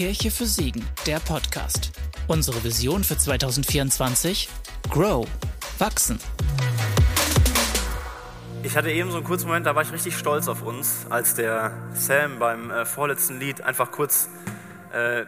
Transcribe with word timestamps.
Kirche 0.00 0.30
für 0.30 0.46
Siegen, 0.46 0.82
der 1.04 1.20
Podcast. 1.20 1.92
Unsere 2.26 2.64
Vision 2.64 3.04
für 3.04 3.18
2024? 3.18 4.48
Grow. 4.88 5.28
Wachsen. 5.76 6.18
Ich 8.62 8.74
hatte 8.78 8.90
eben 8.90 9.10
so 9.10 9.18
einen 9.18 9.26
kurzen 9.26 9.48
Moment, 9.48 9.66
da 9.66 9.74
war 9.74 9.82
ich 9.82 9.92
richtig 9.92 10.16
stolz 10.16 10.48
auf 10.48 10.62
uns, 10.62 11.04
als 11.10 11.34
der 11.34 11.72
Sam 11.92 12.38
beim 12.38 12.70
äh, 12.70 12.86
vorletzten 12.86 13.38
Lied 13.40 13.60
einfach 13.60 13.90
kurz 13.90 14.30
äh, 14.94 15.26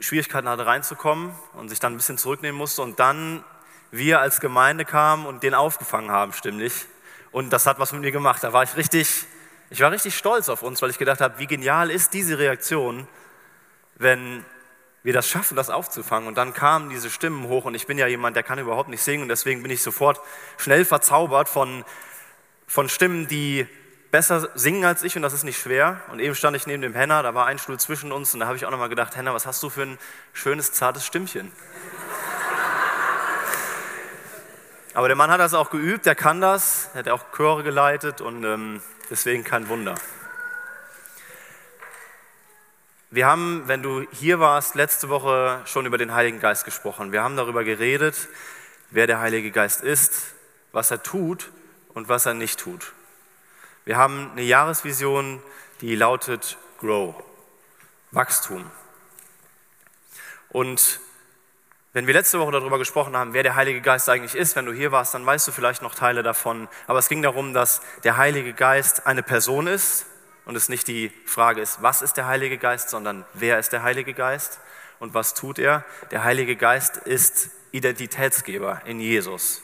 Schwierigkeiten 0.00 0.48
hatte 0.48 0.64
reinzukommen 0.64 1.30
und 1.52 1.68
sich 1.68 1.78
dann 1.78 1.92
ein 1.92 1.98
bisschen 1.98 2.16
zurücknehmen 2.16 2.56
musste 2.56 2.80
und 2.80 2.98
dann 2.98 3.44
wir 3.90 4.20
als 4.20 4.40
Gemeinde 4.40 4.86
kamen 4.86 5.26
und 5.26 5.42
den 5.42 5.52
aufgefangen 5.52 6.10
haben, 6.10 6.32
stimmlich. 6.32 6.86
Und 7.30 7.52
das 7.52 7.66
hat 7.66 7.78
was 7.78 7.92
mit 7.92 8.00
mir 8.00 8.10
gemacht. 8.10 8.42
Da 8.42 8.54
war 8.54 8.62
ich 8.62 8.74
richtig, 8.74 9.26
ich 9.68 9.80
war 9.82 9.90
richtig 9.90 10.16
stolz 10.16 10.48
auf 10.48 10.62
uns, 10.62 10.80
weil 10.80 10.88
ich 10.88 10.96
gedacht 10.96 11.20
habe, 11.20 11.38
wie 11.38 11.46
genial 11.46 11.90
ist 11.90 12.14
diese 12.14 12.38
Reaktion, 12.38 13.06
wenn 13.96 14.44
wir 15.04 15.12
das 15.12 15.28
schaffen, 15.28 15.56
das 15.56 15.70
aufzufangen. 15.70 16.26
Und 16.26 16.36
dann 16.36 16.54
kamen 16.54 16.90
diese 16.90 17.10
Stimmen 17.10 17.46
hoch 17.46 17.66
und 17.66 17.74
ich 17.74 17.86
bin 17.86 17.98
ja 17.98 18.06
jemand, 18.06 18.36
der 18.36 18.42
kann 18.42 18.58
überhaupt 18.58 18.88
nicht 18.88 19.02
singen 19.02 19.22
und 19.22 19.28
deswegen 19.28 19.62
bin 19.62 19.70
ich 19.70 19.82
sofort 19.82 20.20
schnell 20.56 20.84
verzaubert 20.84 21.48
von, 21.48 21.84
von 22.66 22.88
Stimmen, 22.88 23.28
die 23.28 23.66
besser 24.10 24.48
singen 24.54 24.84
als 24.84 25.02
ich 25.02 25.16
und 25.16 25.22
das 25.22 25.34
ist 25.34 25.44
nicht 25.44 25.60
schwer. 25.60 26.00
Und 26.10 26.20
eben 26.20 26.34
stand 26.34 26.56
ich 26.56 26.66
neben 26.66 26.82
dem 26.82 26.94
Henner, 26.94 27.22
da 27.22 27.34
war 27.34 27.46
ein 27.46 27.58
Stuhl 27.58 27.78
zwischen 27.78 28.12
uns 28.12 28.32
und 28.32 28.40
da 28.40 28.46
habe 28.46 28.56
ich 28.56 28.64
auch 28.64 28.70
nochmal 28.70 28.88
gedacht, 28.88 29.14
Henner, 29.14 29.34
was 29.34 29.46
hast 29.46 29.62
du 29.62 29.68
für 29.68 29.82
ein 29.82 29.98
schönes, 30.32 30.72
zartes 30.72 31.04
Stimmchen? 31.04 31.52
Aber 34.94 35.08
der 35.08 35.16
Mann 35.16 35.30
hat 35.30 35.40
das 35.40 35.52
auch 35.52 35.70
geübt, 35.70 36.06
der 36.06 36.14
kann 36.14 36.40
das, 36.40 36.88
er 36.94 37.00
hat 37.00 37.08
auch 37.08 37.24
Chöre 37.36 37.62
geleitet 37.62 38.20
und 38.20 38.44
ähm, 38.44 38.80
deswegen 39.10 39.44
kein 39.44 39.68
Wunder. 39.68 39.96
Wir 43.14 43.28
haben, 43.28 43.62
wenn 43.66 43.80
du 43.80 44.04
hier 44.10 44.40
warst, 44.40 44.74
letzte 44.74 45.08
Woche 45.08 45.60
schon 45.66 45.86
über 45.86 45.98
den 45.98 46.14
Heiligen 46.14 46.40
Geist 46.40 46.64
gesprochen. 46.64 47.12
Wir 47.12 47.22
haben 47.22 47.36
darüber 47.36 47.62
geredet, 47.62 48.28
wer 48.90 49.06
der 49.06 49.20
Heilige 49.20 49.52
Geist 49.52 49.82
ist, 49.82 50.34
was 50.72 50.90
er 50.90 51.00
tut 51.00 51.52
und 51.90 52.08
was 52.08 52.26
er 52.26 52.34
nicht 52.34 52.58
tut. 52.58 52.92
Wir 53.84 53.98
haben 53.98 54.32
eine 54.32 54.42
Jahresvision, 54.42 55.40
die 55.80 55.94
lautet 55.94 56.58
Grow, 56.80 57.14
Wachstum. 58.10 58.68
Und 60.48 60.98
wenn 61.92 62.08
wir 62.08 62.14
letzte 62.14 62.40
Woche 62.40 62.50
darüber 62.50 62.78
gesprochen 62.78 63.16
haben, 63.16 63.32
wer 63.32 63.44
der 63.44 63.54
Heilige 63.54 63.80
Geist 63.80 64.08
eigentlich 64.08 64.34
ist, 64.34 64.56
wenn 64.56 64.66
du 64.66 64.72
hier 64.72 64.90
warst, 64.90 65.14
dann 65.14 65.24
weißt 65.24 65.46
du 65.46 65.52
vielleicht 65.52 65.82
noch 65.82 65.94
Teile 65.94 66.24
davon. 66.24 66.66
Aber 66.88 66.98
es 66.98 67.08
ging 67.08 67.22
darum, 67.22 67.54
dass 67.54 67.80
der 68.02 68.16
Heilige 68.16 68.54
Geist 68.54 69.06
eine 69.06 69.22
Person 69.22 69.68
ist 69.68 70.06
und 70.44 70.56
es 70.56 70.68
nicht 70.68 70.88
die 70.88 71.12
Frage 71.26 71.60
ist, 71.60 71.82
was 71.82 72.02
ist 72.02 72.16
der 72.16 72.26
Heilige 72.26 72.58
Geist, 72.58 72.90
sondern 72.90 73.24
wer 73.34 73.58
ist 73.58 73.72
der 73.72 73.82
Heilige 73.82 74.14
Geist 74.14 74.60
und 74.98 75.14
was 75.14 75.34
tut 75.34 75.58
er. 75.58 75.84
Der 76.10 76.24
Heilige 76.24 76.56
Geist 76.56 76.96
ist 76.98 77.50
Identitätsgeber 77.72 78.82
in 78.84 79.00
Jesus 79.00 79.62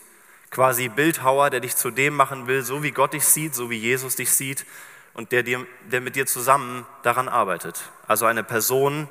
quasi 0.50 0.88
Bildhauer, 0.88 1.50
der 1.50 1.60
dich 1.60 1.76
zu 1.76 1.90
dem 1.90 2.14
machen 2.14 2.46
will, 2.46 2.62
so 2.62 2.82
wie 2.82 2.90
Gott 2.90 3.12
dich 3.12 3.24
sieht, 3.24 3.54
so 3.54 3.70
wie 3.70 3.78
Jesus 3.78 4.16
dich 4.16 4.32
sieht 4.32 4.66
und 5.14 5.32
der, 5.32 5.42
dir, 5.42 5.66
der 5.90 6.00
mit 6.00 6.16
dir 6.16 6.26
zusammen 6.26 6.86
daran 7.02 7.28
arbeitet. 7.28 7.80
Also 8.06 8.26
eine 8.26 8.42
Person, 8.42 9.08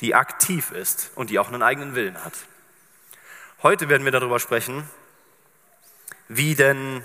die 0.00 0.14
aktiv 0.14 0.70
ist 0.70 1.10
und 1.14 1.30
die 1.30 1.38
auch 1.38 1.48
einen 1.48 1.62
eigenen 1.62 1.94
Willen 1.94 2.24
hat. 2.24 2.34
Heute 3.62 3.88
werden 3.88 4.04
wir 4.04 4.12
darüber 4.12 4.38
sprechen, 4.38 4.88
wie 6.28 6.54
denn 6.54 7.04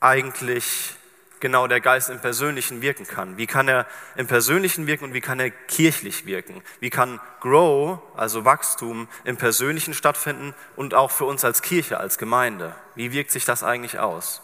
eigentlich 0.00 0.96
genau 1.42 1.66
der 1.66 1.82
Geist 1.82 2.08
im 2.08 2.20
Persönlichen 2.20 2.80
wirken 2.80 3.06
kann. 3.06 3.36
Wie 3.36 3.46
kann 3.46 3.68
er 3.68 3.86
im 4.16 4.26
Persönlichen 4.26 4.86
wirken 4.86 5.04
und 5.04 5.12
wie 5.12 5.20
kann 5.20 5.38
er 5.38 5.50
kirchlich 5.50 6.24
wirken? 6.24 6.62
Wie 6.80 6.88
kann 6.88 7.20
Grow, 7.40 7.98
also 8.16 8.46
Wachstum, 8.46 9.08
im 9.24 9.36
Persönlichen 9.36 9.92
stattfinden 9.92 10.54
und 10.76 10.94
auch 10.94 11.10
für 11.10 11.26
uns 11.26 11.44
als 11.44 11.60
Kirche, 11.60 11.98
als 11.98 12.16
Gemeinde? 12.16 12.74
Wie 12.94 13.12
wirkt 13.12 13.30
sich 13.30 13.44
das 13.44 13.62
eigentlich 13.62 13.98
aus? 13.98 14.40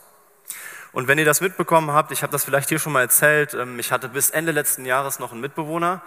Und 0.92 1.06
wenn 1.06 1.18
ihr 1.18 1.24
das 1.26 1.40
mitbekommen 1.40 1.92
habt, 1.92 2.12
ich 2.12 2.22
habe 2.22 2.32
das 2.32 2.44
vielleicht 2.44 2.70
hier 2.70 2.78
schon 2.78 2.92
mal 2.92 3.02
erzählt, 3.02 3.52
ähm, 3.54 3.78
ich 3.78 3.92
hatte 3.92 4.08
bis 4.08 4.30
Ende 4.30 4.52
letzten 4.52 4.86
Jahres 4.86 5.18
noch 5.18 5.32
einen 5.32 5.40
Mitbewohner 5.42 6.00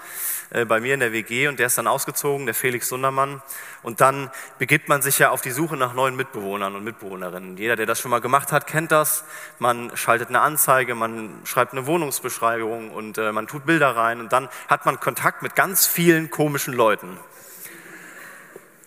äh, 0.50 0.66
bei 0.66 0.80
mir 0.80 0.96
in 0.96 1.00
der 1.00 1.14
WG 1.14 1.48
und 1.48 1.60
der 1.60 1.68
ist 1.68 1.78
dann 1.78 1.88
ausgezogen, 1.88 2.46
der 2.46 2.56
Felix 2.56 2.90
Sundermann. 2.90 3.42
Und 3.84 4.02
dann 4.02 4.32
begibt 4.58 4.90
man 4.90 5.02
sich 5.02 5.20
ja 5.20 5.30
auf 5.30 5.42
die 5.42 5.52
Suche 5.52 5.78
nach 5.78 5.94
neuen 5.94 6.16
Mitbewohnern 6.16 6.76
und 6.76 6.84
Mitbewohnerinnen. 6.84 7.58
Jeder, 7.58 7.76
der 7.76 7.86
das 7.86 8.00
schon 8.00 8.12
mal 8.12 8.22
gemacht 8.22 8.52
hat, 8.52 8.66
kennt 8.66 8.92
das. 8.92 9.24
Man 9.60 9.96
schaltet 9.96 10.30
eine 10.30 10.42
Anzeige, 10.42 10.96
man 10.96 11.42
schreibt 11.44 11.74
eine 11.74 11.86
Wohnungsbeschreibung 11.86 12.92
und 12.92 13.20
äh, 13.20 13.32
man 13.32 13.48
tut 13.48 13.66
Bilder 13.66 13.96
rein 13.96 14.20
und 14.20 14.34
dann 14.34 14.50
hat 14.68 14.86
man 14.86 15.00
Kontakt 15.00 15.44
mit 15.44 15.56
ganz 15.56 15.86
vielen 15.86 16.32
komischen 16.32 16.74
Leuten. 16.74 17.18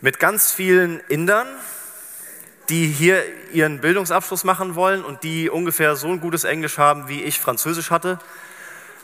Mit 0.00 0.18
ganz 0.18 0.52
vielen 0.52 1.00
Indern, 1.08 1.46
die 2.68 2.86
hier 2.86 3.22
ihren 3.52 3.80
Bildungsabschluss 3.80 4.44
machen 4.44 4.74
wollen 4.74 5.04
und 5.04 5.22
die 5.22 5.50
ungefähr 5.50 5.96
so 5.96 6.08
ein 6.08 6.20
gutes 6.20 6.44
Englisch 6.44 6.78
haben, 6.78 7.08
wie 7.08 7.22
ich 7.22 7.40
Französisch 7.40 7.90
hatte. 7.90 8.18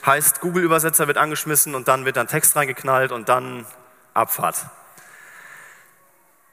Heißt, 0.05 0.41
Google-Übersetzer 0.41 1.07
wird 1.07 1.19
angeschmissen 1.19 1.75
und 1.75 1.89
dann 1.89 2.05
wird 2.05 2.17
ein 2.17 2.27
Text 2.27 2.57
reingeknallt 2.57 3.13
und 3.13 3.29
dann 3.29 3.67
Abfahrt. 4.15 4.67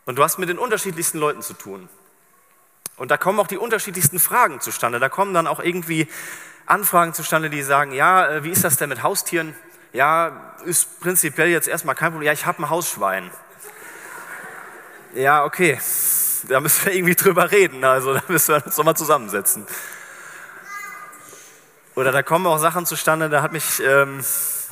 Und 0.05 0.17
du 0.17 0.23
hast 0.23 0.37
mit 0.37 0.49
den 0.49 0.57
unterschiedlichsten 0.57 1.17
Leuten 1.17 1.41
zu 1.41 1.53
tun. 1.53 1.87
Und 2.97 3.11
da 3.11 3.17
kommen 3.17 3.39
auch 3.39 3.47
die 3.47 3.57
unterschiedlichsten 3.57 4.19
Fragen 4.19 4.59
zustande. 4.59 4.99
Da 4.99 5.07
kommen 5.07 5.33
dann 5.33 5.47
auch 5.47 5.59
irgendwie 5.59 6.07
Anfragen 6.65 7.13
zustande, 7.13 7.49
die 7.49 7.61
sagen, 7.61 7.93
ja, 7.93 8.27
äh, 8.27 8.43
wie 8.43 8.49
ist 8.49 8.63
das 8.63 8.77
denn 8.77 8.89
mit 8.89 9.03
Haustieren? 9.03 9.55
Ja, 9.93 10.55
ist 10.65 10.99
prinzipiell 10.99 11.47
jetzt 11.47 11.67
erstmal 11.67 11.95
kein 11.95 12.11
Problem. 12.11 12.27
Ja, 12.27 12.33
ich 12.33 12.45
habe 12.45 12.61
ein 12.61 12.69
Hausschwein. 12.69 13.31
Ja, 15.13 15.45
okay 15.45 15.79
da 16.47 16.59
müssen 16.59 16.85
wir 16.85 16.93
irgendwie 16.93 17.15
drüber 17.15 17.51
reden. 17.51 17.83
Also 17.83 18.13
da 18.13 18.21
müssen 18.27 18.55
wir 18.55 18.65
uns 18.65 18.77
nochmal 18.77 18.95
zusammensetzen. 18.95 19.65
Oder 21.95 22.11
da 22.11 22.21
kommen 22.21 22.45
auch 22.45 22.59
Sachen 22.59 22.85
zustande, 22.85 23.27
da 23.27 23.41
hat 23.41 23.51
mich, 23.51 23.81
ähm, 23.83 24.23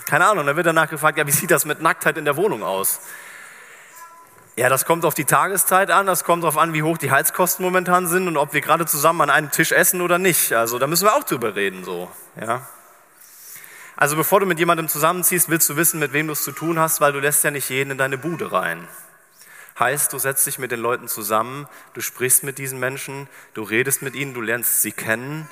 keine 0.06 0.28
Ahnung, 0.28 0.46
da 0.46 0.56
wird 0.56 0.68
danach 0.68 0.90
gefragt, 0.90 1.18
ja, 1.18 1.26
wie 1.26 1.32
sieht 1.32 1.50
das 1.50 1.66
mit 1.66 1.82
Nacktheit 1.82 2.18
in 2.18 2.26
der 2.26 2.36
Wohnung 2.38 2.62
aus? 2.62 3.00
Ja, 4.56 4.70
das 4.70 4.86
kommt 4.86 5.04
auf 5.06 5.16
die 5.16 5.26
Tageszeit 5.26 5.90
an, 5.90 6.06
das 6.06 6.24
kommt 6.24 6.44
darauf 6.44 6.58
an, 6.58 6.74
wie 6.74 6.84
hoch 6.84 7.00
die 7.00 7.10
Heizkosten 7.10 7.66
momentan 7.66 8.08
sind 8.08 8.28
und 8.28 8.38
ob 8.38 8.54
wir 8.54 8.62
gerade 8.62 8.86
zusammen 8.86 9.22
an 9.22 9.30
einem 9.32 9.50
Tisch 9.50 9.72
essen 9.72 10.02
oder 10.02 10.20
nicht. 10.20 10.54
Also 10.54 10.78
da 10.78 10.86
müssen 10.86 11.06
wir 11.06 11.16
auch 11.16 11.24
drüber 11.24 11.56
reden, 11.56 11.84
so, 11.84 12.12
ja. 12.40 12.62
Also 13.98 14.16
bevor 14.16 14.40
du 14.40 14.46
mit 14.46 14.60
jemandem 14.60 14.88
zusammenziehst, 14.88 15.50
willst 15.50 15.68
du 15.70 15.78
wissen, 15.78 16.00
mit 16.00 16.14
wem 16.14 16.28
du 16.28 16.34
es 16.34 16.44
zu 16.44 16.52
tun 16.52 16.78
hast, 16.78 17.02
weil 17.02 17.12
du 17.12 17.20
lässt 17.20 17.44
ja 17.44 17.50
nicht 17.50 17.70
jeden 17.70 17.92
in 17.92 17.98
deine 17.98 18.18
Bude 18.18 18.52
rein. 18.52 18.88
Heißt, 19.78 20.14
du 20.14 20.20
setzt 20.20 20.48
dich 20.48 20.58
mit 20.58 20.72
den 20.72 20.80
Leuten 20.80 21.08
zusammen, 21.08 21.68
du 21.94 22.02
sprichst 22.02 22.44
mit 22.44 22.58
diesen 22.58 22.80
Menschen, 22.80 23.28
du 23.54 23.64
redest 23.64 24.02
mit 24.02 24.16
ihnen, 24.16 24.34
du 24.34 24.42
lernst 24.42 24.82
sie 24.82 24.94
kennen, 24.94 25.50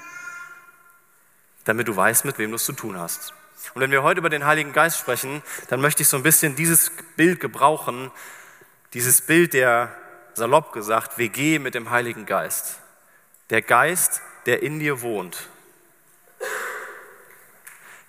damit 1.66 1.88
du 1.88 1.96
weißt, 1.96 2.24
mit 2.24 2.38
wem 2.38 2.52
du 2.52 2.56
es 2.56 2.66
zu 2.66 2.74
tun 2.74 2.98
hast. 2.98 3.34
Und 3.74 3.82
wenn 3.82 3.92
wir 3.92 4.04
heute 4.04 4.20
über 4.20 4.30
den 4.30 4.46
Heiligen 4.46 4.74
Geist 4.74 5.00
sprechen, 5.00 5.42
dann 5.70 5.82
möchte 5.82 6.04
ich 6.04 6.10
so 6.10 6.18
ein 6.18 6.24
bisschen 6.24 6.56
dieses 6.56 6.92
Bild 7.16 7.40
gebrauchen, 7.40 8.12
dieses 8.94 9.22
Bild 9.22 9.54
der, 9.54 9.96
salopp 10.36 10.72
gesagt, 10.72 11.18
WG 11.18 11.60
mit 11.60 11.76
dem 11.76 11.90
Heiligen 11.90 12.26
Geist. 12.26 12.80
Der 13.50 13.62
Geist, 13.62 14.22
der 14.46 14.64
in 14.64 14.80
dir 14.80 15.02
wohnt. 15.02 15.50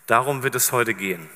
Darum 0.06 0.42
wird 0.42 0.54
es 0.54 0.72
heute 0.72 0.94
gehen. 0.94 1.28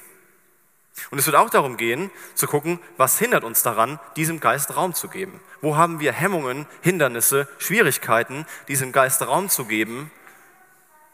Und 1.10 1.18
es 1.18 1.26
wird 1.26 1.36
auch 1.36 1.50
darum 1.50 1.76
gehen, 1.76 2.10
zu 2.34 2.46
gucken, 2.46 2.80
was 2.96 3.18
hindert 3.18 3.44
uns 3.44 3.62
daran, 3.62 3.98
diesem 4.16 4.40
Geist 4.40 4.76
Raum 4.76 4.94
zu 4.94 5.08
geben. 5.08 5.40
Wo 5.60 5.76
haben 5.76 6.00
wir 6.00 6.12
Hemmungen, 6.12 6.66
Hindernisse, 6.82 7.48
Schwierigkeiten, 7.58 8.46
diesem 8.68 8.92
Geist 8.92 9.22
Raum 9.22 9.48
zu 9.48 9.64
geben 9.64 10.10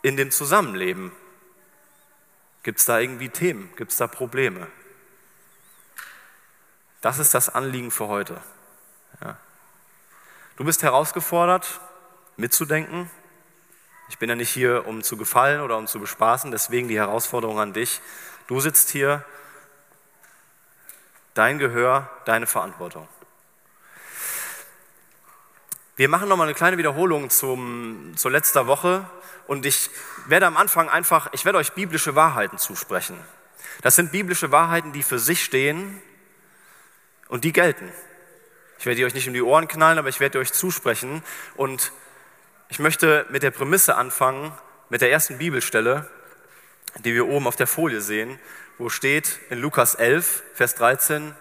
in 0.03 0.17
dem 0.17 0.31
Zusammenleben? 0.31 1.13
Gibt 2.63 2.79
es 2.79 2.87
da 2.87 2.99
irgendwie 2.99 3.29
Themen? 3.29 3.71
Gibt 3.77 3.93
es 3.93 3.99
da 3.99 4.07
Probleme? 4.07 4.67
Das 7.01 7.19
ist 7.19 7.35
das 7.35 7.51
Anliegen 7.51 7.91
für 7.91 8.09
heute. 8.09 8.41
Ja. 9.23 9.37
Du 10.57 10.65
bist 10.65 10.83
herausgefordert, 10.83 11.81
mitzudenken. 12.37 13.11
Ich 14.09 14.19
bin 14.19 14.29
ja 14.29 14.37
nicht 14.37 14.51
hier, 14.51 14.87
um 14.87 15.03
zu 15.03 15.17
gefallen 15.17 15.61
oder 15.61 15.77
um 15.77 15.87
zu 15.87 16.01
bespaßen, 16.01 16.51
deswegen 16.51 16.89
die 16.89 16.97
Herausforderung 16.97 17.59
an 17.59 17.73
dich. 17.73 18.01
Du 18.47 18.61
sitzt 18.61 18.91
hier 18.91 19.25
Dein 21.35 21.59
Gehör, 21.59 22.09
deine 22.27 22.47
Verantwortung. 22.47 23.09
Wir 25.97 26.09
machen 26.09 26.29
nochmal 26.29 26.47
eine 26.47 26.55
kleine 26.55 26.79
Wiederholung 26.79 27.29
zum, 27.29 28.13
zur 28.17 28.31
letzter 28.31 28.69
Woche 28.69 29.05
und 29.49 29.67
ich 29.67 29.91
werde 30.27 30.47
am 30.47 30.57
Anfang 30.57 30.89
einfach, 30.89 31.29
ich 31.33 31.45
werde 31.45 31.59
euch 31.59 31.73
biblische 31.73 32.15
Wahrheiten 32.15 32.59
zusprechen. 32.59 33.19
Das 33.83 33.97
sind 33.97 34.13
biblische 34.13 34.53
Wahrheiten, 34.53 34.93
die 34.93 35.03
für 35.03 35.19
sich 35.19 35.43
stehen 35.43 36.01
und 37.29 37.43
die 37.43 37.53
gelten. 37.53 37.93
Ich 38.79 38.87
werde 38.87 38.97
die 38.97 39.05
euch 39.05 39.15
nicht 39.15 39.27
um 39.27 39.35
die 39.35 39.43
Ohren 39.43 39.67
knallen, 39.67 39.99
aber 39.99 40.09
ich 40.09 40.21
werde 40.21 40.39
euch 40.39 40.53
zusprechen 40.53 41.23
und 41.57 41.93
ich 42.69 42.79
möchte 42.79 43.27
mit 43.31 43.43
der 43.43 43.51
Prämisse 43.51 43.97
anfangen, 43.97 44.53
mit 44.89 45.01
der 45.01 45.11
ersten 45.11 45.39
Bibelstelle, 45.39 46.09
die 47.05 47.13
wir 47.13 47.27
oben 47.27 47.49
auf 47.49 47.57
der 47.57 47.67
Folie 47.67 48.01
sehen. 48.01 48.39
Wo 48.79 48.89
steht 48.89 49.39
in 49.51 49.61
Lukas 49.61 49.95
11, 49.95 50.43
Vers 50.55 50.75
13, 50.75 51.35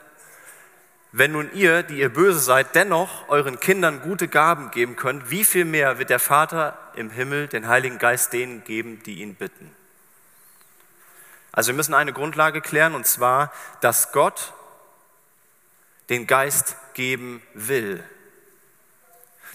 wenn 1.12 1.32
nun 1.32 1.54
ihr, 1.54 1.84
die 1.84 2.00
ihr 2.00 2.10
böse 2.10 2.40
seid, 2.40 2.74
dennoch 2.74 3.30
euren 3.30 3.60
Kindern 3.60 4.02
gute 4.02 4.28
Gaben 4.28 4.72
geben 4.72 4.96
könnt, 4.96 5.30
wie 5.30 5.44
viel 5.44 5.64
mehr 5.64 6.00
wird 6.00 6.10
der 6.10 6.20
Vater 6.20 6.78
im 6.96 7.12
Himmel 7.12 7.48
den 7.48 7.68
Heiligen 7.68 8.00
Geist 8.00 8.34
denen 8.34 8.64
geben, 8.64 9.04
die 9.04 9.22
ihn 9.22 9.36
bitten? 9.36 9.76
Also 11.52 11.68
wir 11.70 11.76
müssen 11.76 11.94
eine 11.94 12.14
Grundlage 12.14 12.62
klären, 12.62 12.96
und 12.96 13.06
zwar, 13.06 13.54
dass 13.80 14.12
Gott 14.12 14.54
den 16.10 16.26
Geist 16.26 16.76
geben 16.96 17.44
will. 17.54 18.04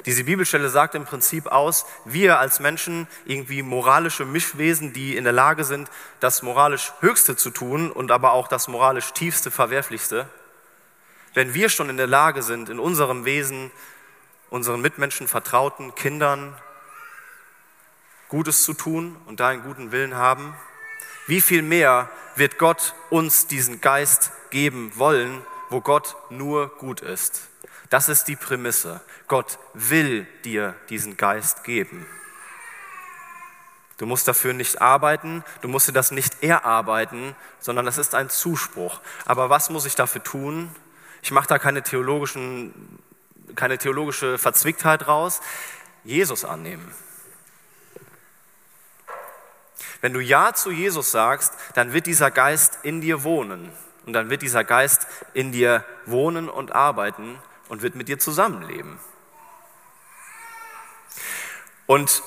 Diese 0.07 0.25
Bibelstelle 0.25 0.69
sagt 0.69 0.95
im 0.95 1.05
Prinzip 1.05 1.47
aus, 1.47 1.85
wir 2.05 2.39
als 2.39 2.61
Menschen, 2.61 3.09
irgendwie 3.25 3.63
moralische 3.63 4.25
Mischwesen, 4.25 4.93
die 4.93 5.17
in 5.17 5.25
der 5.25 5.33
Lage 5.33 5.65
sind, 5.65 5.91
das 6.21 6.43
moralisch 6.43 6.93
Höchste 7.01 7.37
zu 7.37 7.51
tun 7.51 7.91
und 7.91 8.11
aber 8.11 8.33
auch 8.33 8.49
das 8.49 8.69
moralisch 8.69 9.13
Tiefste, 9.13 9.51
Verwerflichste, 9.51 10.29
wenn 11.35 11.55
wir 11.55 11.69
schon 11.69 11.91
in 11.91 11.97
der 11.97 12.07
Lage 12.07 12.43
sind, 12.43 12.69
in 12.69 12.79
unserem 12.79 13.25
Wesen 13.25 13.71
unseren 14.51 14.81
Mitmenschen, 14.81 15.29
Vertrauten, 15.29 15.95
Kindern 15.95 16.57
Gutes 18.29 18.65
zu 18.65 18.75
tun 18.75 19.17
und 19.27 19.41
da 19.41 19.49
einen 19.49 19.63
guten 19.63 19.93
Willen 19.93 20.15
haben, 20.15 20.55
wie 21.27 21.41
viel 21.41 21.63
mehr 21.63 22.11
wird 22.37 22.59
Gott 22.59 22.95
uns 23.11 23.47
diesen 23.47 23.81
Geist 23.81 24.33
geben 24.51 24.93
wollen, 24.97 25.43
wo 25.71 25.81
Gott 25.81 26.17
nur 26.31 26.69
gut 26.77 27.01
ist. 27.01 27.48
Das 27.91 28.09
ist 28.09 28.29
die 28.29 28.37
Prämisse. 28.37 29.01
Gott 29.29 29.59
will 29.75 30.27
dir 30.45 30.75
diesen 30.89 31.17
Geist 31.17 31.65
geben. 31.65 32.07
Du 33.97 34.07
musst 34.07 34.29
dafür 34.29 34.53
nicht 34.53 34.81
arbeiten, 34.81 35.43
du 35.61 35.69
musst 35.69 35.89
dir 35.89 35.93
das 35.93 36.13
nicht 36.13 36.43
erarbeiten, 36.43 37.35
sondern 37.59 37.85
das 37.85 37.99
ist 37.99 38.15
ein 38.15 38.31
Zuspruch. 38.31 39.01
Aber 39.25 39.51
was 39.51 39.71
muss 39.71 39.87
ich 39.87 39.97
dafür 39.97 40.23
tun? 40.23 40.71
Ich 41.23 41.33
mache 41.33 41.49
da 41.49 41.59
keine, 41.59 41.83
theologischen, 41.83 43.01
keine 43.57 43.77
theologische 43.77 44.39
Verzwicktheit 44.39 45.09
raus. 45.09 45.41
Jesus 46.05 46.45
annehmen. 46.45 46.95
Wenn 50.01 50.13
du 50.13 50.21
Ja 50.21 50.55
zu 50.55 50.71
Jesus 50.71 51.11
sagst, 51.11 51.53
dann 51.75 51.93
wird 51.93 52.07
dieser 52.07 52.31
Geist 52.31 52.79
in 52.83 53.01
dir 53.01 53.25
wohnen. 53.25 53.73
Und 54.07 54.13
dann 54.13 54.31
wird 54.31 54.43
dieser 54.43 54.63
Geist 54.63 55.09
in 55.35 55.51
dir 55.51 55.85
wohnen 56.07 56.49
und 56.49 56.73
arbeiten 56.73 57.39
und 57.69 57.83
wird 57.83 57.95
mit 57.95 58.09
dir 58.09 58.19
zusammenleben. 58.19 58.99
Und 61.87 62.23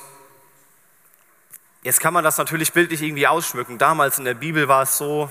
jetzt 1.84 2.00
kann 2.00 2.14
man 2.14 2.24
das 2.24 2.38
natürlich 2.38 2.74
bildlich 2.74 3.02
irgendwie 3.02 3.28
ausschmücken. 3.28 3.78
Damals 3.78 4.18
in 4.20 4.26
der 4.26 4.34
Bibel 4.34 4.68
war 4.68 4.84
es 4.84 4.98
so, 4.98 5.30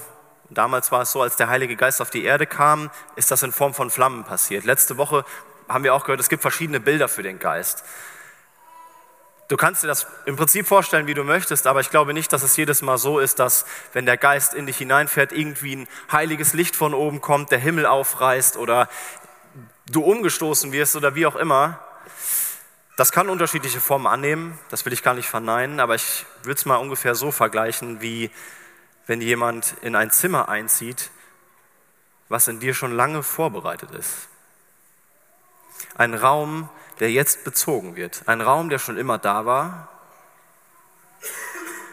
Damals 0.51 0.91
war 0.91 1.03
es 1.03 1.13
so, 1.13 1.23
als 1.23 1.37
der 1.37 1.49
Heilige 1.49 1.77
Geist 1.77 2.03
auf 2.03 2.11
die 2.11 2.25
Erde 2.25 2.45
kam, 2.45 2.91
ist 3.15 3.31
das 3.31 3.45
in 3.45 3.53
Form 3.53 3.73
von 3.73 3.89
Flammen 3.89 4.25
passiert. 4.25 4.65
Letzte 4.65 4.97
Woche 4.97 5.25
haben 5.69 5.85
wir 5.85 5.95
auch 5.95 6.05
gehört, 6.05 6.19
es 6.19 6.29
gibt 6.29 6.43
verschiedene 6.43 6.81
Bilder 6.81 7.09
für 7.09 7.23
den 7.23 7.39
Geist. 7.39 7.85
Du 9.47 9.57
kannst 9.57 9.83
dir 9.83 9.89
das 9.89 10.07
im 10.27 10.37
Prinzip 10.37 10.67
vorstellen, 10.67 11.07
wie 11.07 11.15
du 11.15 11.23
möchtest, 11.25 11.67
aber 11.67 11.81
ich 11.81 11.91
glaube 11.91 12.15
nicht, 12.15 12.33
dass 12.33 12.43
es 12.43 12.57
jedes 12.57 12.83
Mal 12.83 12.99
so 12.99 13.21
ist, 13.21 13.39
dass 13.39 13.65
wenn 13.93 14.07
der 14.07 14.17
Geist 14.17 14.55
in 14.55 14.67
dich 14.67 14.79
hineinfährt, 14.79 15.33
irgendwie 15.33 15.77
ein 15.77 15.89
heiliges 16.11 16.53
Licht 16.53 16.75
von 16.77 16.95
oben 16.95 17.21
kommt, 17.21 17.53
der 17.53 17.59
Himmel 17.59 17.87
aufreißt 17.87 18.57
oder 18.57 18.89
du 19.91 20.03
umgestoßen 20.03 20.73
wirst 20.73 20.97
oder 20.97 21.15
wie 21.15 21.27
auch 21.27 21.37
immer. 21.37 21.79
Das 22.97 23.13
kann 23.13 23.29
unterschiedliche 23.29 23.81
Formen 23.81 24.07
annehmen, 24.07 24.59
das 24.69 24.85
will 24.85 24.93
ich 24.93 25.03
gar 25.03 25.15
nicht 25.15 25.29
verneinen, 25.29 25.81
aber 25.81 25.95
ich 25.95 26.27
würde 26.43 26.59
es 26.59 26.67
mal 26.67 26.77
ungefähr 26.77 27.15
so 27.15 27.31
vergleichen, 27.31 28.03
wie 28.03 28.31
wenn 29.07 29.21
jemand 29.21 29.75
in 29.81 29.97
ein 29.97 30.11
Zimmer 30.11 30.49
einzieht, 30.49 31.11
was 32.29 32.47
in 32.47 32.61
dir 32.61 32.75
schon 32.75 32.95
lange 32.95 33.23
vorbereitet 33.23 33.91
ist. 33.93 34.29
Ein 35.95 36.15
Raum, 36.15 36.69
der 37.01 37.11
jetzt 37.11 37.45
bezogen 37.45 37.97
wird. 37.97 38.23
Ein 38.27 38.43
Raum, 38.43 38.69
der 38.69 38.79
schon 38.79 38.99
immer 38.99 39.19
da 39.19 39.47
war 39.47 39.89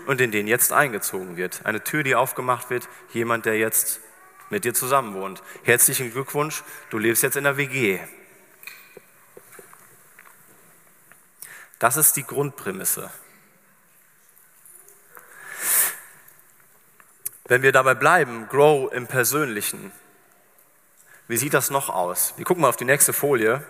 und 0.07 0.19
in 0.19 0.31
den 0.31 0.45
jetzt 0.47 0.73
eingezogen 0.73 1.37
wird. 1.37 1.65
Eine 1.65 1.83
Tür, 1.83 2.03
die 2.03 2.15
aufgemacht 2.15 2.69
wird, 2.69 2.87
jemand, 3.13 3.45
der 3.45 3.57
jetzt 3.57 4.01
mit 4.49 4.63
dir 4.65 4.73
zusammen 4.73 5.13
wohnt. 5.13 5.43
Herzlichen 5.63 6.11
Glückwunsch, 6.11 6.63
du 6.89 6.97
lebst 6.97 7.23
jetzt 7.23 7.37
in 7.37 7.43
der 7.43 7.57
WG. 7.57 7.99
Das 11.79 11.97
ist 11.97 12.15
die 12.15 12.23
Grundprämisse. 12.23 13.11
Wenn 17.45 17.61
wir 17.61 17.71
dabei 17.71 17.93
bleiben, 17.93 18.47
grow 18.49 18.91
im 18.91 19.07
Persönlichen, 19.07 19.91
wie 21.27 21.37
sieht 21.37 21.53
das 21.53 21.69
noch 21.69 21.89
aus? 21.89 22.33
Wir 22.37 22.45
gucken 22.45 22.61
mal 22.61 22.69
auf 22.69 22.77
die 22.77 22.85
nächste 22.85 23.13
Folie, 23.13 23.63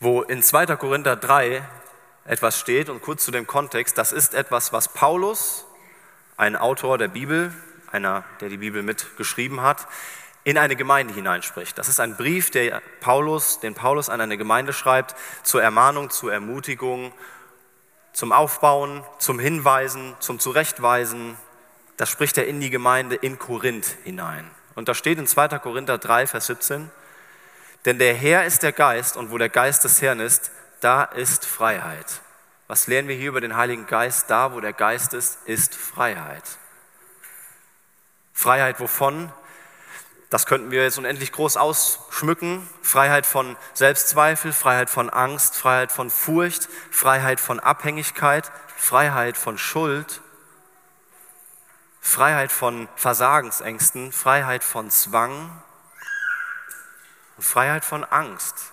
wo 0.00 0.22
in 0.22 0.42
2. 0.42 0.76
Korinther 0.76 1.16
3 1.16 1.66
etwas 2.24 2.58
steht 2.58 2.88
und 2.88 3.02
kurz 3.02 3.24
zu 3.24 3.30
dem 3.30 3.46
Kontext. 3.46 3.96
Das 3.96 4.12
ist 4.12 4.34
etwas, 4.34 4.72
was 4.72 4.92
Paulus, 4.92 5.64
ein 6.36 6.56
Autor 6.56 6.98
der 6.98 7.08
Bibel, 7.08 7.52
einer, 7.92 8.24
der 8.40 8.48
die 8.48 8.58
Bibel 8.58 8.82
mitgeschrieben 8.82 9.62
hat, 9.62 9.86
in 10.44 10.56
eine 10.56 10.76
Gemeinde 10.76 11.12
hineinspricht. 11.14 11.76
Das 11.76 11.88
ist 11.88 12.00
ein 12.00 12.16
Brief, 12.16 12.50
der 12.50 12.80
Paulus, 13.00 13.60
den 13.60 13.74
Paulus 13.74 14.08
an 14.08 14.20
eine 14.20 14.38
Gemeinde 14.38 14.72
schreibt, 14.72 15.14
zur 15.42 15.62
Ermahnung, 15.62 16.10
zur 16.10 16.32
Ermutigung, 16.32 17.12
zum 18.12 18.32
Aufbauen, 18.32 19.04
zum 19.18 19.38
Hinweisen, 19.38 20.16
zum 20.20 20.38
Zurechtweisen, 20.38 21.36
das 21.98 22.08
spricht 22.08 22.38
er 22.38 22.46
in 22.46 22.60
die 22.60 22.70
Gemeinde 22.70 23.16
in 23.16 23.38
Korinth 23.38 23.96
hinein. 24.04 24.48
Und 24.74 24.88
da 24.88 24.94
steht 24.94 25.18
in 25.18 25.26
2. 25.26 25.58
Korinther 25.58 25.98
3, 25.98 26.28
Vers 26.28 26.46
17, 26.46 26.90
denn 27.84 27.98
der 27.98 28.14
Herr 28.14 28.44
ist 28.44 28.62
der 28.62 28.72
Geist 28.72 29.16
und 29.16 29.30
wo 29.30 29.38
der 29.38 29.48
Geist 29.48 29.84
des 29.84 30.00
Herrn 30.00 30.20
ist, 30.20 30.50
da 30.80 31.02
ist 31.02 31.44
Freiheit. 31.44 32.06
Was 32.68 32.86
lernen 32.86 33.08
wir 33.08 33.16
hier 33.16 33.28
über 33.28 33.40
den 33.40 33.56
Heiligen 33.56 33.86
Geist? 33.86 34.30
Da, 34.30 34.52
wo 34.52 34.60
der 34.60 34.72
Geist 34.72 35.14
ist, 35.14 35.38
ist 35.46 35.74
Freiheit. 35.74 36.44
Freiheit 38.38 38.78
wovon? 38.78 39.32
Das 40.30 40.46
könnten 40.46 40.70
wir 40.70 40.84
jetzt 40.84 40.96
unendlich 40.96 41.32
groß 41.32 41.56
ausschmücken. 41.56 42.70
Freiheit 42.82 43.26
von 43.26 43.56
Selbstzweifel, 43.74 44.52
Freiheit 44.52 44.90
von 44.90 45.10
Angst, 45.10 45.56
Freiheit 45.56 45.90
von 45.90 46.08
Furcht, 46.08 46.68
Freiheit 46.92 47.40
von 47.40 47.58
Abhängigkeit, 47.58 48.52
Freiheit 48.76 49.36
von 49.36 49.58
Schuld, 49.58 50.20
Freiheit 52.00 52.52
von 52.52 52.88
Versagensängsten, 52.94 54.12
Freiheit 54.12 54.62
von 54.62 54.88
Zwang 54.88 55.60
und 57.38 57.42
Freiheit 57.42 57.84
von 57.84 58.04
Angst. 58.04 58.70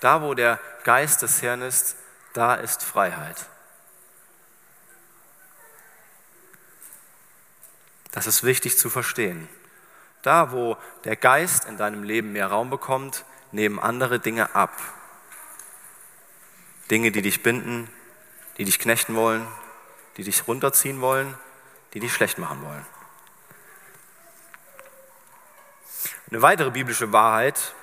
Da, 0.00 0.20
wo 0.20 0.34
der 0.34 0.60
Geist 0.84 1.22
des 1.22 1.40
Herrn 1.40 1.62
ist, 1.62 1.96
da 2.34 2.56
ist 2.56 2.84
Freiheit. 2.84 3.46
Das 8.12 8.26
ist 8.26 8.44
wichtig 8.44 8.76
zu 8.76 8.90
verstehen. 8.90 9.48
Da, 10.22 10.52
wo 10.52 10.76
der 11.04 11.16
Geist 11.16 11.64
in 11.64 11.76
deinem 11.76 12.02
Leben 12.02 12.32
mehr 12.32 12.48
Raum 12.48 12.70
bekommt, 12.70 13.24
nehmen 13.52 13.78
andere 13.78 14.18
Dinge 14.18 14.54
ab. 14.54 14.72
Dinge, 16.90 17.12
die 17.12 17.22
dich 17.22 17.42
binden, 17.42 17.88
die 18.58 18.64
dich 18.64 18.78
knechten 18.78 19.14
wollen, 19.14 19.46
die 20.16 20.24
dich 20.24 20.46
runterziehen 20.46 21.00
wollen, 21.00 21.34
die 21.94 22.00
dich 22.00 22.12
schlecht 22.12 22.38
machen 22.38 22.62
wollen. 22.62 22.86
Eine 26.30 26.42
weitere 26.42 26.70
biblische 26.70 27.12
Wahrheit, 27.12 27.74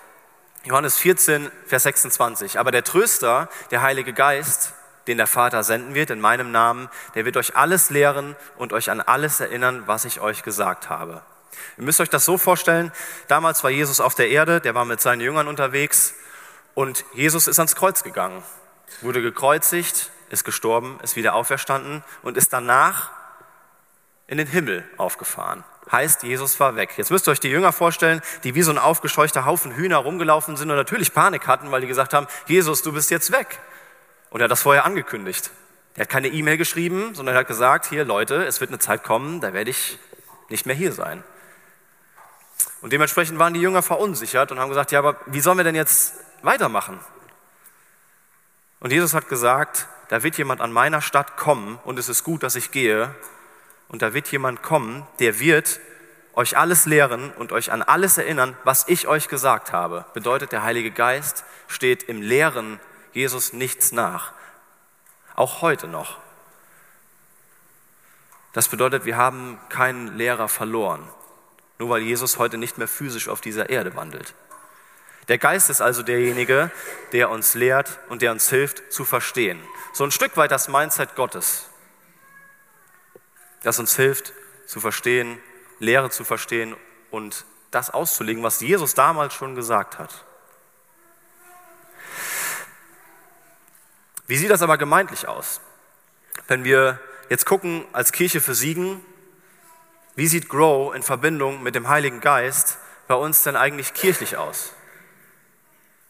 Johannes 0.64 0.98
14, 0.98 1.52
Vers 1.66 1.84
26. 1.84 2.60
Aber 2.60 2.72
der 2.72 2.84
Tröster, 2.84 3.50
der 3.72 3.82
Heilige 3.82 4.14
Geist, 4.14 4.74
den 5.08 5.18
der 5.18 5.28
Vater 5.28 5.64
senden 5.64 5.96
wird 5.96 6.10
in 6.10 6.20
meinem 6.20 6.52
Namen, 6.52 6.90
der 7.16 7.26
wird 7.26 7.38
euch 7.38 7.56
alles 7.56 7.90
lehren 7.90 8.36
und 8.58 8.74
euch 8.74 8.90
an 8.90 9.02
alles 9.02 9.40
erinnern, 9.40 9.84
was 9.86 10.06
ich 10.06 10.20
euch 10.20 10.44
gesagt 10.44 10.90
habe. 10.90 11.22
Ihr 11.78 11.84
müsst 11.84 12.00
euch 12.00 12.10
das 12.10 12.26
so 12.26 12.38
vorstellen, 12.38 12.92
damals 13.28 13.64
war 13.64 13.72
Jesus 13.72 14.00
auf 14.00 14.16
der 14.16 14.30
Erde, 14.30 14.62
der 14.62 14.76
war 14.76 14.86
mit 14.86 15.02
seinen 15.02 15.22
Jüngern 15.22 15.48
unterwegs 15.48 16.14
und 16.74 17.06
Jesus 17.14 17.48
ist 17.48 17.60
ans 17.60 17.76
Kreuz 17.76 18.04
gegangen, 18.04 18.44
wurde 19.02 19.22
gekreuzigt, 19.22 20.12
ist 20.30 20.44
gestorben, 20.44 21.00
ist 21.02 21.16
wieder 21.16 21.34
auferstanden 21.34 22.04
und 22.22 22.38
ist 22.38 22.54
danach 22.54 23.12
in 24.28 24.38
den 24.38 24.48
Himmel 24.48 24.84
aufgefahren. 24.98 25.64
Heißt, 25.92 26.24
Jesus 26.24 26.60
war 26.60 26.76
weg. 26.76 26.94
Jetzt 26.98 27.12
müsst 27.12 27.28
ihr 27.28 27.32
euch 27.32 27.40
die 27.40 27.50
Jünger 27.50 27.72
vorstellen, 27.72 28.22
die 28.44 28.56
wie 28.56 28.62
so 28.62 28.72
ein 28.72 28.78
aufgescheuchter 28.78 29.46
Haufen 29.46 29.74
Hühner 29.74 29.98
rumgelaufen 29.98 30.58
sind 30.58 30.70
und 30.70 30.76
natürlich 30.76 31.14
Panik 31.14 31.48
hatten, 31.48 31.72
weil 31.72 31.80
die 31.80 31.88
gesagt 31.88 32.14
haben, 32.14 32.28
Jesus, 32.46 32.82
du 32.82 32.92
bist 32.92 33.10
jetzt 33.10 33.32
weg. 33.32 33.60
Und 34.30 34.42
er 34.42 34.46
hat 34.46 34.52
das 34.52 34.62
vorher 34.62 34.86
angekündigt. 34.86 35.52
Er 35.96 36.02
hat 36.02 36.10
keine 36.10 36.28
E-Mail 36.28 36.58
geschrieben, 36.58 37.16
sondern 37.16 37.36
er 37.36 37.40
hat 37.40 37.48
gesagt, 37.48 37.86
hier 37.88 38.06
Leute, 38.06 38.46
es 38.46 38.62
wird 38.62 38.70
eine 38.70 38.80
Zeit 38.80 39.04
kommen, 39.04 39.42
da 39.42 39.54
werde 39.54 39.72
ich 39.72 39.98
nicht 40.50 40.66
mehr 40.66 40.76
hier 40.76 40.92
sein. 40.92 41.24
Und 42.82 42.94
dementsprechend 42.94 43.40
waren 43.40 43.54
die 43.54 43.62
Jünger 43.62 43.82
verunsichert 43.82 44.52
und 44.52 44.60
haben 44.60 44.70
gesagt, 44.70 44.92
ja, 44.92 45.00
aber 45.00 45.18
wie 45.26 45.40
sollen 45.40 45.58
wir 45.58 45.64
denn 45.64 45.76
jetzt 45.76 46.14
weitermachen? 46.44 47.00
Und 48.80 48.92
Jesus 48.92 49.14
hat 49.14 49.28
gesagt, 49.28 49.88
da 50.10 50.24
wird 50.24 50.38
jemand 50.38 50.62
an 50.62 50.72
meiner 50.72 51.02
Stadt 51.02 51.36
kommen 51.36 51.80
und 51.84 51.98
es 51.98 52.10
ist 52.10 52.24
gut, 52.24 52.44
dass 52.44 52.56
ich 52.56 52.72
gehe, 52.72 53.14
und 53.90 54.02
da 54.02 54.14
wird 54.14 54.28
jemand 54.28 54.62
kommen, 54.62 55.08
der 55.20 55.40
wird 55.40 55.80
euch 56.34 56.58
alles 56.58 56.86
lehren 56.86 57.32
und 57.32 57.52
euch 57.52 57.72
an 57.72 57.82
alles 57.82 58.18
erinnern, 58.18 58.56
was 58.64 58.88
ich 58.88 59.08
euch 59.08 59.28
gesagt 59.28 59.72
habe. 59.72 60.06
Bedeutet, 60.14 60.52
der 60.52 60.64
Heilige 60.64 60.92
Geist 60.92 61.44
steht 61.68 62.04
im 62.04 62.22
Lehren 62.22 62.80
Jesus 63.18 63.52
nichts 63.52 63.92
nach. 63.92 64.32
Auch 65.36 65.64
heute 65.64 65.88
noch. 65.88 66.20
Das 68.54 68.70
bedeutet, 68.70 69.06
wir 69.06 69.18
haben 69.18 69.60
keinen 69.70 70.16
Lehrer 70.16 70.48
verloren, 70.48 71.10
nur 71.80 71.90
weil 71.90 72.04
Jesus 72.04 72.38
heute 72.38 72.60
nicht 72.60 72.78
mehr 72.78 72.88
physisch 72.88 73.28
auf 73.28 73.42
dieser 73.42 73.72
Erde 73.72 73.96
wandelt. 73.96 74.36
Der 75.30 75.40
Geist 75.40 75.72
ist 75.72 75.82
also 75.82 76.04
derjenige, 76.04 76.70
der 77.12 77.32
uns 77.32 77.56
lehrt 77.56 77.98
und 78.10 78.22
der 78.22 78.32
uns 78.32 78.50
hilft 78.52 78.94
zu 78.94 79.04
verstehen. 79.04 79.60
So 79.94 80.04
ein 80.04 80.12
Stück 80.12 80.38
weit 80.38 80.52
das 80.52 80.68
Mindset 80.68 81.16
Gottes, 81.16 81.72
das 83.64 83.80
uns 83.80 83.96
hilft 83.96 84.32
zu 84.68 84.80
verstehen, 84.80 85.40
Lehre 85.80 86.12
zu 86.12 86.24
verstehen 86.24 86.76
und 87.10 87.46
das 87.72 87.90
auszulegen, 87.90 88.44
was 88.44 88.62
Jesus 88.62 88.94
damals 88.94 89.34
schon 89.34 89.56
gesagt 89.56 89.98
hat. 89.98 90.27
Wie 94.28 94.36
sieht 94.36 94.50
das 94.50 94.62
aber 94.62 94.78
gemeintlich 94.78 95.28
aus? 95.28 95.62
Wenn 96.48 96.66
wir 96.66 97.00
jetzt 97.30 97.46
gucken 97.46 97.86
als 97.94 98.12
Kirche 98.12 98.42
für 98.42 98.56
Siegen, 98.56 99.04
wie 100.16 100.28
sieht 100.28 100.50
Grow 100.50 100.94
in 100.94 101.02
Verbindung 101.02 101.64
mit 101.64 101.76
dem 101.76 101.88
Heiligen 101.88 102.20
Geist 102.20 102.78
bei 103.08 103.16
uns 103.16 103.44
denn 103.44 103.56
eigentlich 103.56 103.94
kirchlich 103.94 104.36
aus? 104.36 104.74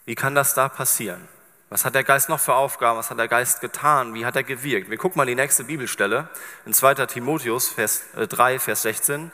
Wie 0.05 0.15
kann 0.15 0.33
das 0.33 0.55
da 0.55 0.67
passieren? 0.67 1.27
Was 1.69 1.83
hat 1.83 1.95
der 1.95 2.05
Geist 2.05 2.29
noch 2.29 2.39
für 2.39 2.55
Aufgaben? 2.55 2.97
Was 2.97 3.11
hat 3.11 3.19
der 3.19 3.27
Geist 3.27 3.59
getan? 3.61 4.13
Wie 4.13 4.25
hat 4.25 4.35
er 4.35 4.43
gewirkt? 4.43 4.89
Wir 4.89 4.97
gucken 4.97 5.17
mal 5.17 5.25
die 5.25 5.35
nächste 5.35 5.65
Bibelstelle 5.65 6.29
in 6.65 6.73
2. 6.73 7.05
Timotheus 7.07 7.67
Vers 7.67 8.03
3, 8.15 8.53
äh, 8.53 8.59
Vers 8.59 8.83
16. 8.83 9.31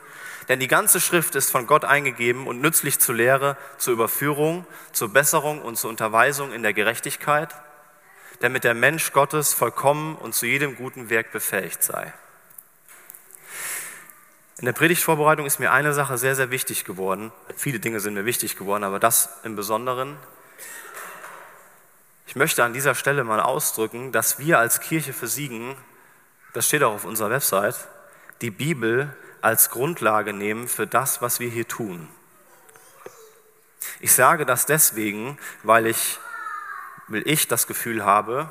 Denn 0.49 0.59
die 0.59 0.67
ganze 0.67 0.99
Schrift 0.99 1.35
ist 1.35 1.51
von 1.51 1.67
Gott 1.67 1.85
eingegeben 1.85 2.47
und 2.47 2.59
nützlich 2.59 2.99
zur 2.99 3.15
Lehre, 3.15 3.55
zur 3.77 3.93
Überführung, 3.93 4.65
zur 4.91 5.13
Besserung 5.13 5.61
und 5.61 5.77
zur 5.77 5.91
Unterweisung 5.91 6.51
in 6.51 6.63
der 6.63 6.73
Gerechtigkeit, 6.73 7.49
damit 8.43 8.65
der 8.65 8.73
Mensch 8.73 9.13
Gottes 9.13 9.53
vollkommen 9.53 10.17
und 10.17 10.35
zu 10.35 10.45
jedem 10.45 10.75
guten 10.75 11.09
Werk 11.09 11.31
befähigt 11.31 11.81
sei. 11.81 12.11
In 14.57 14.65
der 14.65 14.73
Predigtvorbereitung 14.73 15.45
ist 15.45 15.61
mir 15.61 15.71
eine 15.71 15.93
Sache 15.93 16.17
sehr, 16.17 16.35
sehr 16.35 16.51
wichtig 16.51 16.83
geworden. 16.83 17.31
Viele 17.55 17.79
Dinge 17.79 18.01
sind 18.01 18.15
mir 18.15 18.25
wichtig 18.25 18.57
geworden, 18.57 18.83
aber 18.83 18.99
das 18.99 19.29
im 19.43 19.55
Besonderen. 19.55 20.17
Ich 22.27 22.35
möchte 22.35 22.65
an 22.65 22.73
dieser 22.73 22.95
Stelle 22.95 23.23
mal 23.23 23.39
ausdrücken, 23.39 24.11
dass 24.11 24.39
wir 24.39 24.59
als 24.59 24.81
Kirche 24.81 25.13
für 25.13 25.27
Siegen, 25.27 25.77
das 26.51 26.67
steht 26.67 26.83
auch 26.83 26.95
auf 26.95 27.05
unserer 27.05 27.29
Website, 27.29 27.87
die 28.41 28.51
Bibel 28.51 29.15
als 29.39 29.69
Grundlage 29.69 30.33
nehmen 30.33 30.67
für 30.67 30.85
das, 30.85 31.21
was 31.21 31.39
wir 31.39 31.49
hier 31.49 31.67
tun. 31.67 32.09
Ich 34.01 34.11
sage 34.11 34.45
das 34.45 34.65
deswegen, 34.65 35.37
weil 35.63 35.87
ich, 35.87 36.19
weil 37.07 37.27
ich 37.27 37.47
das 37.47 37.67
Gefühl 37.67 38.05
habe, 38.05 38.49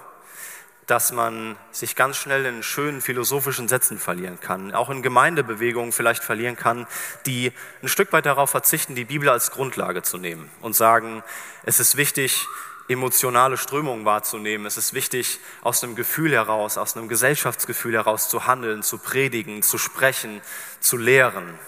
dass 0.87 1.13
man 1.13 1.57
sich 1.71 1.95
ganz 1.95 2.17
schnell 2.17 2.45
in 2.45 2.63
schönen 2.63 3.01
philosophischen 3.01 3.69
Sätzen 3.69 3.99
verlieren 3.99 4.41
kann, 4.41 4.75
auch 4.75 4.91
in 4.91 5.03
Gemeindebewegungen 5.03 5.93
vielleicht 5.93 6.25
verlieren 6.25 6.57
kann, 6.57 6.87
die 7.25 7.53
ein 7.83 7.89
Stück 7.89 8.13
weit 8.13 8.27
darauf 8.27 8.51
verzichten, 8.51 8.95
die 8.95 9.05
Bibel 9.05 9.29
als 9.29 9.53
Grundlage 9.53 10.03
zu 10.03 10.19
nehmen 10.19 10.51
und 10.61 10.75
sagen, 10.75 11.23
es 11.65 11.79
ist 11.79 11.97
wichtig, 11.97 12.47
emotionale 12.89 13.57
Strömungen 13.57 14.05
wahrzunehmen. 14.05 14.67
Es 14.67 14.77
ist 14.77 14.93
wichtig, 14.93 15.39
aus 15.63 15.83
einem 15.83 15.95
Gefühl 15.95 16.33
heraus, 16.33 16.77
aus 16.79 16.97
einem 16.97 17.09
Gesellschaftsgefühl 17.09 17.95
heraus 17.95 18.29
zu 18.29 18.47
handeln, 18.47 18.83
zu 18.83 18.99
predigen, 18.99 19.63
zu 19.63 19.79
sprechen, 19.79 20.41
zu 20.81 20.97
lehren. 20.97 21.59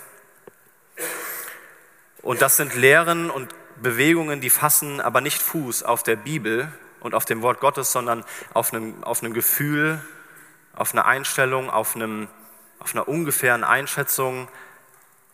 Und 2.23 2.43
das 2.43 2.57
sind 2.57 2.75
Lehren 2.75 3.31
und 3.31 3.55
Bewegungen, 3.83 4.41
die 4.41 4.51
fassen 4.51 5.01
aber 5.01 5.21
nicht 5.21 5.43
Fuß 5.43 5.83
auf 5.83 6.03
der 6.03 6.17
Bibel 6.17 6.73
und 7.01 7.15
auf 7.15 7.25
dem 7.25 7.43
Wort 7.43 7.61
Gottes, 7.61 7.93
sondern 7.93 8.25
auf 8.53 8.73
einem, 8.73 9.03
auf 9.05 9.23
einem 9.23 9.35
Gefühl, 9.35 10.01
auf 10.75 10.93
einer 10.93 11.05
Einstellung, 11.07 11.71
auf, 11.71 11.95
einem, 11.97 12.29
auf 12.79 12.95
einer 12.95 13.09
ungefähren 13.09 13.65
Einschätzung. 13.65 14.49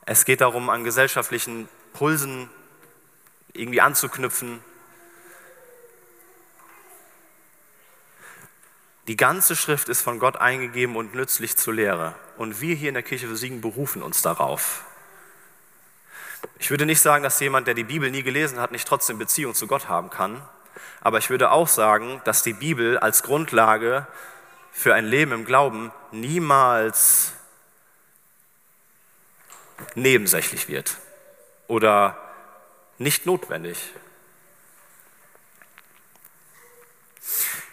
Es 0.06 0.24
geht 0.24 0.40
darum, 0.40 0.70
an 0.70 0.84
gesellschaftlichen 0.84 1.68
Pulsen 1.92 2.50
irgendwie 3.52 3.80
anzuknüpfen, 3.80 4.60
Die 9.10 9.16
ganze 9.16 9.56
Schrift 9.56 9.88
ist 9.88 10.02
von 10.02 10.20
Gott 10.20 10.36
eingegeben 10.36 10.94
und 10.94 11.16
nützlich 11.16 11.56
zur 11.56 11.74
Lehre. 11.74 12.14
Und 12.36 12.60
wir 12.60 12.76
hier 12.76 12.90
in 12.90 12.94
der 12.94 13.02
Kirche 13.02 13.26
für 13.26 13.34
Siegen 13.34 13.60
berufen 13.60 14.02
uns 14.02 14.22
darauf. 14.22 14.84
Ich 16.60 16.68
würde 16.70 16.84
nicht 16.84 17.00
sagen, 17.00 17.24
dass 17.24 17.40
jemand, 17.40 17.66
der 17.66 17.74
die 17.74 17.84
Bibel 17.84 18.10
nie 18.10 18.22
gelesen 18.22 18.60
hat, 18.60 18.70
nicht 18.70 18.86
trotzdem 18.86 19.16
Beziehung 19.16 19.54
zu 19.54 19.66
Gott 19.66 19.88
haben 19.88 20.10
kann. 20.10 20.46
Aber 21.00 21.16
ich 21.16 21.30
würde 21.30 21.50
auch 21.52 21.66
sagen, 21.66 22.20
dass 22.24 22.42
die 22.42 22.52
Bibel 22.52 22.98
als 22.98 23.22
Grundlage 23.22 24.06
für 24.70 24.94
ein 24.94 25.06
Leben 25.06 25.32
im 25.32 25.46
Glauben 25.46 25.90
niemals 26.12 27.32
nebensächlich 29.94 30.68
wird 30.68 30.98
oder 31.66 32.18
nicht 32.98 33.24
notwendig. 33.24 33.78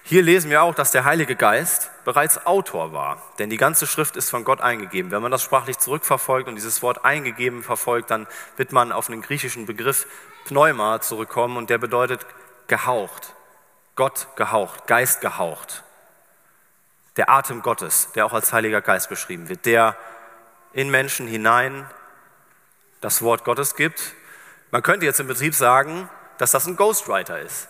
Hier 0.03 0.22
lesen 0.22 0.50
wir 0.50 0.62
auch, 0.62 0.74
dass 0.74 0.91
der 0.91 1.03
Heilige 1.03 1.36
Geist 1.36 1.91
bereits 2.07 2.45
Autor 2.45 2.93
war, 2.93 3.21
denn 3.37 3.49
die 3.49 3.57
ganze 3.57 3.85
Schrift 3.85 4.15
ist 4.15 4.29
von 4.29 4.45
Gott 4.45 4.61
eingegeben. 4.61 5.11
Wenn 5.11 5.21
man 5.21 5.29
das 5.29 5.43
sprachlich 5.43 5.77
zurückverfolgt 5.77 6.47
und 6.47 6.55
dieses 6.55 6.81
Wort 6.81 7.03
eingegeben 7.03 7.63
verfolgt, 7.63 8.11
dann 8.11 8.27
wird 8.55 8.71
man 8.71 8.93
auf 8.93 9.09
einen 9.09 9.21
griechischen 9.21 9.65
Begriff 9.65 10.07
Pneuma 10.45 11.01
zurückkommen 11.01 11.57
und 11.57 11.69
der 11.69 11.79
bedeutet 11.79 12.25
gehaucht, 12.67 13.33
Gott 13.97 14.27
gehaucht, 14.37 14.87
Geist 14.87 15.19
gehaucht. 15.19 15.83
Der 17.17 17.29
Atem 17.29 17.61
Gottes, 17.61 18.07
der 18.15 18.25
auch 18.25 18.31
als 18.31 18.53
Heiliger 18.53 18.79
Geist 18.79 19.09
beschrieben 19.09 19.49
wird, 19.49 19.65
der 19.65 19.97
in 20.71 20.89
Menschen 20.89 21.27
hinein 21.27 21.89
das 23.01 23.21
Wort 23.21 23.43
Gottes 23.43 23.75
gibt. 23.75 24.13
Man 24.71 24.81
könnte 24.81 25.05
jetzt 25.05 25.19
im 25.19 25.27
Betrieb 25.27 25.53
sagen, 25.53 26.09
dass 26.37 26.51
das 26.51 26.67
ein 26.67 26.77
Ghostwriter 26.77 27.41
ist. 27.41 27.67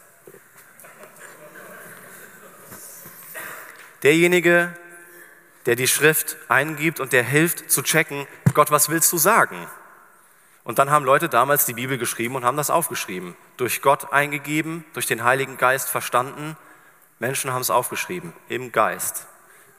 Derjenige, 4.04 4.76
der 5.66 5.76
die 5.76 5.88
Schrift 5.88 6.38
eingibt 6.48 7.00
und 7.00 7.14
der 7.14 7.24
hilft 7.24 7.70
zu 7.72 7.82
checken, 7.82 8.28
Gott, 8.54 8.72
was 8.72 8.90
willst 8.90 9.12
du 9.12 9.18
sagen? 9.18 9.68
Und 10.64 10.80
dann 10.80 10.92
haben 10.92 11.06
Leute 11.06 11.30
damals 11.30 11.66
die 11.66 11.74
Bibel 11.74 11.98
geschrieben 11.98 12.36
und 12.36 12.44
haben 12.44 12.58
das 12.58 12.70
aufgeschrieben. 12.70 13.36
Durch 13.56 13.82
Gott 13.82 14.12
eingegeben, 14.12 14.86
durch 14.94 15.08
den 15.08 15.24
Heiligen 15.24 15.58
Geist 15.58 15.90
verstanden. 15.90 16.58
Menschen 17.20 17.54
haben 17.54 17.62
es 17.62 17.70
aufgeschrieben, 17.70 18.34
im 18.50 18.72
Geist. 18.72 19.28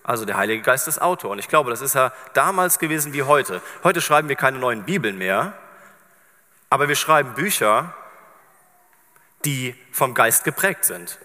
Also 0.03 0.25
der 0.25 0.37
Heilige 0.37 0.63
Geist 0.63 0.89
ist 0.89 1.01
Autor. 1.01 1.31
Und 1.31 1.39
ich 1.39 1.49
glaube, 1.49 1.71
das 1.71 1.83
ist 1.83 1.95
ja 1.95 2.13
damals 2.33 2.79
gewesen 2.79 3.13
wie 3.13 3.23
heute. 3.23 3.61
Heute 3.85 4.01
schreiben 4.01 4.29
wir 4.29 4.37
keine 4.37 4.59
neuen 4.59 4.85
Bibeln 4.85 5.19
mehr, 5.19 5.53
aber 6.71 6.89
wir 6.89 6.97
schreiben 6.97 7.35
Bücher, 7.35 7.95
die 9.45 9.77
vom 9.93 10.15
Geist 10.15 10.45
geprägt 10.45 10.85
sind 10.85 11.19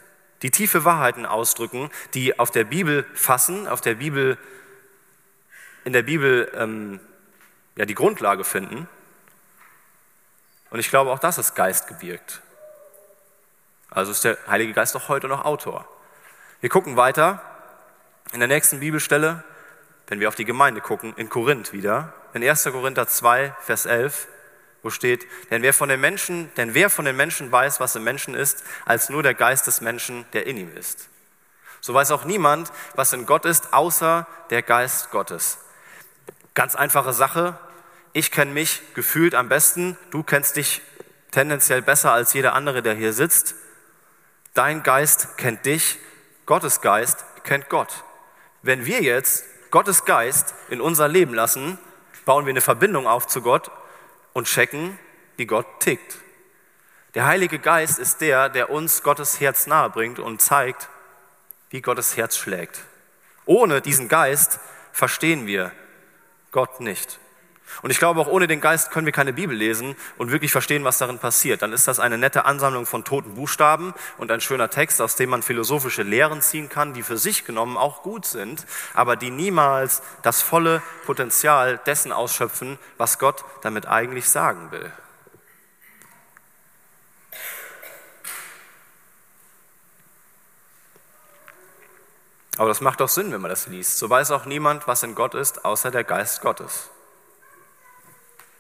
die 0.43 0.51
tiefe 0.51 0.85
Wahrheiten 0.85 1.25
ausdrücken, 1.25 1.89
die 2.13 2.37
auf 2.37 2.51
der 2.51 2.65
Bibel 2.65 3.05
fassen, 3.13 3.67
auf 3.67 3.81
der 3.81 3.95
Bibel, 3.95 4.37
in 5.85 5.93
der 5.93 6.03
Bibel 6.03 6.51
ähm, 6.55 6.99
ja, 7.75 7.85
die 7.85 7.95
Grundlage 7.95 8.43
finden. 8.43 8.87
Und 10.69 10.79
ich 10.79 10.89
glaube, 10.89 11.11
auch 11.11 11.19
das 11.19 11.37
ist 11.37 11.55
Geist 11.55 11.87
gewirkt. 11.87 12.41
Also 13.89 14.11
ist 14.11 14.23
der 14.23 14.37
Heilige 14.47 14.73
Geist 14.73 14.95
auch 14.95 15.07
heute 15.07 15.27
noch 15.27 15.45
Autor. 15.45 15.87
Wir 16.61 16.69
gucken 16.69 16.97
weiter 16.97 17.41
in 18.33 18.39
der 18.39 18.47
nächsten 18.47 18.79
Bibelstelle, 18.79 19.43
wenn 20.07 20.19
wir 20.19 20.27
auf 20.27 20.35
die 20.35 20.45
Gemeinde 20.45 20.81
gucken, 20.81 21.13
in 21.15 21.29
Korinth 21.29 21.71
wieder, 21.73 22.13
in 22.33 22.43
1. 22.43 22.63
Korinther 22.65 23.07
2, 23.07 23.55
Vers 23.61 23.85
11 23.85 24.27
wo 24.83 24.89
steht, 24.89 25.25
denn 25.49 25.61
wer 25.61 25.73
von 25.73 25.89
den 25.89 26.01
Menschen, 26.01 26.53
denn 26.57 26.73
wer 26.73 26.89
von 26.89 27.05
den 27.05 27.15
Menschen 27.15 27.51
weiß, 27.51 27.79
was 27.79 27.95
im 27.95 28.03
Menschen 28.03 28.35
ist, 28.35 28.63
als 28.85 29.09
nur 29.09 29.23
der 29.23 29.33
Geist 29.33 29.65
des 29.65 29.81
Menschen, 29.81 30.25
der 30.33 30.45
in 30.45 30.57
ihm 30.57 30.75
ist. 30.75 31.07
So 31.79 31.93
weiß 31.93 32.11
auch 32.11 32.25
niemand, 32.25 32.71
was 32.95 33.13
in 33.13 33.25
Gott 33.25 33.45
ist, 33.45 33.73
außer 33.73 34.27
der 34.49 34.61
Geist 34.61 35.09
Gottes. 35.11 35.57
Ganz 36.53 36.75
einfache 36.75 37.13
Sache. 37.13 37.57
Ich 38.11 38.29
kenne 38.29 38.51
mich 38.51 38.81
gefühlt 38.93 39.35
am 39.35 39.49
besten. 39.49 39.97
Du 40.11 40.21
kennst 40.21 40.57
dich 40.57 40.81
tendenziell 41.31 41.81
besser 41.81 42.11
als 42.11 42.33
jeder 42.33 42.53
andere, 42.53 42.83
der 42.83 42.93
hier 42.93 43.13
sitzt. 43.13 43.55
Dein 44.53 44.83
Geist 44.83 45.37
kennt 45.37 45.65
dich. 45.65 45.97
Gottes 46.45 46.81
Geist 46.81 47.25
kennt 47.43 47.69
Gott. 47.69 48.03
Wenn 48.61 48.85
wir 48.85 49.01
jetzt 49.01 49.45
Gottes 49.71 50.05
Geist 50.05 50.53
in 50.69 50.81
unser 50.81 51.07
Leben 51.07 51.33
lassen, 51.33 51.79
bauen 52.25 52.45
wir 52.45 52.51
eine 52.51 52.61
Verbindung 52.61 53.07
auf 53.07 53.27
zu 53.27 53.41
Gott 53.41 53.71
und 54.33 54.47
checken, 54.47 54.97
wie 55.37 55.45
Gott 55.45 55.79
tickt. 55.79 56.17
Der 57.13 57.25
Heilige 57.25 57.59
Geist 57.59 57.99
ist 57.99 58.21
der, 58.21 58.49
der 58.49 58.69
uns 58.69 59.03
Gottes 59.03 59.39
Herz 59.39 59.67
nahe 59.67 59.89
bringt 59.89 60.19
und 60.19 60.41
zeigt, 60.41 60.89
wie 61.69 61.81
Gottes 61.81 62.17
Herz 62.17 62.37
schlägt. 62.37 62.81
Ohne 63.45 63.81
diesen 63.81 64.07
Geist 64.07 64.59
verstehen 64.91 65.45
wir 65.47 65.71
Gott 66.51 66.79
nicht. 66.79 67.19
Und 67.81 67.89
ich 67.89 67.99
glaube, 67.99 68.19
auch 68.21 68.27
ohne 68.27 68.47
den 68.47 68.61
Geist 68.61 68.91
können 68.91 69.05
wir 69.05 69.13
keine 69.13 69.33
Bibel 69.33 69.55
lesen 69.55 69.95
und 70.17 70.31
wirklich 70.31 70.51
verstehen, 70.51 70.83
was 70.83 70.97
darin 70.97 71.19
passiert. 71.19 71.61
Dann 71.61 71.73
ist 71.73 71.87
das 71.87 71.99
eine 71.99 72.17
nette 72.17 72.45
Ansammlung 72.45 72.85
von 72.85 73.03
toten 73.03 73.35
Buchstaben 73.35 73.93
und 74.17 74.31
ein 74.31 74.41
schöner 74.41 74.69
Text, 74.69 75.01
aus 75.01 75.15
dem 75.15 75.29
man 75.29 75.41
philosophische 75.41 76.03
Lehren 76.03 76.41
ziehen 76.41 76.69
kann, 76.69 76.93
die 76.93 77.03
für 77.03 77.17
sich 77.17 77.45
genommen 77.45 77.77
auch 77.77 78.03
gut 78.03 78.25
sind, 78.25 78.65
aber 78.93 79.15
die 79.15 79.31
niemals 79.31 80.01
das 80.21 80.41
volle 80.41 80.81
Potenzial 81.05 81.79
dessen 81.85 82.11
ausschöpfen, 82.11 82.77
was 82.97 83.19
Gott 83.19 83.43
damit 83.61 83.87
eigentlich 83.87 84.29
sagen 84.29 84.71
will. 84.71 84.91
Aber 92.57 92.67
das 92.67 92.81
macht 92.81 92.99
doch 92.99 93.09
Sinn, 93.09 93.31
wenn 93.31 93.41
man 93.41 93.49
das 93.49 93.67
liest. 93.67 93.97
So 93.97 94.09
weiß 94.09 94.31
auch 94.31 94.45
niemand, 94.45 94.87
was 94.87 95.03
in 95.03 95.15
Gott 95.15 95.33
ist, 95.33 95.65
außer 95.65 95.89
der 95.89 96.03
Geist 96.03 96.41
Gottes. 96.41 96.89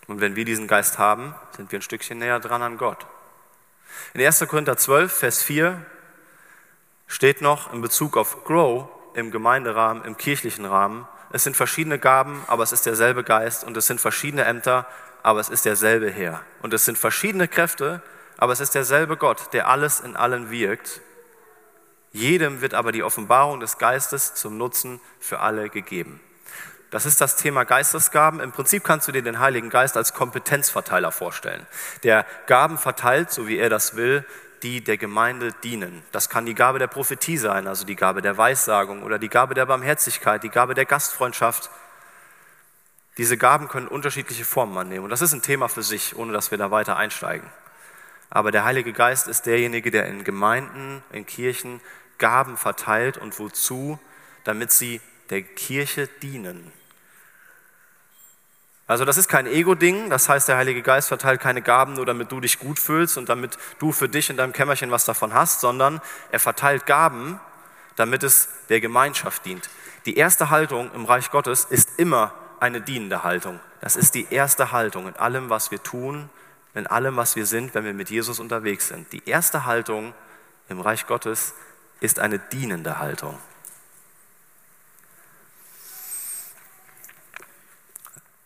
Und 0.07 0.21
wenn 0.21 0.35
wir 0.35 0.45
diesen 0.45 0.67
Geist 0.67 0.97
haben, 0.97 1.35
sind 1.55 1.71
wir 1.71 1.79
ein 1.79 1.83
Stückchen 1.83 2.19
näher 2.19 2.39
dran 2.39 2.61
an 2.61 2.77
Gott. 2.77 3.05
In 4.13 4.25
1. 4.25 4.45
Korinther 4.47 4.77
12, 4.77 5.13
Vers 5.13 5.43
4 5.43 5.85
steht 7.07 7.41
noch 7.41 7.71
in 7.73 7.81
Bezug 7.81 8.17
auf 8.17 8.43
Grow 8.43 8.89
im 9.13 9.31
Gemeinderahmen, 9.31 10.03
im 10.05 10.17
kirchlichen 10.17 10.65
Rahmen, 10.65 11.07
es 11.33 11.43
sind 11.43 11.57
verschiedene 11.57 11.97
Gaben, 11.97 12.43
aber 12.45 12.61
es 12.61 12.71
ist 12.71 12.85
derselbe 12.85 13.23
Geist 13.23 13.63
und 13.63 13.75
es 13.75 13.87
sind 13.87 13.99
verschiedene 13.99 14.45
Ämter, 14.45 14.85
aber 15.23 15.39
es 15.39 15.49
ist 15.49 15.65
derselbe 15.65 16.11
Herr. 16.11 16.43
Und 16.61 16.75
es 16.75 16.85
sind 16.85 16.95
verschiedene 16.95 17.47
Kräfte, 17.47 18.03
aber 18.37 18.53
es 18.53 18.59
ist 18.59 18.75
derselbe 18.75 19.17
Gott, 19.17 19.51
der 19.51 19.67
alles 19.67 19.99
in 19.99 20.15
allen 20.15 20.51
wirkt. 20.51 21.01
Jedem 22.11 22.61
wird 22.61 22.75
aber 22.75 22.91
die 22.91 23.01
Offenbarung 23.01 23.59
des 23.59 23.79
Geistes 23.79 24.35
zum 24.35 24.59
Nutzen 24.59 25.01
für 25.19 25.39
alle 25.39 25.69
gegeben. 25.69 26.19
Das 26.93 27.07
ist 27.07 27.19
das 27.21 27.37
Thema 27.37 27.63
Geistesgaben. 27.63 28.39
Im 28.39 28.51
Prinzip 28.51 28.83
kannst 28.83 29.07
du 29.07 29.11
dir 29.11 29.23
den 29.23 29.39
Heiligen 29.39 29.71
Geist 29.71 29.97
als 29.97 30.13
Kompetenzverteiler 30.13 31.11
vorstellen, 31.11 31.65
der 32.03 32.23
Gaben 32.45 32.77
verteilt, 32.77 33.31
so 33.31 33.47
wie 33.47 33.57
er 33.57 33.71
das 33.71 33.95
will, 33.95 34.23
die 34.61 34.83
der 34.83 34.97
Gemeinde 34.97 35.53
dienen. 35.63 36.03
Das 36.11 36.29
kann 36.29 36.45
die 36.45 36.53
Gabe 36.53 36.77
der 36.77 36.85
Prophetie 36.85 37.37
sein, 37.37 37.67
also 37.67 37.83
die 37.83 37.95
Gabe 37.95 38.21
der 38.21 38.37
Weissagung 38.37 39.01
oder 39.01 39.17
die 39.17 39.27
Gabe 39.27 39.55
der 39.55 39.65
Barmherzigkeit, 39.65 40.43
die 40.43 40.49
Gabe 40.49 40.75
der 40.75 40.85
Gastfreundschaft. 40.85 41.71
Diese 43.17 43.37
Gaben 43.37 43.69
können 43.69 43.87
unterschiedliche 43.87 44.45
Formen 44.45 44.77
annehmen. 44.77 45.05
Und 45.05 45.09
das 45.09 45.23
ist 45.23 45.33
ein 45.33 45.41
Thema 45.41 45.69
für 45.69 45.81
sich, 45.81 46.15
ohne 46.15 46.31
dass 46.31 46.51
wir 46.51 46.59
da 46.59 46.69
weiter 46.69 46.95
einsteigen. 46.95 47.49
Aber 48.29 48.51
der 48.51 48.65
Heilige 48.65 48.93
Geist 48.93 49.27
ist 49.27 49.47
derjenige, 49.47 49.89
der 49.89 50.05
in 50.05 50.23
Gemeinden, 50.23 51.01
in 51.11 51.25
Kirchen 51.25 51.81
Gaben 52.19 52.55
verteilt 52.55 53.17
und 53.17 53.39
wozu? 53.39 53.97
Damit 54.43 54.71
sie 54.71 55.01
der 55.31 55.41
Kirche 55.41 56.07
dienen. 56.21 56.71
Also 58.85 59.05
das 59.05 59.17
ist 59.17 59.29
kein 59.29 59.47
Ego-Ding, 59.47 60.09
das 60.09 60.27
heißt, 60.27 60.49
der 60.49 60.57
Heilige 60.57 60.81
Geist 60.81 61.07
verteilt 61.07 61.39
keine 61.39 61.61
Gaben 61.61 61.93
nur, 61.93 62.05
damit 62.05 62.31
du 62.31 62.41
dich 62.41 62.59
gut 62.59 62.79
fühlst 62.79 63.17
und 63.17 63.29
damit 63.29 63.57
du 63.79 63.93
für 63.93 64.09
dich 64.09 64.29
in 64.29 64.35
deinem 64.35 64.51
Kämmerchen 64.51 64.91
was 64.91 65.05
davon 65.05 65.33
hast, 65.33 65.61
sondern 65.61 66.01
er 66.31 66.39
verteilt 66.39 66.85
Gaben, 66.85 67.39
damit 67.95 68.23
es 68.23 68.49
der 68.67 68.81
Gemeinschaft 68.81 69.45
dient. 69.45 69.69
Die 70.05 70.17
erste 70.17 70.49
Haltung 70.49 70.91
im 70.93 71.05
Reich 71.05 71.31
Gottes 71.31 71.63
ist 71.63 71.97
immer 71.97 72.33
eine 72.59 72.81
dienende 72.81 73.23
Haltung. 73.23 73.59
Das 73.79 73.95
ist 73.95 74.15
die 74.15 74.27
erste 74.29 74.73
Haltung 74.73 75.07
in 75.07 75.15
allem, 75.15 75.49
was 75.49 75.71
wir 75.71 75.81
tun, 75.81 76.29
in 76.73 76.87
allem, 76.87 77.15
was 77.15 77.35
wir 77.37 77.45
sind, 77.45 77.73
wenn 77.75 77.85
wir 77.85 77.93
mit 77.93 78.09
Jesus 78.09 78.39
unterwegs 78.39 78.89
sind. 78.89 79.11
Die 79.13 79.21
erste 79.25 79.65
Haltung 79.65 80.13
im 80.67 80.81
Reich 80.81 81.07
Gottes 81.07 81.53
ist 82.01 82.19
eine 82.19 82.39
dienende 82.39 82.99
Haltung. 82.99 83.37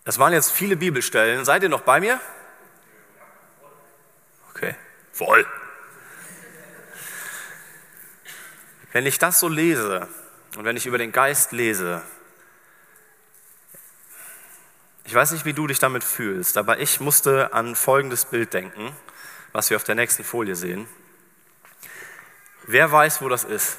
Das 0.08 0.18
waren 0.18 0.32
jetzt 0.32 0.52
viele 0.52 0.74
Bibelstellen. 0.74 1.44
Seid 1.44 1.62
ihr 1.62 1.68
noch 1.68 1.82
bei 1.82 2.00
mir? 2.00 2.18
Okay, 4.48 4.74
voll. 5.12 5.46
Wenn 8.92 9.04
ich 9.04 9.18
das 9.18 9.38
so 9.38 9.48
lese 9.48 10.08
und 10.56 10.64
wenn 10.64 10.78
ich 10.78 10.86
über 10.86 10.96
den 10.96 11.12
Geist 11.12 11.52
lese, 11.52 12.00
ich 15.04 15.12
weiß 15.12 15.32
nicht, 15.32 15.44
wie 15.44 15.52
du 15.52 15.66
dich 15.66 15.78
damit 15.78 16.04
fühlst, 16.04 16.56
aber 16.56 16.80
ich 16.80 17.00
musste 17.00 17.52
an 17.52 17.76
folgendes 17.76 18.24
Bild 18.24 18.54
denken, 18.54 18.96
was 19.52 19.68
wir 19.68 19.76
auf 19.76 19.84
der 19.84 19.94
nächsten 19.94 20.24
Folie 20.24 20.56
sehen. 20.56 20.88
Wer 22.62 22.90
weiß, 22.90 23.20
wo 23.20 23.28
das 23.28 23.44
ist? 23.44 23.76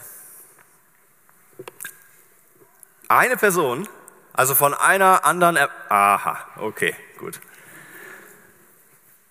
Eine 3.07 3.35
Person 3.35 3.89
also 4.33 4.55
von 4.55 4.73
einer 4.73 5.25
anderen. 5.25 5.55
Er 5.55 5.69
Aha, 5.89 6.45
okay, 6.57 6.95
gut. 7.17 7.39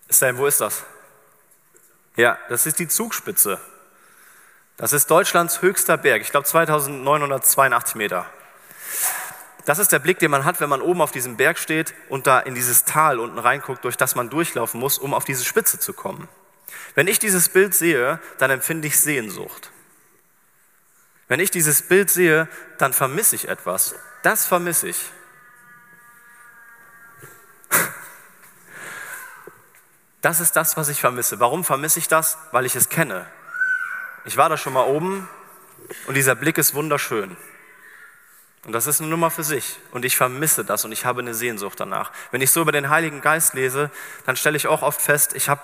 Sam, 0.09 0.39
wo 0.39 0.47
ist 0.47 0.61
das? 0.61 0.85
Ja, 2.17 2.39
das 2.49 2.67
ist 2.67 2.79
die 2.79 2.89
Zugspitze. 2.89 3.61
Das 4.77 4.93
ist 4.93 5.11
Deutschlands 5.11 5.61
höchster 5.63 5.97
Berg. 5.97 6.23
Ich 6.23 6.31
glaube 6.31 6.47
2982 6.47 7.95
Meter. 7.97 8.27
Das 9.65 9.79
ist 9.79 9.93
der 9.93 9.99
Blick, 9.99 10.19
den 10.19 10.31
man 10.31 10.45
hat, 10.45 10.61
wenn 10.61 10.69
man 10.69 10.81
oben 10.81 11.03
auf 11.03 11.11
diesem 11.11 11.37
Berg 11.37 11.59
steht 11.59 11.95
und 12.09 12.27
da 12.27 12.41
in 12.41 12.55
dieses 12.55 12.85
Tal 12.85 13.19
unten 13.19 13.39
reinguckt, 13.39 13.85
durch 13.85 13.97
das 13.97 14.15
man 14.15 14.31
durchlaufen 14.31 14.81
muss, 14.81 14.99
um 14.99 15.13
auf 15.13 15.25
diese 15.25 15.45
Spitze 15.45 15.79
zu 15.79 15.93
kommen. 15.93 16.29
Wenn 16.95 17.07
ich 17.07 17.19
dieses 17.19 17.49
Bild 17.51 17.75
sehe, 17.75 18.19
dann 18.39 18.51
empfinde 18.51 18.89
ich 18.89 18.99
Sehnsucht. 18.99 19.71
Wenn 21.29 21.41
ich 21.41 21.51
dieses 21.51 21.83
Bild 21.83 22.09
sehe, 22.11 22.49
dann 22.79 22.93
vermisse 22.93 23.37
ich 23.37 23.49
etwas. 23.49 23.95
Das 24.23 24.47
vermisse 24.47 24.89
ich. 24.89 25.11
Das 30.21 30.41
ist 30.41 30.57
das, 30.57 30.77
was 30.77 30.89
ich 30.89 31.01
vermisse. 31.01 31.41
Warum 31.41 31.65
vermisse 31.65 31.99
ich 31.99 32.09
das? 32.09 32.39
Weil 32.51 32.67
ich 32.67 32.75
es 32.75 32.89
kenne. 32.89 33.27
Ich 34.25 34.37
war 34.37 34.49
da 34.49 34.57
schon 34.57 34.73
mal 34.73 34.87
oben 34.87 35.29
und 36.07 36.15
dieser 36.15 36.35
Blick 36.35 36.59
ist 36.59 36.75
wunderschön. 36.75 37.37
Und 38.65 38.73
das 38.73 38.87
ist 38.87 39.01
eine 39.01 39.09
Nummer 39.09 39.31
für 39.31 39.45
sich. 39.45 39.79
Und 39.93 40.05
ich 40.05 40.17
vermisse 40.17 40.65
das 40.65 40.85
und 40.85 40.93
ich 40.93 41.05
habe 41.05 41.21
eine 41.21 41.35
Sehnsucht 41.35 41.79
danach. 41.79 42.13
Wenn 42.33 42.41
ich 42.41 42.51
so 42.51 42.61
über 42.61 42.73
den 42.73 42.91
Heiligen 42.91 43.21
Geist 43.21 43.55
lese, 43.55 43.91
dann 44.27 44.37
stelle 44.37 44.57
ich 44.57 44.67
auch 44.67 44.83
oft 44.83 45.01
fest, 45.01 45.35
ich 45.35 45.49
habe 45.49 45.63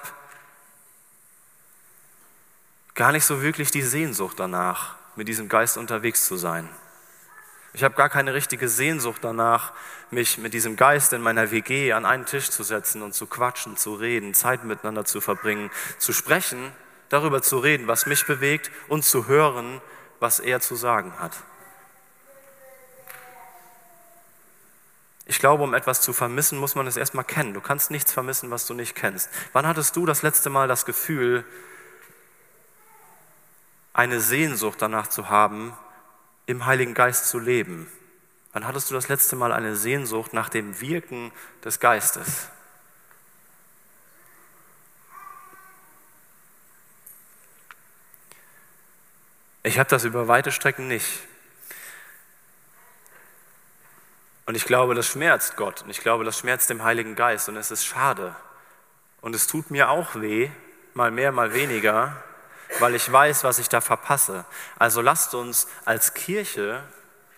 gar 2.94 3.12
nicht 3.12 3.24
so 3.24 3.42
wirklich 3.42 3.70
die 3.70 3.82
Sehnsucht 3.82 4.38
danach, 4.38 4.94
mit 5.16 5.28
diesem 5.28 5.48
Geist 5.48 5.76
unterwegs 5.76 6.26
zu 6.26 6.36
sein. 6.36 6.68
Ich 7.74 7.82
habe 7.82 7.96
gar 7.96 8.08
keine 8.08 8.34
richtige 8.34 8.68
Sehnsucht 8.68 9.24
danach, 9.24 9.72
mich 10.12 10.38
mit 10.38 10.54
diesem 10.54 10.76
Geist 10.76 11.12
in 11.12 11.20
meiner 11.20 11.50
WG 11.50 11.92
an 11.92 12.06
einen 12.06 12.24
Tisch 12.24 12.48
zu 12.48 12.62
setzen 12.62 13.02
und 13.02 13.14
zu 13.14 13.26
quatschen, 13.26 13.76
zu 13.76 13.94
reden, 13.94 14.32
Zeit 14.32 14.62
miteinander 14.62 15.04
zu 15.04 15.20
verbringen, 15.20 15.72
zu 15.98 16.12
sprechen, 16.12 16.70
darüber 17.08 17.42
zu 17.42 17.58
reden, 17.58 17.88
was 17.88 18.06
mich 18.06 18.26
bewegt 18.26 18.70
und 18.86 19.04
zu 19.04 19.26
hören, 19.26 19.80
was 20.20 20.38
er 20.38 20.60
zu 20.60 20.76
sagen 20.76 21.18
hat. 21.18 21.32
Ich 25.26 25.40
glaube, 25.40 25.64
um 25.64 25.74
etwas 25.74 26.00
zu 26.00 26.12
vermissen, 26.12 26.58
muss 26.58 26.76
man 26.76 26.86
es 26.86 26.96
erstmal 26.96 27.24
kennen. 27.24 27.54
Du 27.54 27.60
kannst 27.60 27.90
nichts 27.90 28.12
vermissen, 28.12 28.52
was 28.52 28.66
du 28.66 28.74
nicht 28.74 28.94
kennst. 28.94 29.28
Wann 29.52 29.66
hattest 29.66 29.96
du 29.96 30.06
das 30.06 30.22
letzte 30.22 30.48
Mal 30.48 30.68
das 30.68 30.84
Gefühl, 30.84 31.44
eine 33.92 34.20
Sehnsucht 34.20 34.80
danach 34.80 35.08
zu 35.08 35.28
haben, 35.28 35.76
im 36.46 36.66
Heiligen 36.66 36.94
Geist 36.94 37.28
zu 37.28 37.38
leben? 37.38 37.90
Wann 38.52 38.66
hattest 38.66 38.90
du 38.90 38.94
das 38.94 39.08
letzte 39.08 39.36
Mal 39.36 39.52
eine 39.52 39.74
Sehnsucht 39.74 40.32
nach 40.32 40.48
dem 40.48 40.80
Wirken 40.80 41.32
des 41.64 41.80
Geistes? 41.80 42.48
Ich 49.62 49.78
habe 49.78 49.88
das 49.88 50.04
über 50.04 50.28
weite 50.28 50.52
Strecken 50.52 50.88
nicht. 50.88 51.20
Und 54.46 54.56
ich 54.56 54.66
glaube, 54.66 54.94
das 54.94 55.06
schmerzt 55.06 55.56
Gott 55.56 55.82
und 55.82 55.90
ich 55.90 56.00
glaube, 56.00 56.22
das 56.22 56.38
schmerzt 56.38 56.68
dem 56.68 56.84
Heiligen 56.84 57.14
Geist 57.14 57.48
und 57.48 57.56
es 57.56 57.70
ist 57.70 57.84
schade. 57.84 58.36
Und 59.22 59.34
es 59.34 59.46
tut 59.46 59.70
mir 59.70 59.88
auch 59.88 60.14
weh, 60.16 60.50
mal 60.92 61.10
mehr, 61.10 61.32
mal 61.32 61.54
weniger, 61.54 62.22
weil 62.80 62.94
ich 62.94 63.10
weiß, 63.10 63.44
was 63.44 63.58
ich 63.58 63.68
da 63.68 63.80
verpasse. 63.80 64.44
Also 64.78 65.00
lasst 65.00 65.34
uns 65.34 65.66
als 65.84 66.14
Kirche 66.14 66.82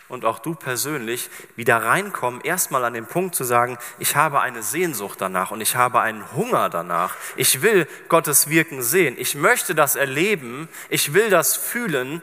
und 0.09 0.25
auch 0.25 0.39
du 0.39 0.55
persönlich 0.55 1.31
wieder 1.57 1.83
reinkommen, 1.83 2.41
erstmal 2.41 2.85
an 2.85 2.95
den 2.95 3.07
Punkt 3.07 3.35
zu 3.35 3.45
sagen, 3.45 3.77
ich 3.99 4.15
habe 4.15 4.41
eine 4.41 4.63
Sehnsucht 4.63 5.21
danach 5.21 5.51
und 5.51 5.61
ich 5.61 5.75
habe 5.75 6.01
einen 6.01 6.33
Hunger 6.33 6.71
danach. 6.71 7.17
Ich 7.37 7.63
will 7.63 7.89
Gottes 8.09 8.49
Wirken 8.49 8.83
sehen. 8.83 9.17
Ich 9.19 9.35
möchte 9.35 9.75
das 9.75 9.97
erleben. 9.97 10.69
Ich 10.89 11.13
will 11.13 11.31
das 11.31 11.57
fühlen 11.57 12.23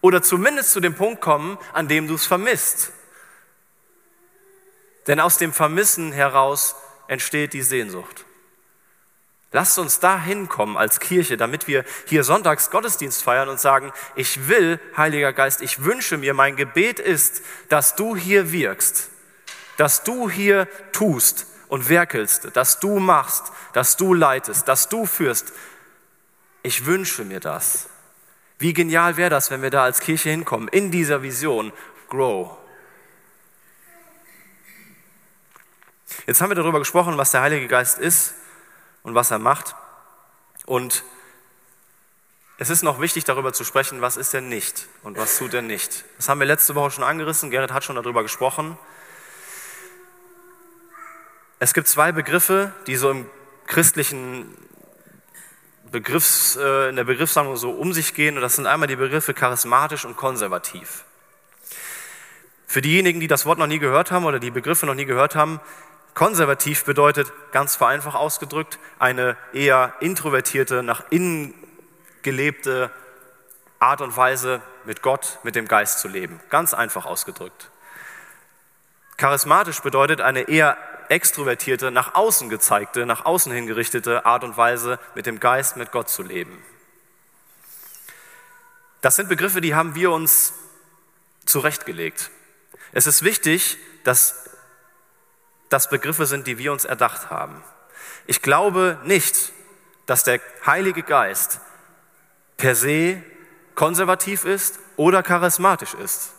oder 0.00 0.20
zumindest 0.20 0.72
zu 0.72 0.80
dem 0.80 0.94
Punkt 0.94 1.20
kommen, 1.20 1.58
an 1.72 1.88
dem 1.88 2.08
du 2.08 2.14
es 2.14 2.26
vermisst. 2.26 2.92
Denn 5.06 5.20
aus 5.20 5.38
dem 5.38 5.52
Vermissen 5.52 6.12
heraus 6.12 6.74
entsteht 7.08 7.52
die 7.52 7.62
Sehnsucht. 7.62 8.24
Lasst 9.52 9.78
uns 9.78 10.00
da 10.00 10.18
hinkommen 10.18 10.78
als 10.78 10.98
Kirche, 10.98 11.36
damit 11.36 11.68
wir 11.68 11.84
hier 12.06 12.24
sonntags 12.24 12.70
Gottesdienst 12.70 13.22
feiern 13.22 13.50
und 13.50 13.60
sagen, 13.60 13.92
ich 14.14 14.48
will, 14.48 14.80
Heiliger 14.96 15.34
Geist, 15.34 15.60
ich 15.60 15.84
wünsche 15.84 16.16
mir, 16.16 16.32
mein 16.32 16.56
Gebet 16.56 16.98
ist, 16.98 17.42
dass 17.68 17.94
du 17.94 18.16
hier 18.16 18.50
wirkst. 18.50 19.10
dass 19.78 20.04
du 20.04 20.28
hier 20.28 20.68
tust 20.92 21.46
und 21.68 21.88
werkelst, 21.88 22.54
dass 22.54 22.78
du 22.78 22.98
machst, 22.98 23.50
dass 23.72 23.96
du 23.96 24.12
leitest, 24.12 24.68
dass 24.68 24.90
du 24.90 25.06
führst. 25.06 25.52
Ich 26.62 26.84
wünsche 26.84 27.24
mir 27.24 27.40
das. 27.40 27.88
Wie 28.58 28.74
genial 28.74 29.16
wäre 29.16 29.30
das, 29.30 29.50
wenn 29.50 29.62
wir 29.62 29.70
da 29.70 29.82
als 29.82 30.00
Kirche 30.00 30.28
hinkommen, 30.28 30.68
in 30.68 30.90
dieser 30.90 31.22
Vision, 31.22 31.72
grow. 32.08 32.58
Jetzt 36.26 36.42
haben 36.42 36.50
wir 36.50 36.54
darüber 36.54 36.78
gesprochen, 36.78 37.16
was 37.16 37.30
der 37.30 37.40
Heilige 37.40 37.66
Geist 37.66 37.98
ist 37.98 38.34
und 39.02 39.14
was 39.14 39.30
er 39.30 39.38
macht. 39.38 39.74
Und 40.66 41.04
es 42.58 42.70
ist 42.70 42.82
noch 42.82 43.00
wichtig, 43.00 43.24
darüber 43.24 43.52
zu 43.52 43.64
sprechen, 43.64 44.00
was 44.00 44.16
ist 44.16 44.34
er 44.34 44.40
nicht 44.40 44.86
und 45.02 45.16
was 45.16 45.36
tut 45.36 45.54
er 45.54 45.62
nicht. 45.62 46.04
Das 46.16 46.28
haben 46.28 46.38
wir 46.38 46.46
letzte 46.46 46.74
Woche 46.74 46.92
schon 46.92 47.04
angerissen. 47.04 47.50
Gerrit 47.50 47.72
hat 47.72 47.82
schon 47.82 47.96
darüber 47.96 48.22
gesprochen. 48.22 48.78
Es 51.58 51.74
gibt 51.74 51.88
zwei 51.88 52.12
Begriffe, 52.12 52.72
die 52.86 52.96
so 52.96 53.10
im 53.10 53.26
christlichen 53.66 54.56
Begriffs, 55.90 56.56
äh, 56.56 56.88
in 56.88 56.96
der 56.96 57.04
Begriffssammlung 57.04 57.56
so 57.56 57.70
um 57.70 57.92
sich 57.92 58.14
gehen. 58.14 58.36
Und 58.36 58.42
das 58.42 58.56
sind 58.56 58.66
einmal 58.66 58.88
die 58.88 58.96
Begriffe 58.96 59.34
charismatisch 59.34 60.04
und 60.04 60.16
konservativ. 60.16 61.04
Für 62.66 62.80
diejenigen, 62.80 63.20
die 63.20 63.28
das 63.28 63.44
Wort 63.44 63.58
noch 63.58 63.66
nie 63.66 63.78
gehört 63.78 64.10
haben 64.10 64.24
oder 64.24 64.38
die 64.38 64.50
Begriffe 64.50 64.86
noch 64.86 64.94
nie 64.94 65.04
gehört 65.04 65.34
haben, 65.34 65.60
konservativ 66.14 66.84
bedeutet, 66.84 67.32
ganz 67.52 67.76
vereinfacht 67.76 68.16
ausgedrückt, 68.16 68.78
eine 68.98 69.36
eher 69.52 69.94
introvertierte, 70.00 70.82
nach 70.82 71.04
innen 71.10 71.54
gelebte 72.22 72.90
Art 73.78 74.00
und 74.00 74.16
Weise, 74.16 74.62
mit 74.84 75.02
Gott, 75.02 75.38
mit 75.42 75.54
dem 75.56 75.68
Geist 75.68 76.00
zu 76.00 76.08
leben. 76.08 76.40
Ganz 76.50 76.74
einfach 76.74 77.06
ausgedrückt. 77.06 77.70
Charismatisch 79.16 79.80
bedeutet 79.80 80.20
eine 80.20 80.48
eher 80.48 80.76
extrovertierte, 81.08 81.90
nach 81.90 82.14
außen 82.14 82.48
gezeigte, 82.48 83.06
nach 83.06 83.24
außen 83.24 83.52
hingerichtete 83.52 84.24
Art 84.24 84.44
und 84.44 84.56
Weise, 84.56 84.98
mit 85.14 85.26
dem 85.26 85.40
Geist, 85.40 85.76
mit 85.76 85.92
Gott 85.92 86.08
zu 86.08 86.22
leben. 86.22 86.62
Das 89.00 89.16
sind 89.16 89.28
Begriffe, 89.28 89.60
die 89.60 89.74
haben 89.74 89.94
wir 89.94 90.10
uns 90.10 90.54
zurechtgelegt. 91.44 92.30
Es 92.92 93.06
ist 93.06 93.22
wichtig, 93.22 93.78
dass 94.04 94.48
das 95.72 95.88
Begriffe 95.88 96.26
sind, 96.26 96.46
die 96.46 96.58
wir 96.58 96.72
uns 96.72 96.84
erdacht 96.84 97.30
haben. 97.30 97.62
Ich 98.26 98.42
glaube 98.42 98.98
nicht, 99.04 99.52
dass 100.06 100.24
der 100.24 100.40
Heilige 100.66 101.02
Geist 101.02 101.60
per 102.56 102.74
se 102.74 103.22
konservativ 103.74 104.44
ist 104.44 104.78
oder 104.96 105.22
charismatisch 105.22 105.94
ist. 105.94 106.32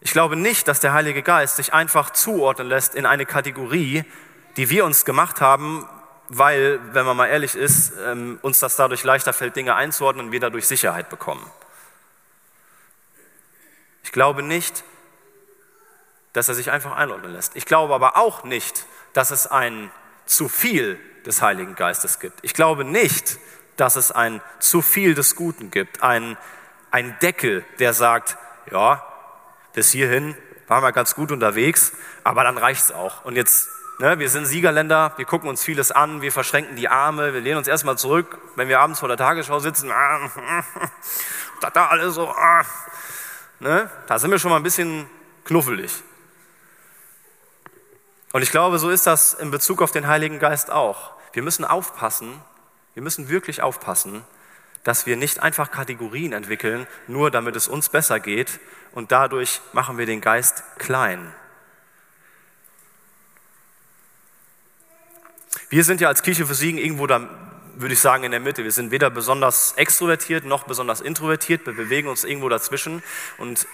Ich 0.00 0.12
glaube 0.12 0.36
nicht, 0.36 0.68
dass 0.68 0.80
der 0.80 0.92
Heilige 0.92 1.22
Geist 1.22 1.56
sich 1.56 1.74
einfach 1.74 2.10
zuordnen 2.10 2.68
lässt 2.68 2.94
in 2.94 3.04
eine 3.04 3.26
Kategorie, 3.26 4.04
die 4.56 4.70
wir 4.70 4.84
uns 4.84 5.04
gemacht 5.04 5.40
haben, 5.40 5.88
weil, 6.28 6.78
wenn 6.92 7.06
man 7.06 7.16
mal 7.16 7.26
ehrlich 7.26 7.54
ist, 7.54 7.92
ähm, 8.06 8.38
uns 8.42 8.58
das 8.58 8.76
dadurch 8.76 9.02
leichter 9.02 9.32
fällt, 9.32 9.56
Dinge 9.56 9.74
einzuordnen 9.74 10.26
und 10.26 10.32
wir 10.32 10.40
dadurch 10.40 10.66
Sicherheit 10.66 11.08
bekommen. 11.08 11.44
Ich 14.04 14.12
glaube 14.12 14.42
nicht, 14.42 14.84
dass 16.38 16.48
er 16.48 16.54
sich 16.54 16.70
einfach 16.70 16.96
einordnen 16.96 17.32
lässt. 17.32 17.56
Ich 17.56 17.66
glaube 17.66 17.94
aber 17.94 18.16
auch 18.16 18.44
nicht, 18.44 18.86
dass 19.12 19.32
es 19.32 19.48
ein 19.48 19.90
zu 20.24 20.48
viel 20.48 21.00
des 21.26 21.42
Heiligen 21.42 21.74
Geistes 21.74 22.20
gibt. 22.20 22.38
Ich 22.42 22.54
glaube 22.54 22.84
nicht, 22.84 23.38
dass 23.76 23.96
es 23.96 24.12
ein 24.12 24.40
zu 24.60 24.80
viel 24.80 25.14
des 25.14 25.34
Guten 25.34 25.72
gibt, 25.72 26.02
ein, 26.02 26.36
ein 26.92 27.16
Deckel, 27.20 27.64
der 27.80 27.92
sagt, 27.92 28.38
ja, 28.70 29.04
bis 29.72 29.90
hierhin 29.90 30.36
waren 30.68 30.82
wir 30.84 30.92
ganz 30.92 31.16
gut 31.16 31.32
unterwegs, 31.32 31.92
aber 32.22 32.44
dann 32.44 32.56
reicht's 32.56 32.92
auch. 32.92 33.24
Und 33.24 33.34
jetzt, 33.34 33.68
ne, 33.98 34.20
wir 34.20 34.28
sind 34.28 34.46
Siegerländer, 34.46 35.14
wir 35.16 35.24
gucken 35.24 35.48
uns 35.48 35.64
vieles 35.64 35.90
an, 35.90 36.22
wir 36.22 36.30
verschränken 36.30 36.76
die 36.76 36.88
Arme, 36.88 37.34
wir 37.34 37.40
lehnen 37.40 37.58
uns 37.58 37.66
erstmal 37.66 37.98
zurück, 37.98 38.38
wenn 38.54 38.68
wir 38.68 38.78
abends 38.78 39.00
vor 39.00 39.08
der 39.08 39.16
Tagesschau 39.16 39.58
sitzen, 39.58 39.90
ah, 39.90 40.30
da, 41.60 41.70
da 41.70 41.86
alles 41.86 42.14
so, 42.14 42.28
ah, 42.28 42.64
ne, 43.58 43.90
da 44.06 44.20
sind 44.20 44.30
wir 44.30 44.38
schon 44.38 44.50
mal 44.52 44.58
ein 44.58 44.62
bisschen 44.62 45.10
knuffelig. 45.44 46.04
Und 48.32 48.42
ich 48.42 48.50
glaube, 48.50 48.78
so 48.78 48.90
ist 48.90 49.06
das 49.06 49.34
in 49.34 49.50
Bezug 49.50 49.80
auf 49.80 49.90
den 49.90 50.06
Heiligen 50.06 50.38
Geist 50.38 50.70
auch. 50.70 51.12
Wir 51.32 51.42
müssen 51.42 51.64
aufpassen, 51.64 52.42
wir 52.94 53.02
müssen 53.02 53.28
wirklich 53.28 53.62
aufpassen, 53.62 54.24
dass 54.84 55.06
wir 55.06 55.16
nicht 55.16 55.40
einfach 55.40 55.70
Kategorien 55.70 56.32
entwickeln, 56.32 56.86
nur 57.06 57.30
damit 57.30 57.56
es 57.56 57.68
uns 57.68 57.88
besser 57.88 58.20
geht 58.20 58.60
und 58.92 59.12
dadurch 59.12 59.60
machen 59.72 59.98
wir 59.98 60.06
den 60.06 60.20
Geist 60.20 60.62
klein. 60.78 61.34
Wir 65.70 65.84
sind 65.84 66.00
ja 66.00 66.08
als 66.08 66.22
Kirche 66.22 66.46
für 66.46 66.54
Siegen 66.54 66.78
irgendwo 66.78 67.06
da, 67.06 67.28
würde 67.76 67.92
ich 67.92 68.00
sagen, 68.00 68.24
in 68.24 68.30
der 68.30 68.40
Mitte. 68.40 68.64
Wir 68.64 68.72
sind 68.72 68.90
weder 68.90 69.10
besonders 69.10 69.72
extrovertiert 69.72 70.44
noch 70.44 70.64
besonders 70.64 71.02
introvertiert. 71.02 71.66
Wir 71.66 71.74
bewegen 71.74 72.08
uns 72.08 72.24
irgendwo 72.24 72.48
dazwischen. 72.48 73.02
Und 73.36 73.66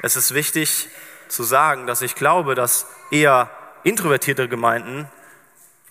es 0.00 0.16
ist 0.16 0.32
wichtig 0.32 0.88
zu 1.28 1.42
sagen, 1.42 1.86
dass 1.86 2.00
ich 2.00 2.14
glaube, 2.14 2.54
dass 2.54 2.86
eher 3.10 3.50
introvertierte 3.84 4.48
Gemeinden 4.48 5.08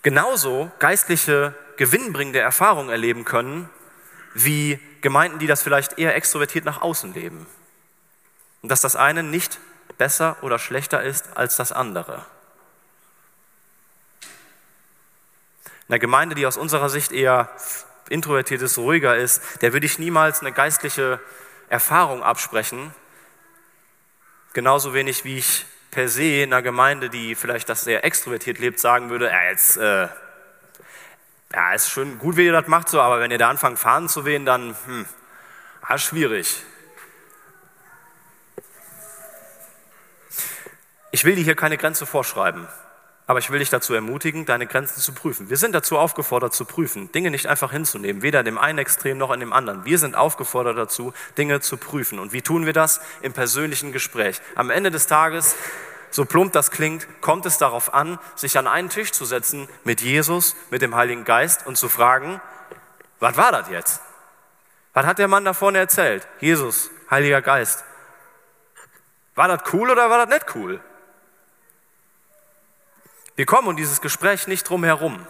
genauso 0.02 0.70
geistliche, 0.78 1.54
gewinnbringende 1.76 2.40
Erfahrungen 2.40 2.90
erleben 2.90 3.24
können 3.24 3.70
wie 4.34 4.78
Gemeinden, 5.00 5.38
die 5.38 5.46
das 5.46 5.62
vielleicht 5.62 5.98
eher 5.98 6.14
extrovertiert 6.14 6.64
nach 6.64 6.82
außen 6.82 7.14
leben. 7.14 7.46
Und 8.62 8.68
dass 8.68 8.80
das 8.80 8.96
eine 8.96 9.22
nicht 9.22 9.58
besser 9.96 10.36
oder 10.42 10.58
schlechter 10.58 11.02
ist 11.02 11.36
als 11.36 11.56
das 11.56 11.72
andere. 11.72 12.26
Eine 15.88 15.98
Gemeinde, 15.98 16.34
die 16.34 16.46
aus 16.46 16.56
unserer 16.56 16.88
Sicht 16.88 17.12
eher 17.12 17.50
introvertiert 18.08 18.62
ist, 18.62 18.78
ruhiger 18.78 19.16
ist, 19.16 19.62
der 19.62 19.72
würde 19.72 19.86
ich 19.86 19.98
niemals 19.98 20.40
eine 20.40 20.52
geistliche 20.52 21.20
Erfahrung 21.68 22.22
absprechen. 22.22 22.94
Genauso 24.52 24.94
wenig 24.94 25.24
wie 25.24 25.38
ich 25.38 25.66
per 25.94 26.08
se 26.08 26.42
in 26.42 26.52
einer 26.52 26.60
Gemeinde, 26.60 27.08
die 27.08 27.36
vielleicht 27.36 27.68
das 27.68 27.84
sehr 27.84 28.04
extrovertiert 28.04 28.58
lebt, 28.58 28.80
sagen 28.80 29.10
würde, 29.10 29.26
ja, 29.26 29.44
jetzt, 29.44 29.76
äh, 29.76 30.08
ja, 31.52 31.72
ist 31.72 31.88
schön 31.88 32.18
gut, 32.18 32.36
wie 32.36 32.46
ihr 32.46 32.52
das 32.52 32.66
macht, 32.66 32.88
so, 32.88 33.00
aber 33.00 33.20
wenn 33.20 33.30
ihr 33.30 33.38
da 33.38 33.48
anfangt, 33.48 33.78
Fahnen 33.78 34.08
zu 34.08 34.24
wehen, 34.24 34.44
dann, 34.44 34.76
hm, 34.86 35.06
ja, 35.88 35.98
schwierig. 35.98 36.62
Ich 41.12 41.24
will 41.24 41.36
dir 41.36 41.44
hier 41.44 41.54
keine 41.54 41.78
Grenze 41.78 42.06
vorschreiben, 42.06 42.66
aber 43.26 43.38
ich 43.38 43.50
will 43.50 43.58
dich 43.58 43.70
dazu 43.70 43.94
ermutigen, 43.94 44.44
deine 44.44 44.66
Grenzen 44.66 45.00
zu 45.00 45.12
prüfen. 45.12 45.48
Wir 45.48 45.56
sind 45.56 45.74
dazu 45.74 45.98
aufgefordert 45.98 46.52
zu 46.52 46.64
prüfen, 46.64 47.10
Dinge 47.12 47.30
nicht 47.30 47.46
einfach 47.46 47.72
hinzunehmen, 47.72 48.22
weder 48.22 48.40
in 48.40 48.44
dem 48.44 48.58
einen 48.58 48.78
Extrem 48.78 49.16
noch 49.16 49.30
in 49.30 49.40
dem 49.40 49.52
anderen. 49.52 49.84
Wir 49.84 49.98
sind 49.98 50.14
aufgefordert 50.14 50.76
dazu, 50.76 51.14
Dinge 51.38 51.60
zu 51.60 51.76
prüfen. 51.78 52.18
Und 52.18 52.32
wie 52.32 52.42
tun 52.42 52.66
wir 52.66 52.74
das? 52.74 53.00
Im 53.22 53.32
persönlichen 53.32 53.92
Gespräch. 53.92 54.40
Am 54.54 54.68
Ende 54.70 54.90
des 54.90 55.06
Tages 55.06 55.56
so 56.14 56.24
plump 56.24 56.52
das 56.52 56.70
klingt, 56.70 57.08
kommt 57.20 57.44
es 57.44 57.58
darauf 57.58 57.92
an, 57.92 58.20
sich 58.36 58.56
an 58.56 58.68
einen 58.68 58.88
Tisch 58.88 59.10
zu 59.10 59.24
setzen 59.24 59.68
mit 59.82 60.00
Jesus, 60.00 60.54
mit 60.70 60.80
dem 60.80 60.94
Heiligen 60.94 61.24
Geist 61.24 61.66
und 61.66 61.76
zu 61.76 61.88
fragen, 61.88 62.40
was 63.18 63.36
war 63.36 63.50
das 63.50 63.68
jetzt? 63.68 64.00
Was 64.92 65.06
hat 65.06 65.18
der 65.18 65.26
Mann 65.26 65.44
da 65.44 65.54
vorne 65.54 65.78
erzählt? 65.78 66.28
Jesus, 66.38 66.90
Heiliger 67.10 67.42
Geist. 67.42 67.84
War 69.34 69.48
das 69.48 69.62
cool 69.72 69.90
oder 69.90 70.08
war 70.08 70.24
das 70.24 70.28
nicht 70.28 70.54
cool? 70.54 70.80
Wir 73.36 73.46
kommen 73.46 73.68
um 73.68 73.76
dieses 73.76 74.00
Gespräch 74.00 74.46
nicht 74.46 74.68
drum 74.68 74.84
herum. 74.84 75.26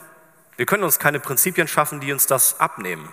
Wir 0.57 0.67
können 0.67 0.85
uns 0.85 0.99
keine 0.99 1.21
Prinzipien 1.21 1.67
schaffen, 1.69 2.01
die 2.01 2.13
uns 2.13 2.27
das 2.27 2.61
abnehmen. 2.61 3.13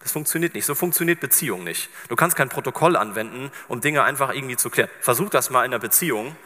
Das 0.00 0.12
funktioniert 0.12 0.54
nicht. 0.54 0.66
So 0.66 0.74
funktioniert 0.74 1.20
Beziehung 1.20 1.62
nicht. 1.62 1.88
Du 2.08 2.16
kannst 2.16 2.36
kein 2.36 2.48
Protokoll 2.48 2.96
anwenden, 2.96 3.52
um 3.68 3.80
Dinge 3.80 4.02
einfach 4.02 4.34
irgendwie 4.34 4.56
zu 4.56 4.68
klären. 4.68 4.90
Versuch 5.00 5.30
das 5.30 5.50
mal 5.50 5.60
in 5.64 5.72
einer 5.72 5.78
Beziehung 5.78 6.36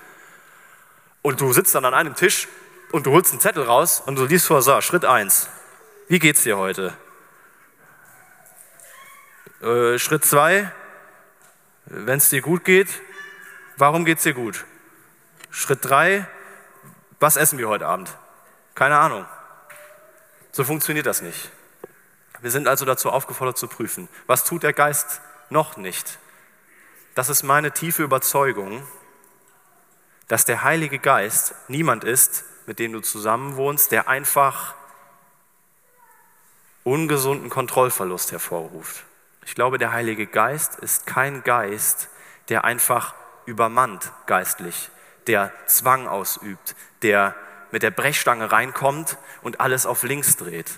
und 1.22 1.40
du 1.40 1.52
sitzt 1.52 1.74
dann 1.74 1.84
an 1.84 1.94
einem 1.94 2.14
Tisch 2.14 2.48
und 2.92 3.06
du 3.06 3.12
holst 3.12 3.32
einen 3.32 3.40
Zettel 3.40 3.64
raus 3.64 4.02
und 4.04 4.16
du 4.16 4.26
liest 4.26 4.46
vor, 4.46 4.62
so, 4.62 4.80
Schritt 4.80 5.04
eins. 5.04 5.48
Wie 6.08 6.18
geht's 6.18 6.42
dir 6.42 6.58
heute? 6.58 6.96
Äh, 9.62 9.98
Schritt 9.98 10.24
zwei. 10.24 10.70
Wenn 11.86 12.18
es 12.18 12.30
dir 12.30 12.42
gut 12.42 12.64
geht, 12.64 12.88
warum 13.76 14.04
geht's 14.04 14.22
dir 14.22 14.34
gut? 14.34 14.66
Schritt 15.50 15.78
drei. 15.82 16.26
Was 17.18 17.36
essen 17.36 17.58
wir 17.58 17.68
heute 17.68 17.86
Abend? 17.86 18.14
Keine 18.74 18.98
Ahnung. 18.98 19.26
So 20.52 20.64
funktioniert 20.64 21.06
das 21.06 21.22
nicht. 21.22 21.50
Wir 22.40 22.50
sind 22.50 22.68
also 22.68 22.84
dazu 22.84 23.10
aufgefordert 23.10 23.56
zu 23.56 23.68
prüfen, 23.68 24.08
was 24.26 24.44
tut 24.44 24.62
der 24.62 24.74
Geist 24.74 25.20
noch 25.48 25.76
nicht. 25.76 26.18
Das 27.14 27.30
ist 27.30 27.42
meine 27.42 27.72
tiefe 27.72 28.02
Überzeugung, 28.02 28.86
dass 30.28 30.44
der 30.44 30.62
Heilige 30.62 30.98
Geist 30.98 31.54
niemand 31.68 32.04
ist, 32.04 32.44
mit 32.66 32.78
dem 32.78 32.92
du 32.92 33.00
zusammenwohnst, 33.00 33.92
der 33.92 34.08
einfach 34.08 34.74
ungesunden 36.84 37.48
Kontrollverlust 37.48 38.32
hervorruft. 38.32 39.04
Ich 39.44 39.54
glaube, 39.54 39.78
der 39.78 39.92
Heilige 39.92 40.26
Geist 40.26 40.76
ist 40.76 41.06
kein 41.06 41.42
Geist, 41.42 42.08
der 42.48 42.64
einfach 42.64 43.14
übermannt 43.46 44.12
geistlich, 44.26 44.90
der 45.26 45.52
Zwang 45.66 46.08
ausübt, 46.08 46.74
der 47.02 47.34
mit 47.70 47.82
der 47.82 47.90
Brechstange 47.90 48.52
reinkommt 48.52 49.18
und 49.42 49.60
alles 49.60 49.86
auf 49.86 50.02
links 50.02 50.36
dreht. 50.36 50.70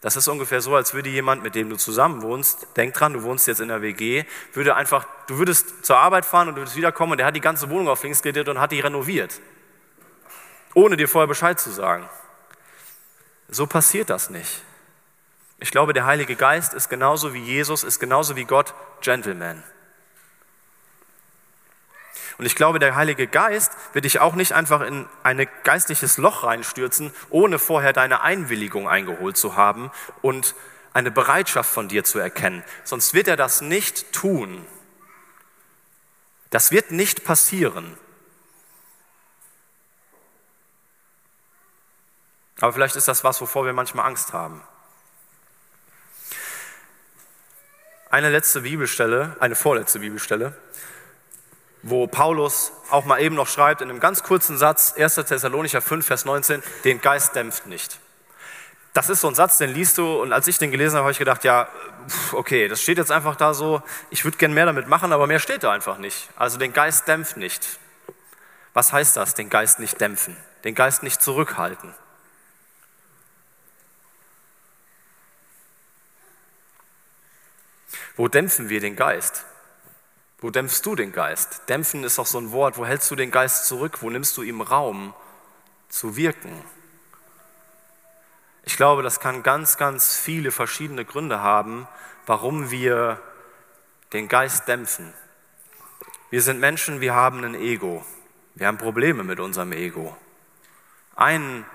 Das 0.00 0.16
ist 0.16 0.28
ungefähr 0.28 0.62
so, 0.62 0.74
als 0.74 0.94
würde 0.94 1.10
jemand, 1.10 1.42
mit 1.42 1.54
dem 1.54 1.68
du 1.68 1.76
zusammen 1.76 2.22
wohnst, 2.22 2.68
denk 2.76 2.94
dran, 2.94 3.12
du 3.12 3.22
wohnst 3.22 3.46
jetzt 3.46 3.60
in 3.60 3.68
der 3.68 3.82
WG, 3.82 4.24
würde 4.54 4.74
einfach, 4.74 5.06
du 5.26 5.36
würdest 5.36 5.84
zur 5.84 5.98
Arbeit 5.98 6.24
fahren 6.24 6.48
und 6.48 6.54
du 6.54 6.62
würdest 6.62 6.76
wiederkommen 6.76 7.12
und 7.12 7.18
der 7.18 7.26
hat 7.26 7.36
die 7.36 7.42
ganze 7.42 7.68
Wohnung 7.68 7.88
auf 7.88 8.02
links 8.02 8.22
gedreht 8.22 8.48
und 8.48 8.58
hat 8.58 8.72
die 8.72 8.80
renoviert. 8.80 9.38
Ohne 10.72 10.96
dir 10.96 11.08
vorher 11.08 11.28
Bescheid 11.28 11.60
zu 11.60 11.70
sagen. 11.70 12.08
So 13.48 13.66
passiert 13.66 14.08
das 14.08 14.30
nicht. 14.30 14.62
Ich 15.58 15.70
glaube, 15.70 15.92
der 15.92 16.06
Heilige 16.06 16.36
Geist 16.36 16.72
ist 16.72 16.88
genauso 16.88 17.34
wie 17.34 17.42
Jesus, 17.42 17.84
ist 17.84 18.00
genauso 18.00 18.36
wie 18.36 18.44
Gott 18.44 18.72
Gentleman. 19.02 19.62
Und 22.40 22.46
ich 22.46 22.56
glaube, 22.56 22.78
der 22.78 22.94
Heilige 22.94 23.26
Geist 23.26 23.70
wird 23.92 24.06
dich 24.06 24.18
auch 24.18 24.34
nicht 24.34 24.52
einfach 24.52 24.80
in 24.80 25.06
ein 25.22 25.46
geistliches 25.62 26.16
Loch 26.16 26.42
reinstürzen, 26.42 27.12
ohne 27.28 27.58
vorher 27.58 27.92
deine 27.92 28.22
Einwilligung 28.22 28.88
eingeholt 28.88 29.36
zu 29.36 29.56
haben 29.56 29.90
und 30.22 30.54
eine 30.94 31.10
Bereitschaft 31.10 31.70
von 31.70 31.88
dir 31.88 32.02
zu 32.02 32.18
erkennen. 32.18 32.64
Sonst 32.82 33.12
wird 33.12 33.28
er 33.28 33.36
das 33.36 33.60
nicht 33.60 34.14
tun. 34.14 34.66
Das 36.48 36.72
wird 36.72 36.92
nicht 36.92 37.24
passieren. 37.24 37.98
Aber 42.58 42.72
vielleicht 42.72 42.96
ist 42.96 43.06
das 43.06 43.22
was, 43.22 43.38
wovor 43.42 43.66
wir 43.66 43.74
manchmal 43.74 44.06
Angst 44.06 44.32
haben. 44.32 44.62
Eine 48.08 48.30
letzte 48.30 48.62
Bibelstelle, 48.62 49.36
eine 49.40 49.56
vorletzte 49.56 49.98
Bibelstelle 49.98 50.56
wo 51.82 52.06
Paulus 52.06 52.72
auch 52.90 53.04
mal 53.04 53.20
eben 53.20 53.34
noch 53.34 53.48
schreibt 53.48 53.80
in 53.80 53.90
einem 53.90 54.00
ganz 54.00 54.22
kurzen 54.22 54.58
Satz, 54.58 54.94
1. 54.96 55.14
Thessalonicher 55.14 55.80
5, 55.80 56.06
Vers 56.06 56.24
19, 56.24 56.62
den 56.84 57.00
Geist 57.00 57.34
dämpft 57.34 57.66
nicht. 57.66 57.98
Das 58.92 59.08
ist 59.08 59.20
so 59.20 59.28
ein 59.28 59.34
Satz, 59.34 59.58
den 59.58 59.70
liest 59.70 59.98
du 59.98 60.20
und 60.20 60.32
als 60.32 60.48
ich 60.48 60.58
den 60.58 60.72
gelesen 60.72 60.96
habe, 60.96 61.04
habe 61.04 61.12
ich 61.12 61.18
gedacht, 61.18 61.44
ja, 61.44 61.68
okay, 62.32 62.66
das 62.66 62.82
steht 62.82 62.98
jetzt 62.98 63.12
einfach 63.12 63.36
da 63.36 63.54
so, 63.54 63.82
ich 64.10 64.24
würde 64.24 64.36
gern 64.36 64.52
mehr 64.52 64.66
damit 64.66 64.88
machen, 64.88 65.12
aber 65.12 65.26
mehr 65.26 65.38
steht 65.38 65.62
da 65.62 65.70
einfach 65.70 65.98
nicht. 65.98 66.28
Also 66.36 66.58
den 66.58 66.72
Geist 66.72 67.06
dämpft 67.06 67.36
nicht. 67.36 67.78
Was 68.74 68.92
heißt 68.92 69.16
das, 69.16 69.34
den 69.34 69.48
Geist 69.48 69.78
nicht 69.78 70.00
dämpfen? 70.00 70.36
Den 70.64 70.74
Geist 70.74 71.02
nicht 71.02 71.22
zurückhalten? 71.22 71.94
Wo 78.16 78.28
dämpfen 78.28 78.68
wir 78.68 78.80
den 78.80 78.96
Geist? 78.96 79.44
Wo 80.40 80.50
dämpfst 80.50 80.86
du 80.86 80.94
den 80.94 81.12
Geist? 81.12 81.62
Dämpfen 81.68 82.02
ist 82.02 82.18
doch 82.18 82.26
so 82.26 82.38
ein 82.38 82.50
Wort. 82.52 82.78
Wo 82.78 82.86
hältst 82.86 83.10
du 83.10 83.16
den 83.16 83.30
Geist 83.30 83.66
zurück? 83.66 83.98
Wo 84.00 84.08
nimmst 84.08 84.36
du 84.36 84.42
ihm 84.42 84.62
Raum 84.62 85.12
zu 85.88 86.16
wirken? 86.16 86.62
Ich 88.64 88.76
glaube, 88.76 89.02
das 89.02 89.20
kann 89.20 89.42
ganz, 89.42 89.76
ganz 89.76 90.16
viele 90.16 90.50
verschiedene 90.50 91.04
Gründe 91.04 91.40
haben, 91.40 91.86
warum 92.26 92.70
wir 92.70 93.20
den 94.12 94.28
Geist 94.28 94.68
dämpfen. 94.68 95.12
Wir 96.30 96.42
sind 96.42 96.60
Menschen, 96.60 97.00
wir 97.00 97.14
haben 97.14 97.44
ein 97.44 97.54
Ego. 97.54 98.04
Wir 98.54 98.66
haben 98.66 98.78
Probleme 98.78 99.24
mit 99.24 99.40
unserem 99.40 99.72
Ego. 99.72 100.16
Ein 101.16 101.66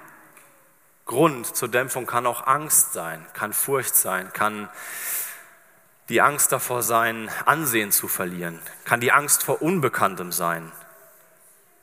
Grund 1.05 1.55
zur 1.55 1.67
Dämpfung 1.67 2.07
kann 2.07 2.25
auch 2.25 2.47
Angst 2.47 2.93
sein, 2.93 3.25
kann 3.33 3.53
Furcht 3.53 3.95
sein, 3.95 4.33
kann 4.33 4.69
die 6.09 6.21
Angst 6.21 6.51
davor 6.51 6.83
sein, 6.83 7.29
Ansehen 7.45 7.91
zu 7.91 8.07
verlieren, 8.07 8.59
kann 8.83 8.99
die 8.99 9.11
Angst 9.11 9.43
vor 9.43 9.61
Unbekanntem 9.61 10.31
sein. 10.31 10.71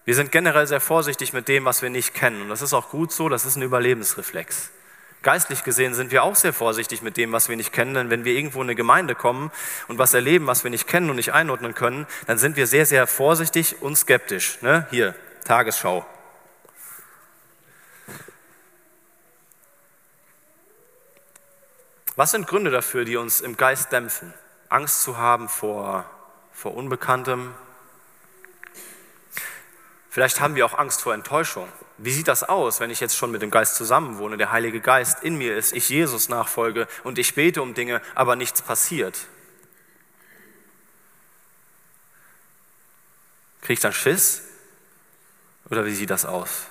Wir 0.05 0.15
sind 0.15 0.33
generell 0.33 0.67
sehr 0.67 0.81
vorsichtig 0.81 1.33
mit 1.33 1.49
dem, 1.49 1.65
was 1.65 1.83
wir 1.83 1.91
nicht 1.91 2.15
kennen. 2.15 2.43
Und 2.43 2.49
das 2.49 2.63
ist 2.63 2.75
auch 2.75 2.91
gut 2.91 3.13
so, 3.13 3.29
das 3.29 3.47
ist 3.47 3.57
ein 3.57 3.63
Überlebensreflex. 3.63 4.71
Geistlich 5.23 5.63
gesehen 5.63 5.95
sind 5.95 6.11
wir 6.11 6.25
auch 6.25 6.35
sehr 6.35 6.53
vorsichtig 6.53 7.03
mit 7.03 7.17
dem, 7.17 7.31
was 7.31 7.49
wir 7.49 7.57
nicht 7.57 7.73
kennen, 7.73 7.95
denn 7.95 8.11
wenn 8.11 8.25
wir 8.25 8.35
irgendwo 8.35 8.59
in 8.61 8.67
eine 8.67 8.75
Gemeinde 8.75 9.15
kommen 9.15 9.53
und 9.87 9.99
was 9.99 10.15
erleben, 10.15 10.49
was 10.49 10.65
wir 10.65 10.71
nicht 10.73 10.89
kennen 10.89 11.11
und 11.11 11.17
nicht 11.17 11.33
einordnen 11.33 11.75
können, 11.75 12.09
dann 12.27 12.39
sind 12.39 12.57
wir 12.57 12.67
sehr, 12.67 12.87
sehr 12.87 13.07
vorsichtig 13.07 13.81
und 13.81 13.97
skeptisch. 13.97 14.61
Ne? 14.63 14.89
Hier, 14.91 15.15
Tagesschau. 15.45 16.05
Was 22.15 22.33
sind 22.33 22.47
Gründe 22.47 22.71
dafür, 22.71 23.05
die 23.05 23.17
uns 23.17 23.41
im 23.41 23.57
Geist 23.57 23.91
dämpfen? 23.91 24.35
Angst 24.69 25.03
zu 25.03 25.17
haben 25.17 25.49
vor, 25.49 26.05
vor 26.53 26.75
Unbekanntem. 26.75 27.55
Vielleicht 30.11 30.41
haben 30.41 30.55
wir 30.55 30.67
auch 30.67 30.77
Angst 30.77 31.01
vor 31.01 31.15
Enttäuschung. 31.15 31.69
Wie 31.97 32.13
sieht 32.13 32.29
das 32.29 32.43
aus, 32.43 32.81
wenn 32.81 32.91
ich 32.91 33.01
jetzt 33.01 33.17
schon 33.17 33.31
mit 33.31 33.41
dem 33.41 33.51
Geist 33.51 33.77
zusammenwohne, 33.77 34.37
der 34.37 34.53
Heilige 34.53 34.81
Geist 34.81 35.23
in 35.23 35.37
mir 35.37 35.57
ist, 35.57 35.73
ich 35.73 35.89
Jesus 35.89 36.29
nachfolge 36.29 36.87
und 37.03 37.19
ich 37.19 37.35
bete 37.35 37.63
um 37.63 37.73
Dinge, 37.75 38.03
aber 38.15 38.37
nichts 38.37 38.61
passiert? 38.61 39.27
Kriege 43.63 43.75
ich 43.75 43.81
dann 43.81 43.93
Schiss? 43.93 44.43
Oder 45.71 45.87
wie 45.87 45.95
sieht 45.95 46.11
das 46.11 46.27
aus? 46.27 46.67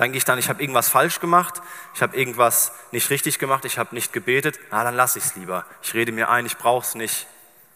Denke 0.00 0.16
ich 0.16 0.24
dann, 0.24 0.38
ich 0.38 0.48
habe 0.48 0.62
irgendwas 0.62 0.88
falsch 0.88 1.20
gemacht, 1.20 1.60
ich 1.94 2.00
habe 2.00 2.16
irgendwas 2.16 2.72
nicht 2.90 3.10
richtig 3.10 3.38
gemacht, 3.38 3.66
ich 3.66 3.78
habe 3.78 3.94
nicht 3.94 4.14
gebetet, 4.14 4.58
na 4.70 4.82
dann 4.82 4.96
lasse 4.96 5.18
ich 5.18 5.26
es 5.26 5.36
lieber. 5.36 5.66
Ich 5.82 5.92
rede 5.92 6.10
mir 6.10 6.30
ein, 6.30 6.46
ich 6.46 6.56
brauche 6.56 6.86
es 6.86 6.94
nicht. 6.94 7.26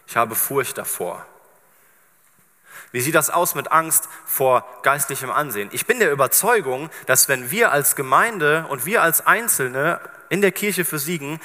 Ich 0.06 0.16
habe 0.16 0.34
Furcht 0.34 0.78
davor. 0.78 1.26
Wie 2.92 3.02
sieht 3.02 3.14
das 3.14 3.28
aus 3.28 3.54
mit 3.54 3.72
Angst 3.72 4.08
vor 4.24 4.66
geistlichem 4.82 5.30
Ansehen? 5.30 5.68
Ich 5.72 5.84
bin 5.84 5.98
der 5.98 6.12
Überzeugung, 6.12 6.88
dass 7.04 7.28
wenn 7.28 7.50
wir 7.50 7.72
als 7.72 7.94
Gemeinde 7.94 8.64
und 8.70 8.86
wir 8.86 9.02
als 9.02 9.26
Einzelne 9.26 10.00
in 10.30 10.40
der 10.40 10.52
Kirche 10.52 10.86
für 10.86 10.98
Siegen 10.98 11.40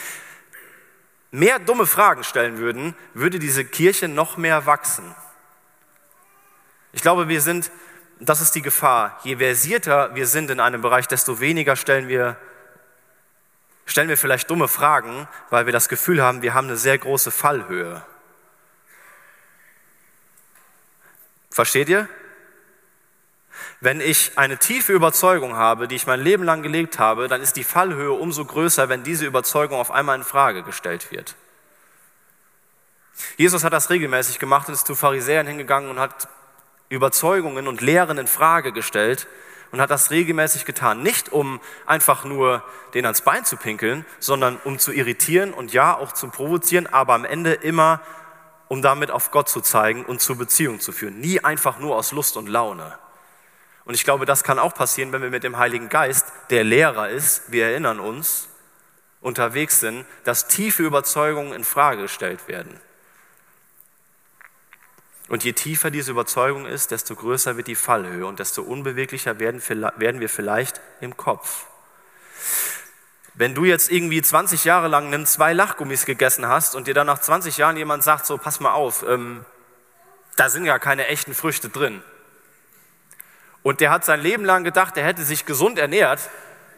mehr 1.31 1.59
dumme 1.59 1.87
Fragen 1.87 2.23
stellen 2.23 2.57
würden, 2.57 2.95
würde 3.13 3.39
diese 3.39 3.65
Kirche 3.65 4.07
noch 4.07 4.37
mehr 4.37 4.65
wachsen. 4.65 5.13
Ich 6.93 7.01
glaube, 7.01 7.27
wir 7.27 7.41
sind 7.41 7.69
das 8.19 8.41
ist 8.41 8.53
die 8.55 8.61
Gefahr. 8.61 9.19
Je 9.23 9.37
versierter 9.37 10.13
wir 10.15 10.27
sind 10.27 10.51
in 10.51 10.59
einem 10.59 10.81
Bereich, 10.81 11.07
desto 11.07 11.39
weniger 11.39 11.75
stellen 11.75 12.07
wir, 12.07 12.37
stellen 13.85 14.09
wir 14.09 14.17
vielleicht 14.17 14.49
dumme 14.49 14.67
Fragen, 14.67 15.27
weil 15.49 15.65
wir 15.65 15.73
das 15.73 15.89
Gefühl 15.89 16.21
haben, 16.21 16.41
wir 16.41 16.53
haben 16.53 16.67
eine 16.67 16.77
sehr 16.77 16.97
große 16.97 17.31
Fallhöhe. 17.31 18.03
Versteht 21.49 21.89
ihr? 21.89 22.07
Wenn 23.81 24.01
ich 24.01 24.37
eine 24.37 24.57
tiefe 24.57 24.93
Überzeugung 24.93 25.55
habe, 25.55 25.87
die 25.87 25.95
ich 25.95 26.05
mein 26.05 26.21
Leben 26.21 26.43
lang 26.43 26.61
gelebt 26.61 26.99
habe, 26.99 27.27
dann 27.27 27.41
ist 27.41 27.55
die 27.55 27.63
Fallhöhe 27.63 28.11
umso 28.11 28.45
größer, 28.45 28.89
wenn 28.89 29.03
diese 29.03 29.25
Überzeugung 29.25 29.79
auf 29.79 29.91
einmal 29.91 30.17
in 30.17 30.23
Frage 30.23 30.63
gestellt 30.63 31.11
wird. 31.11 31.35
Jesus 33.37 33.63
hat 33.63 33.73
das 33.73 33.89
regelmäßig 33.89 34.39
gemacht 34.39 34.67
und 34.67 34.73
ist 34.73 34.87
zu 34.87 34.95
Pharisäern 34.95 35.47
hingegangen 35.47 35.89
und 35.89 35.99
hat 35.99 36.27
Überzeugungen 36.89 37.67
und 37.67 37.81
Lehren 37.81 38.17
in 38.17 38.27
Frage 38.27 38.71
gestellt 38.71 39.27
und 39.71 39.79
hat 39.79 39.91
das 39.91 40.11
regelmäßig 40.11 40.65
getan. 40.65 41.03
Nicht 41.03 41.31
um 41.31 41.59
einfach 41.85 42.25
nur 42.25 42.63
den 42.93 43.05
ans 43.05 43.21
Bein 43.21 43.45
zu 43.45 43.57
pinkeln, 43.57 44.05
sondern 44.19 44.57
um 44.63 44.79
zu 44.79 44.91
irritieren 44.91 45.53
und 45.53 45.71
ja 45.71 45.95
auch 45.95 46.11
zu 46.11 46.29
provozieren, 46.29 46.87
aber 46.87 47.13
am 47.13 47.25
Ende 47.25 47.53
immer, 47.53 48.01
um 48.67 48.81
damit 48.81 49.11
auf 49.11 49.31
Gott 49.31 49.49
zu 49.49 49.61
zeigen 49.61 50.05
und 50.05 50.21
zur 50.21 50.37
Beziehung 50.37 50.79
zu 50.79 50.91
führen. 50.91 51.19
Nie 51.19 51.39
einfach 51.43 51.79
nur 51.79 51.95
aus 51.95 52.11
Lust 52.11 52.37
und 52.37 52.49
Laune. 52.49 52.97
Und 53.85 53.95
ich 53.95 54.03
glaube, 54.03 54.25
das 54.25 54.43
kann 54.43 54.59
auch 54.59 54.73
passieren, 54.73 55.11
wenn 55.11 55.21
wir 55.21 55.29
mit 55.29 55.43
dem 55.43 55.57
Heiligen 55.57 55.89
Geist, 55.89 56.27
der 56.49 56.63
Lehrer 56.63 57.09
ist, 57.09 57.51
wir 57.51 57.65
erinnern 57.65 57.99
uns, 57.99 58.47
unterwegs 59.21 59.79
sind, 59.79 60.05
dass 60.23 60.47
tiefe 60.47 60.83
Überzeugungen 60.83 61.53
in 61.53 61.63
Frage 61.63 62.03
gestellt 62.03 62.47
werden. 62.47 62.79
Und 65.29 65.43
je 65.43 65.53
tiefer 65.53 65.91
diese 65.91 66.11
Überzeugung 66.11 66.65
ist, 66.65 66.89
desto 66.89 67.15
größer 67.15 67.55
wird 67.55 67.67
die 67.67 67.75
Fallhöhe 67.75 68.25
und 68.25 68.39
desto 68.39 68.63
unbeweglicher 68.63 69.39
werden, 69.39 69.61
werden 69.67 70.19
wir 70.19 70.27
vielleicht 70.27 70.81
im 71.01 71.15
Kopf. 71.17 71.67
Wenn 73.35 73.53
du 73.53 73.63
jetzt 73.63 73.91
irgendwie 73.91 74.23
20 74.23 74.65
Jahre 74.65 74.87
lang 74.87 75.11
nimm 75.11 75.27
zwei 75.27 75.53
Lachgummis 75.53 76.05
gegessen 76.05 76.47
hast 76.47 76.75
und 76.75 76.87
dir 76.87 76.95
dann 76.95 77.07
nach 77.07 77.19
20 77.19 77.57
Jahren 77.57 77.77
jemand 77.77 78.03
sagt, 78.03 78.25
so 78.25 78.39
pass 78.39 78.59
mal 78.59 78.73
auf, 78.73 79.05
ähm, 79.07 79.45
da 80.35 80.49
sind 80.49 80.65
ja 80.65 80.79
keine 80.79 81.07
echten 81.07 81.35
Früchte 81.35 81.69
drin. 81.69 82.01
Und 83.61 83.81
der 83.81 83.91
hat 83.91 84.03
sein 84.05 84.21
Leben 84.21 84.45
lang 84.45 84.63
gedacht, 84.63 84.97
er 84.97 85.05
hätte 85.05 85.23
sich 85.23 85.45
gesund 85.45 85.77
ernährt, 85.77 86.27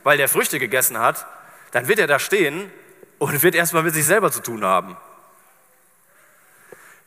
weil 0.04 0.18
der 0.18 0.28
Früchte 0.28 0.60
gegessen 0.60 1.00
hat, 1.00 1.26
dann 1.72 1.88
wird 1.88 2.00
er 2.00 2.08
da 2.08 2.20
stehen 2.20 2.70
und 3.18 3.44
wird 3.44 3.56
erstmal 3.56 3.84
mit 3.84 3.94
sich 3.94 4.06
selber 4.06 4.30
zu 4.30 4.42
tun 4.42 4.66
haben. 4.66 4.98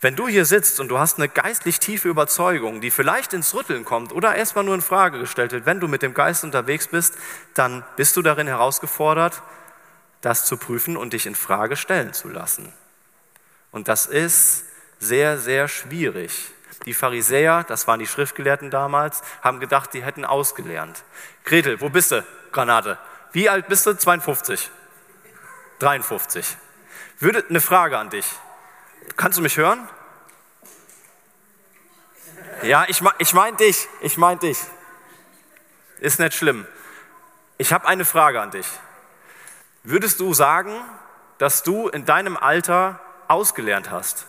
Wenn 0.05 0.17
du 0.17 0.29
hier 0.29 0.45
sitzt 0.45 0.81
und 0.81 0.89
du 0.89 0.99
hast 0.99 1.17
eine 1.17 1.31
geistlich 1.31 1.81
tiefe 1.81 2.11
Überzeugung, 2.11 2.83
die 2.83 2.91
vielleicht 2.91 3.33
ins 3.33 3.55
Rütteln 3.55 3.87
kommt 3.87 4.13
oder 4.13 4.35
erstmal 4.35 4.63
nur 4.63 4.75
in 4.75 4.83
Frage 4.83 5.19
gestellt 5.19 5.53
wird, 5.53 5.65
wenn 5.65 5.81
du 5.81 5.89
mit 5.89 6.03
dem 6.03 6.13
Geist 6.13 6.45
unterwegs 6.45 6.89
bist, 6.89 7.17
dann 7.55 7.83
bist 7.97 8.15
du 8.15 8.21
darin 8.21 8.47
herausgefordert, 8.47 9.41
das 10.21 10.45
zu 10.45 10.59
prüfen 10.59 10.99
und 10.99 11.15
dich 11.15 11.25
in 11.25 11.35
Frage 11.35 11.75
stellen 11.77 12.13
zu 12.13 12.29
lassen. 12.29 12.71
Und 13.71 13.89
das 13.89 14.05
ist 14.05 14.67
sehr, 14.99 15.39
sehr 15.39 15.69
schwierig. 15.69 16.51
Die 16.85 16.93
Pharisäer, 16.93 17.65
das 17.67 17.89
waren 17.89 17.99
die 17.99 18.07
Schriftgelehrten 18.07 18.71
damals, 18.71 19.23
haben 19.41 19.59
gedacht, 19.59 19.95
die 19.95 20.05
hätten 20.05 20.27
ausgelernt. 20.27 21.03
Gretel, 21.45 21.81
wo 21.81 21.89
bist 21.89 22.13
du, 22.13 22.23
Granate? 22.53 22.99
Wie 23.33 23.49
alt 23.49 23.69
bist 23.69 23.87
du? 23.87 23.97
52. 23.97 24.71
53. 25.79 26.59
Würde, 27.21 27.43
eine 27.49 27.63
Frage 27.63 27.97
an 27.97 28.11
dich. 28.11 28.27
Kannst 29.17 29.39
du 29.39 29.43
mich 29.43 29.57
hören? 29.57 29.89
Ja, 32.63 32.87
ich, 32.89 33.03
ich 33.19 33.35
meine 33.35 33.57
dich. 33.57 33.89
Ich 34.01 34.17
meine 34.17 34.41
dich. 34.41 34.59
Ist 36.01 36.19
nicht 36.19 36.35
schlimm. 36.35 36.67
Ich 37.59 37.73
habe 37.73 37.87
eine 37.87 38.05
Frage 38.05 38.41
an 38.41 38.51
dich. 38.51 38.67
Würdest 39.83 40.19
du 40.21 40.35
sagen, 40.35 40.73
dass 41.39 41.63
du 41.63 41.89
in 41.89 42.05
deinem 42.05 42.37
Alter 42.37 43.01
ausgelernt 43.29 43.91
hast? 43.91 44.27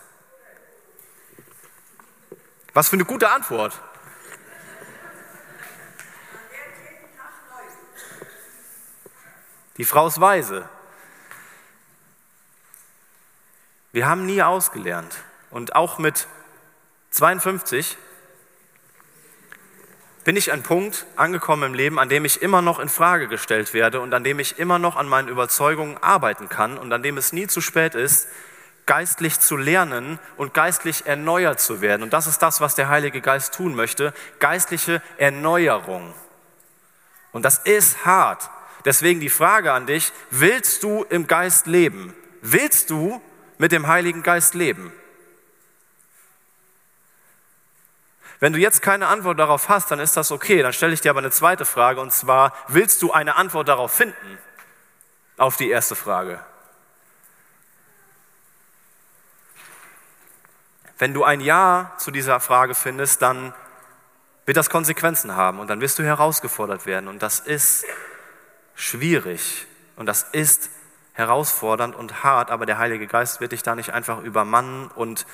Was 2.73 2.89
für 2.89 2.97
eine 2.97 3.05
gute 3.05 3.29
Antwort. 3.29 3.79
Die 9.77 9.85
Frau 9.85 10.07
ist 10.07 10.19
weise. 10.19 10.69
Wir 13.95 14.09
haben 14.09 14.25
nie 14.25 14.41
ausgelernt. 14.41 15.23
Und 15.51 15.73
auch 15.77 15.99
mit 15.99 16.27
52 17.11 17.95
bin 20.25 20.35
ich 20.35 20.51
an 20.51 20.63
Punkt 20.63 21.05
angekommen 21.15 21.63
im 21.63 21.73
Leben, 21.73 21.97
an 21.97 22.09
dem 22.09 22.25
ich 22.25 22.41
immer 22.41 22.61
noch 22.61 22.79
in 22.79 22.89
Frage 22.89 23.29
gestellt 23.29 23.73
werde 23.73 24.01
und 24.01 24.13
an 24.13 24.25
dem 24.25 24.37
ich 24.39 24.59
immer 24.59 24.79
noch 24.79 24.97
an 24.97 25.07
meinen 25.07 25.29
Überzeugungen 25.29 25.97
arbeiten 26.03 26.49
kann 26.49 26.77
und 26.77 26.91
an 26.91 27.03
dem 27.03 27.17
es 27.17 27.31
nie 27.31 27.47
zu 27.47 27.61
spät 27.61 27.95
ist, 27.95 28.27
geistlich 28.85 29.39
zu 29.39 29.55
lernen 29.55 30.19
und 30.35 30.53
geistlich 30.53 31.05
erneuert 31.05 31.61
zu 31.61 31.79
werden. 31.79 32.03
Und 32.03 32.11
das 32.11 32.27
ist 32.27 32.41
das, 32.41 32.59
was 32.59 32.75
der 32.75 32.89
Heilige 32.89 33.21
Geist 33.21 33.53
tun 33.53 33.75
möchte, 33.75 34.13
geistliche 34.39 35.01
Erneuerung. 35.17 36.13
Und 37.31 37.45
das 37.45 37.59
ist 37.59 38.05
hart. 38.05 38.49
Deswegen 38.83 39.21
die 39.21 39.29
Frage 39.29 39.71
an 39.71 39.85
dich, 39.85 40.11
willst 40.31 40.83
du 40.83 41.05
im 41.09 41.27
Geist 41.27 41.65
leben? 41.65 42.13
Willst 42.41 42.89
du 42.89 43.21
mit 43.57 43.71
dem 43.71 43.87
Heiligen 43.87 44.23
Geist 44.23 44.53
leben? 44.53 44.91
Wenn 48.39 48.53
du 48.53 48.59
jetzt 48.59 48.81
keine 48.81 49.07
Antwort 49.07 49.39
darauf 49.39 49.69
hast, 49.69 49.91
dann 49.91 49.99
ist 49.99 50.17
das 50.17 50.31
okay. 50.31 50.61
Dann 50.61 50.73
stelle 50.73 50.93
ich 50.93 51.01
dir 51.01 51.09
aber 51.09 51.19
eine 51.19 51.31
zweite 51.31 51.65
Frage 51.65 52.01
und 52.01 52.11
zwar, 52.11 52.53
willst 52.67 53.01
du 53.01 53.11
eine 53.11 53.35
Antwort 53.35 53.67
darauf 53.67 53.93
finden? 53.93 54.37
Auf 55.37 55.57
die 55.57 55.69
erste 55.69 55.95
Frage. 55.95 56.39
Wenn 60.97 61.13
du 61.13 61.23
ein 61.23 61.41
Ja 61.41 61.93
zu 61.97 62.11
dieser 62.11 62.39
Frage 62.39 62.73
findest, 62.75 63.21
dann 63.21 63.53
wird 64.45 64.57
das 64.57 64.69
Konsequenzen 64.69 65.35
haben 65.35 65.59
und 65.59 65.67
dann 65.67 65.81
wirst 65.81 65.99
du 65.99 66.03
herausgefordert 66.03 66.85
werden. 66.85 67.07
Und 67.07 67.21
das 67.21 67.39
ist 67.39 67.85
schwierig 68.75 69.65
und 69.95 70.05
das 70.05 70.23
ist 70.31 70.69
herausfordernd 71.15 71.95
und 71.95 72.23
hart, 72.23 72.51
aber 72.51 72.65
der 72.65 72.77
Heilige 72.77 73.07
Geist 73.07 73.41
wird 73.41 73.53
dich 73.53 73.63
da 73.63 73.75
nicht 73.75 73.91
einfach 73.91 74.21
übermannen 74.21 74.87
und 74.95 75.25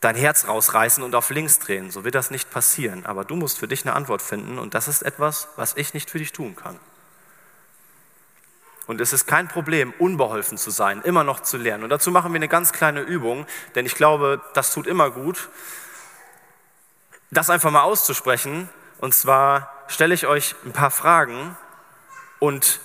dein 0.00 0.14
Herz 0.14 0.46
rausreißen 0.46 1.02
und 1.02 1.14
auf 1.14 1.30
links 1.30 1.58
drehen. 1.58 1.90
So 1.90 2.04
wird 2.04 2.14
das 2.14 2.30
nicht 2.30 2.50
passieren. 2.50 3.06
Aber 3.06 3.24
du 3.24 3.34
musst 3.34 3.58
für 3.58 3.66
dich 3.66 3.84
eine 3.84 3.94
Antwort 3.94 4.22
finden 4.22 4.58
und 4.58 4.74
das 4.74 4.88
ist 4.88 5.02
etwas, 5.02 5.48
was 5.56 5.76
ich 5.76 5.94
nicht 5.94 6.10
für 6.10 6.18
dich 6.18 6.32
tun 6.32 6.54
kann. 6.54 6.78
Und 8.86 9.00
es 9.00 9.12
ist 9.12 9.26
kein 9.26 9.48
Problem, 9.48 9.92
unbeholfen 9.98 10.58
zu 10.58 10.70
sein, 10.70 11.02
immer 11.02 11.24
noch 11.24 11.40
zu 11.40 11.56
lernen. 11.56 11.82
Und 11.82 11.90
dazu 11.90 12.10
machen 12.10 12.32
wir 12.32 12.36
eine 12.36 12.46
ganz 12.46 12.72
kleine 12.72 13.00
Übung, 13.00 13.46
denn 13.74 13.84
ich 13.84 13.96
glaube, 13.96 14.40
das 14.54 14.72
tut 14.72 14.86
immer 14.86 15.10
gut, 15.10 15.48
das 17.30 17.50
einfach 17.50 17.72
mal 17.72 17.82
auszusprechen. 17.82 18.68
Und 18.98 19.14
zwar 19.14 19.72
stelle 19.88 20.14
ich 20.14 20.26
euch 20.26 20.54
ein 20.64 20.72
paar 20.72 20.92
Fragen 20.92 21.56
und 22.38 22.80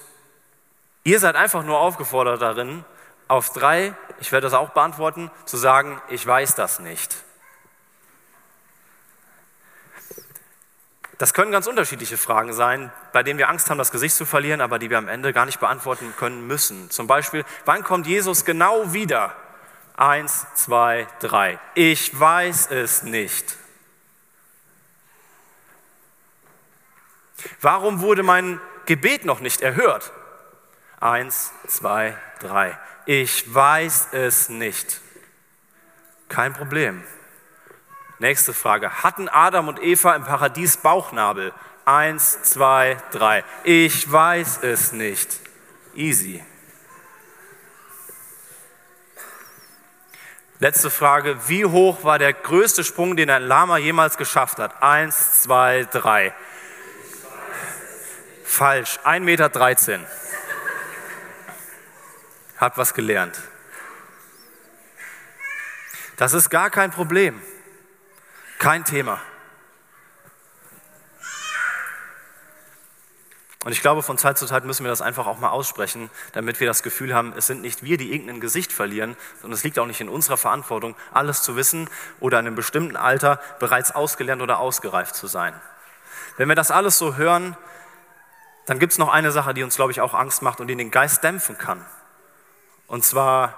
ihr 1.03 1.19
seid 1.19 1.35
einfach 1.35 1.63
nur 1.63 1.79
aufgefordert 1.79 2.41
darin, 2.41 2.85
auf 3.27 3.51
drei, 3.51 3.95
ich 4.19 4.31
werde 4.31 4.45
das 4.45 4.53
auch 4.53 4.71
beantworten, 4.71 5.31
zu 5.45 5.57
sagen, 5.57 6.01
ich 6.09 6.25
weiß 6.25 6.55
das 6.55 6.79
nicht. 6.79 7.15
Das 11.17 11.35
können 11.35 11.51
ganz 11.51 11.67
unterschiedliche 11.67 12.17
Fragen 12.17 12.51
sein, 12.51 12.91
bei 13.13 13.21
denen 13.21 13.37
wir 13.37 13.47
Angst 13.47 13.69
haben, 13.69 13.77
das 13.77 13.91
Gesicht 13.91 14.15
zu 14.15 14.25
verlieren, 14.25 14.59
aber 14.59 14.79
die 14.79 14.89
wir 14.89 14.97
am 14.97 15.07
Ende 15.07 15.33
gar 15.33 15.45
nicht 15.45 15.59
beantworten 15.59 16.15
können 16.17 16.47
müssen. 16.47 16.89
Zum 16.89 17.05
Beispiel, 17.05 17.45
wann 17.63 17.83
kommt 17.83 18.07
Jesus 18.07 18.43
genau 18.43 18.91
wieder? 18.91 19.35
Eins, 19.95 20.47
zwei, 20.55 21.07
drei. 21.19 21.59
Ich 21.75 22.19
weiß 22.19 22.71
es 22.71 23.03
nicht. 23.03 23.55
Warum 27.61 28.01
wurde 28.01 28.23
mein 28.23 28.59
Gebet 28.87 29.23
noch 29.23 29.41
nicht 29.41 29.61
erhört? 29.61 30.11
Eins, 31.01 31.51
zwei, 31.67 32.15
drei. 32.39 32.77
Ich 33.07 33.51
weiß 33.51 34.09
es 34.11 34.49
nicht. 34.49 35.01
Kein 36.29 36.53
Problem. 36.53 37.03
Nächste 38.19 38.53
Frage. 38.53 39.03
Hatten 39.03 39.27
Adam 39.27 39.67
und 39.67 39.81
Eva 39.81 40.15
im 40.15 40.23
Paradies 40.23 40.77
Bauchnabel? 40.77 41.53
Eins, 41.85 42.43
zwei, 42.43 42.97
drei. 43.11 43.43
Ich 43.63 44.09
weiß 44.11 44.59
es 44.61 44.91
nicht. 44.91 45.39
Easy. 45.95 46.45
Letzte 50.59 50.91
Frage. 50.91 51.35
Wie 51.47 51.65
hoch 51.65 52.03
war 52.03 52.19
der 52.19 52.33
größte 52.33 52.83
Sprung, 52.83 53.17
den 53.17 53.31
ein 53.31 53.41
Lama 53.41 53.79
jemals 53.79 54.17
geschafft 54.17 54.59
hat? 54.59 54.83
Eins, 54.83 55.41
zwei, 55.41 55.87
drei. 55.91 56.31
Falsch. 58.45 58.99
1,13 59.03 59.19
Meter. 59.21 59.49
Hat 62.61 62.77
was 62.77 62.93
gelernt. 62.93 63.37
Das 66.15 66.33
ist 66.33 66.51
gar 66.51 66.69
kein 66.69 66.91
Problem. 66.91 67.41
Kein 68.59 68.85
Thema. 68.85 69.19
Und 73.63 73.71
ich 73.71 73.81
glaube, 73.81 74.03
von 74.03 74.19
Zeit 74.19 74.37
zu 74.37 74.45
Zeit 74.45 74.63
müssen 74.63 74.83
wir 74.83 74.89
das 74.89 75.01
einfach 75.01 75.25
auch 75.25 75.39
mal 75.39 75.49
aussprechen, 75.49 76.11
damit 76.33 76.59
wir 76.59 76.67
das 76.67 76.83
Gefühl 76.83 77.15
haben, 77.15 77.33
es 77.35 77.47
sind 77.47 77.63
nicht 77.63 77.81
wir, 77.81 77.97
die 77.97 78.11
irgendein 78.11 78.39
Gesicht 78.39 78.71
verlieren, 78.71 79.17
sondern 79.41 79.55
es 79.55 79.63
liegt 79.63 79.79
auch 79.79 79.87
nicht 79.87 80.01
in 80.01 80.09
unserer 80.09 80.37
Verantwortung, 80.37 80.95
alles 81.11 81.41
zu 81.41 81.55
wissen 81.55 81.89
oder 82.19 82.39
in 82.39 82.45
einem 82.45 82.55
bestimmten 82.55 82.95
Alter 82.95 83.39
bereits 83.59 83.89
ausgelernt 83.89 84.43
oder 84.43 84.59
ausgereift 84.59 85.15
zu 85.15 85.25
sein. 85.25 85.59
Wenn 86.37 86.47
wir 86.47 86.55
das 86.55 86.69
alles 86.69 86.99
so 86.99 87.15
hören, 87.15 87.57
dann 88.67 88.77
gibt 88.77 88.93
es 88.93 88.99
noch 88.99 89.09
eine 89.09 89.31
Sache, 89.31 89.55
die 89.55 89.63
uns, 89.63 89.75
glaube 89.75 89.91
ich, 89.91 90.01
auch 90.01 90.13
Angst 90.13 90.43
macht 90.43 90.59
und 90.59 90.67
die 90.67 90.75
den 90.75 90.91
Geist 90.91 91.23
dämpfen 91.23 91.57
kann. 91.57 91.83
Und 92.91 93.05
zwar 93.05 93.55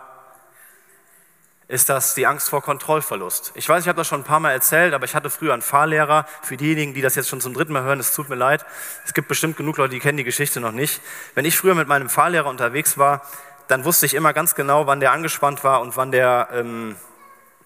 ist 1.67 1.89
das 1.89 2.13
die 2.13 2.27
Angst 2.27 2.51
vor 2.51 2.61
Kontrollverlust. 2.61 3.51
Ich 3.55 3.67
weiß, 3.67 3.81
ich 3.81 3.87
habe 3.87 3.97
das 3.97 4.07
schon 4.07 4.21
ein 4.21 4.25
paar 4.25 4.39
Mal 4.39 4.51
erzählt, 4.51 4.93
aber 4.93 5.05
ich 5.05 5.15
hatte 5.15 5.31
früher 5.31 5.53
einen 5.53 5.63
Fahrlehrer. 5.63 6.27
Für 6.43 6.55
diejenigen, 6.55 6.93
die 6.93 7.01
das 7.01 7.15
jetzt 7.15 7.29
schon 7.29 7.41
zum 7.41 7.55
dritten 7.55 7.73
Mal 7.73 7.81
hören, 7.81 7.99
es 7.99 8.13
tut 8.13 8.29
mir 8.29 8.35
leid. 8.35 8.63
Es 9.07 9.15
gibt 9.15 9.27
bestimmt 9.27 9.57
genug 9.57 9.77
Leute, 9.77 9.95
die 9.95 9.99
kennen 9.99 10.19
die 10.19 10.23
Geschichte 10.23 10.59
noch 10.59 10.71
nicht. 10.71 11.01
Wenn 11.33 11.45
ich 11.45 11.57
früher 11.57 11.73
mit 11.73 11.87
meinem 11.87 12.09
Fahrlehrer 12.09 12.47
unterwegs 12.47 12.99
war, 12.99 13.23
dann 13.67 13.85
wusste 13.85 14.05
ich 14.05 14.13
immer 14.13 14.33
ganz 14.33 14.53
genau, 14.53 14.85
wann 14.85 14.99
der 14.99 15.11
angespannt 15.13 15.63
war 15.63 15.81
und 15.81 15.97
wann 15.97 16.11
der 16.11 16.49
ähm, 16.51 16.95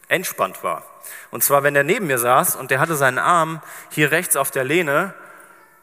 entspannt 0.08 0.64
war. 0.64 0.84
Und 1.32 1.44
zwar, 1.44 1.64
wenn 1.64 1.74
der 1.74 1.84
neben 1.84 2.08
mir 2.08 2.18
saß 2.18 2.56
und 2.56 2.72
der 2.72 2.80
hatte 2.80 2.96
seinen 2.96 3.20
Arm 3.20 3.62
hier 3.90 4.12
rechts 4.12 4.38
auf 4.38 4.52
der 4.52 4.64
Lehne 4.64 5.14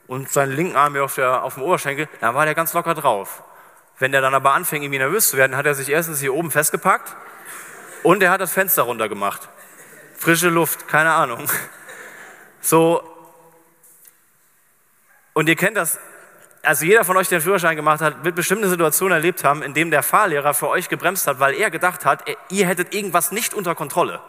und 0.07 0.33
seinen 0.33 0.53
linken 0.53 0.77
Arm 0.77 0.95
hier 0.95 1.05
auf, 1.05 1.17
der, 1.17 1.43
auf 1.43 1.55
dem 1.55 1.63
Oberschenkel, 1.63 2.09
dann 2.23 2.35
war 2.35 2.47
der 2.47 2.55
ganz 2.55 2.73
locker 2.73 2.95
drauf. 2.95 3.43
Wenn 3.99 4.13
der 4.13 4.21
dann 4.21 4.35
aber 4.35 4.55
anfing, 4.55 4.83
irgendwie 4.83 4.99
nervös 4.99 5.29
zu 5.29 5.37
werden, 5.37 5.57
hat 5.57 5.67
er 5.67 5.75
sich 5.75 5.89
erstens 5.89 6.21
hier 6.21 6.35
oben 6.35 6.51
festgepackt 6.51 7.15
und 8.03 8.23
er 8.23 8.31
hat 8.31 8.41
das 8.41 8.53
Fenster 8.53 8.83
runtergemacht. 8.83 9.49
Frische 10.17 10.49
Luft, 10.49 10.89
keine 10.89 11.13
Ahnung. 11.13 11.49
So. 12.61 13.03
Und 15.33 15.49
ihr 15.49 15.57
kennt 15.57 15.77
das, 15.77 15.99
also 16.63 16.85
jeder 16.85 17.05
von 17.05 17.17
euch, 17.17 17.29
der 17.29 17.39
den 17.39 17.45
Führerschein 17.45 17.77
gemacht 17.77 18.01
hat, 18.01 18.25
wird 18.25 18.35
bestimmte 18.35 18.69
Situationen 18.69 19.15
erlebt 19.15 19.45
haben, 19.45 19.63
in 19.63 19.75
dem 19.75 19.91
der 19.91 20.03
Fahrlehrer 20.03 20.55
für 20.55 20.69
euch 20.69 20.89
gebremst 20.89 21.27
hat, 21.27 21.41
weil 21.41 21.55
er 21.55 21.71
gedacht 21.71 22.05
hat, 22.05 22.25
ihr 22.51 22.67
hättet 22.67 22.95
irgendwas 22.95 23.33
nicht 23.33 23.55
unter 23.55 23.75
Kontrolle. 23.75 24.21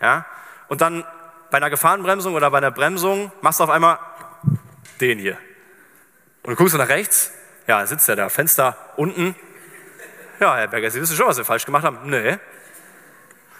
Ja? 0.00 0.26
Und 0.68 0.80
dann 0.80 1.04
bei 1.50 1.56
einer 1.56 1.70
Gefahrenbremsung 1.70 2.34
oder 2.34 2.50
bei 2.50 2.58
einer 2.58 2.70
Bremsung 2.70 3.32
machst 3.40 3.60
du 3.60 3.64
auf 3.64 3.70
einmal 3.70 3.98
den 5.00 5.18
hier. 5.18 5.38
Und 6.42 6.52
du 6.52 6.56
guckst 6.56 6.76
nach 6.76 6.88
rechts 6.88 7.32
ja, 7.66 7.86
sitzt 7.86 8.08
er 8.08 8.16
da, 8.16 8.28
Fenster 8.28 8.76
unten. 8.96 9.34
Ja, 10.40 10.56
Herr 10.56 10.68
Berger, 10.68 10.90
Sie 10.90 11.00
wissen 11.00 11.16
schon, 11.16 11.26
was 11.26 11.36
Sie 11.36 11.44
falsch 11.44 11.64
gemacht 11.64 11.84
haben. 11.84 11.98
Nee. 12.04 12.38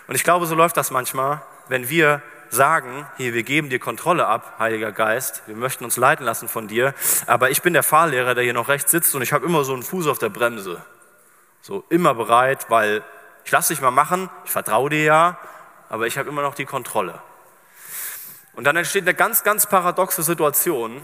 Und 0.09 0.15
ich 0.15 0.25
glaube, 0.25 0.47
so 0.47 0.55
läuft 0.55 0.77
das 0.77 0.91
manchmal, 0.91 1.43
wenn 1.69 1.89
wir 1.89 2.23
sagen, 2.51 3.07
hier, 3.17 3.33
wir 3.33 3.45
geben 3.45 3.71
dir 3.71 3.79
Kontrolle 3.79 4.27
ab, 4.27 4.57
Heiliger 4.59 4.93
Geist, 4.93 5.43
wir 5.47 5.57
möchten 5.57 5.85
uns 5.85 5.97
leiten 5.97 6.27
lassen 6.27 6.49
von 6.49 6.69
dir, 6.69 6.95
aber 7.27 7.51
ich 7.51 7.63
bin 7.63 7.73
der 7.73 7.83
Fahrlehrer, 7.83 8.35
der 8.35 8.45
hier 8.45 8.53
noch 8.53 8.69
rechts 8.69 8.91
sitzt 8.91 9.15
und 9.15 9.23
ich 9.23 9.33
habe 9.33 9.47
immer 9.47 9.65
so 9.65 9.73
einen 9.73 9.83
Fuß 9.83 10.07
auf 10.07 10.19
der 10.19 10.29
Bremse. 10.29 10.85
So 11.63 11.85
immer 11.89 12.15
bereit, 12.15 12.67
weil 12.69 13.03
ich 13.45 13.51
lasse 13.51 13.73
dich 13.73 13.81
mal 13.81 13.91
machen, 13.91 14.29
ich 14.45 14.51
vertraue 14.51 14.91
dir 14.91 15.03
ja, 15.03 15.39
aber 15.89 16.07
ich 16.07 16.19
habe 16.19 16.29
immer 16.29 16.43
noch 16.43 16.55
die 16.55 16.67
Kontrolle. 16.67 17.21
Und 18.55 18.65
dann 18.65 18.77
entsteht 18.77 19.05
eine 19.05 19.15
ganz, 19.15 19.45
ganz 19.45 19.67
paradoxe 19.67 20.23
Situation, 20.23 21.01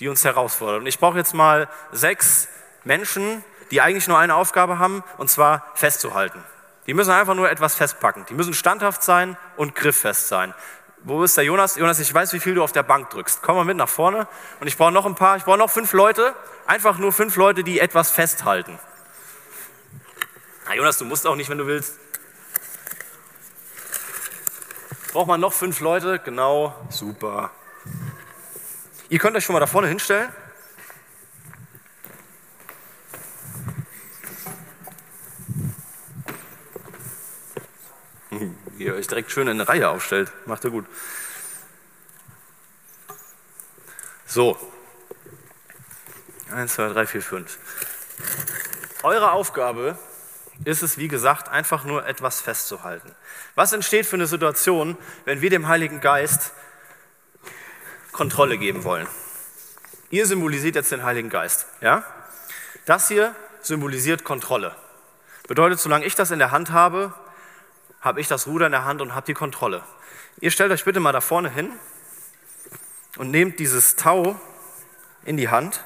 die 0.00 0.08
uns 0.08 0.24
herausfordert. 0.24 0.80
Und 0.80 0.86
ich 0.86 0.98
brauche 0.98 1.18
jetzt 1.18 1.34
mal 1.34 1.68
sechs 1.92 2.48
Menschen, 2.84 3.44
die 3.70 3.80
eigentlich 3.80 4.08
nur 4.08 4.18
eine 4.18 4.34
Aufgabe 4.34 4.78
haben, 4.78 5.02
und 5.18 5.30
zwar 5.30 5.66
festzuhalten. 5.74 6.42
Die 6.86 6.94
müssen 6.94 7.10
einfach 7.10 7.34
nur 7.34 7.50
etwas 7.50 7.74
festpacken. 7.74 8.26
Die 8.28 8.34
müssen 8.34 8.52
standhaft 8.52 9.02
sein 9.02 9.36
und 9.56 9.74
grifffest 9.74 10.28
sein. 10.28 10.54
Wo 11.02 11.22
ist 11.22 11.36
der 11.36 11.44
Jonas? 11.44 11.76
Jonas, 11.76 12.00
ich 12.00 12.12
weiß, 12.12 12.32
wie 12.32 12.40
viel 12.40 12.54
du 12.54 12.62
auf 12.62 12.72
der 12.72 12.82
Bank 12.82 13.10
drückst. 13.10 13.42
Komm 13.42 13.56
mal 13.56 13.64
mit 13.64 13.76
nach 13.76 13.88
vorne. 13.88 14.26
Und 14.60 14.66
ich 14.66 14.76
brauche 14.76 14.92
noch 14.92 15.06
ein 15.06 15.14
paar, 15.14 15.36
ich 15.36 15.44
brauche 15.44 15.58
noch 15.58 15.70
fünf 15.70 15.92
Leute. 15.92 16.34
Einfach 16.66 16.98
nur 16.98 17.12
fünf 17.12 17.36
Leute, 17.36 17.62
die 17.62 17.80
etwas 17.80 18.10
festhalten. 18.10 18.78
Na, 20.66 20.74
Jonas, 20.74 20.98
du 20.98 21.04
musst 21.04 21.26
auch 21.26 21.36
nicht, 21.36 21.50
wenn 21.50 21.58
du 21.58 21.66
willst. 21.66 21.98
Braucht 25.12 25.28
man 25.28 25.40
noch 25.40 25.52
fünf 25.52 25.80
Leute? 25.80 26.18
Genau, 26.18 26.74
super. 26.88 27.50
Ihr 29.08 29.18
könnt 29.18 29.36
euch 29.36 29.44
schon 29.44 29.52
mal 29.52 29.60
da 29.60 29.66
vorne 29.66 29.88
hinstellen. 29.88 30.32
Wie 38.30 38.84
ihr 38.84 38.94
euch 38.94 39.06
direkt 39.06 39.30
schön 39.30 39.46
in 39.46 39.60
eine 39.60 39.68
Reihe 39.68 39.88
aufstellt. 39.88 40.32
Macht 40.46 40.64
ihr 40.64 40.70
gut. 40.70 40.86
So. 44.26 44.58
Eins, 46.50 46.74
zwei, 46.74 46.88
drei, 46.88 47.06
vier, 47.06 47.22
fünf. 47.22 47.58
Eure 49.02 49.32
Aufgabe 49.32 49.98
ist 50.64 50.82
es, 50.82 50.98
wie 50.98 51.08
gesagt, 51.08 51.48
einfach 51.48 51.84
nur 51.84 52.06
etwas 52.06 52.40
festzuhalten. 52.40 53.14
Was 53.54 53.72
entsteht 53.72 54.06
für 54.06 54.16
eine 54.16 54.26
Situation, 54.26 54.96
wenn 55.24 55.40
wir 55.40 55.50
dem 55.50 55.68
Heiligen 55.68 56.00
Geist 56.00 56.52
Kontrolle 58.14 58.56
geben 58.56 58.84
wollen? 58.84 59.06
Ihr 60.08 60.26
symbolisiert 60.26 60.76
jetzt 60.76 60.92
den 60.92 61.02
Heiligen 61.02 61.28
Geist. 61.28 61.66
Ja? 61.80 62.04
Das 62.86 63.08
hier 63.08 63.34
symbolisiert 63.60 64.24
Kontrolle. 64.24 64.74
Bedeutet, 65.48 65.80
solange 65.80 66.06
ich 66.06 66.14
das 66.14 66.30
in 66.30 66.38
der 66.38 66.52
Hand 66.52 66.70
habe, 66.70 67.12
habe 68.00 68.20
ich 68.20 68.28
das 68.28 68.46
Ruder 68.46 68.66
in 68.66 68.72
der 68.72 68.84
Hand 68.84 69.02
und 69.02 69.14
habe 69.14 69.26
die 69.26 69.34
Kontrolle. 69.34 69.82
Ihr 70.40 70.52
stellt 70.52 70.70
euch 70.70 70.84
bitte 70.84 71.00
mal 71.00 71.12
da 71.12 71.20
vorne 71.20 71.50
hin 71.50 71.70
und 73.18 73.30
nehmt 73.30 73.58
dieses 73.58 73.96
Tau 73.96 74.40
in 75.24 75.36
die 75.36 75.48
Hand 75.48 75.82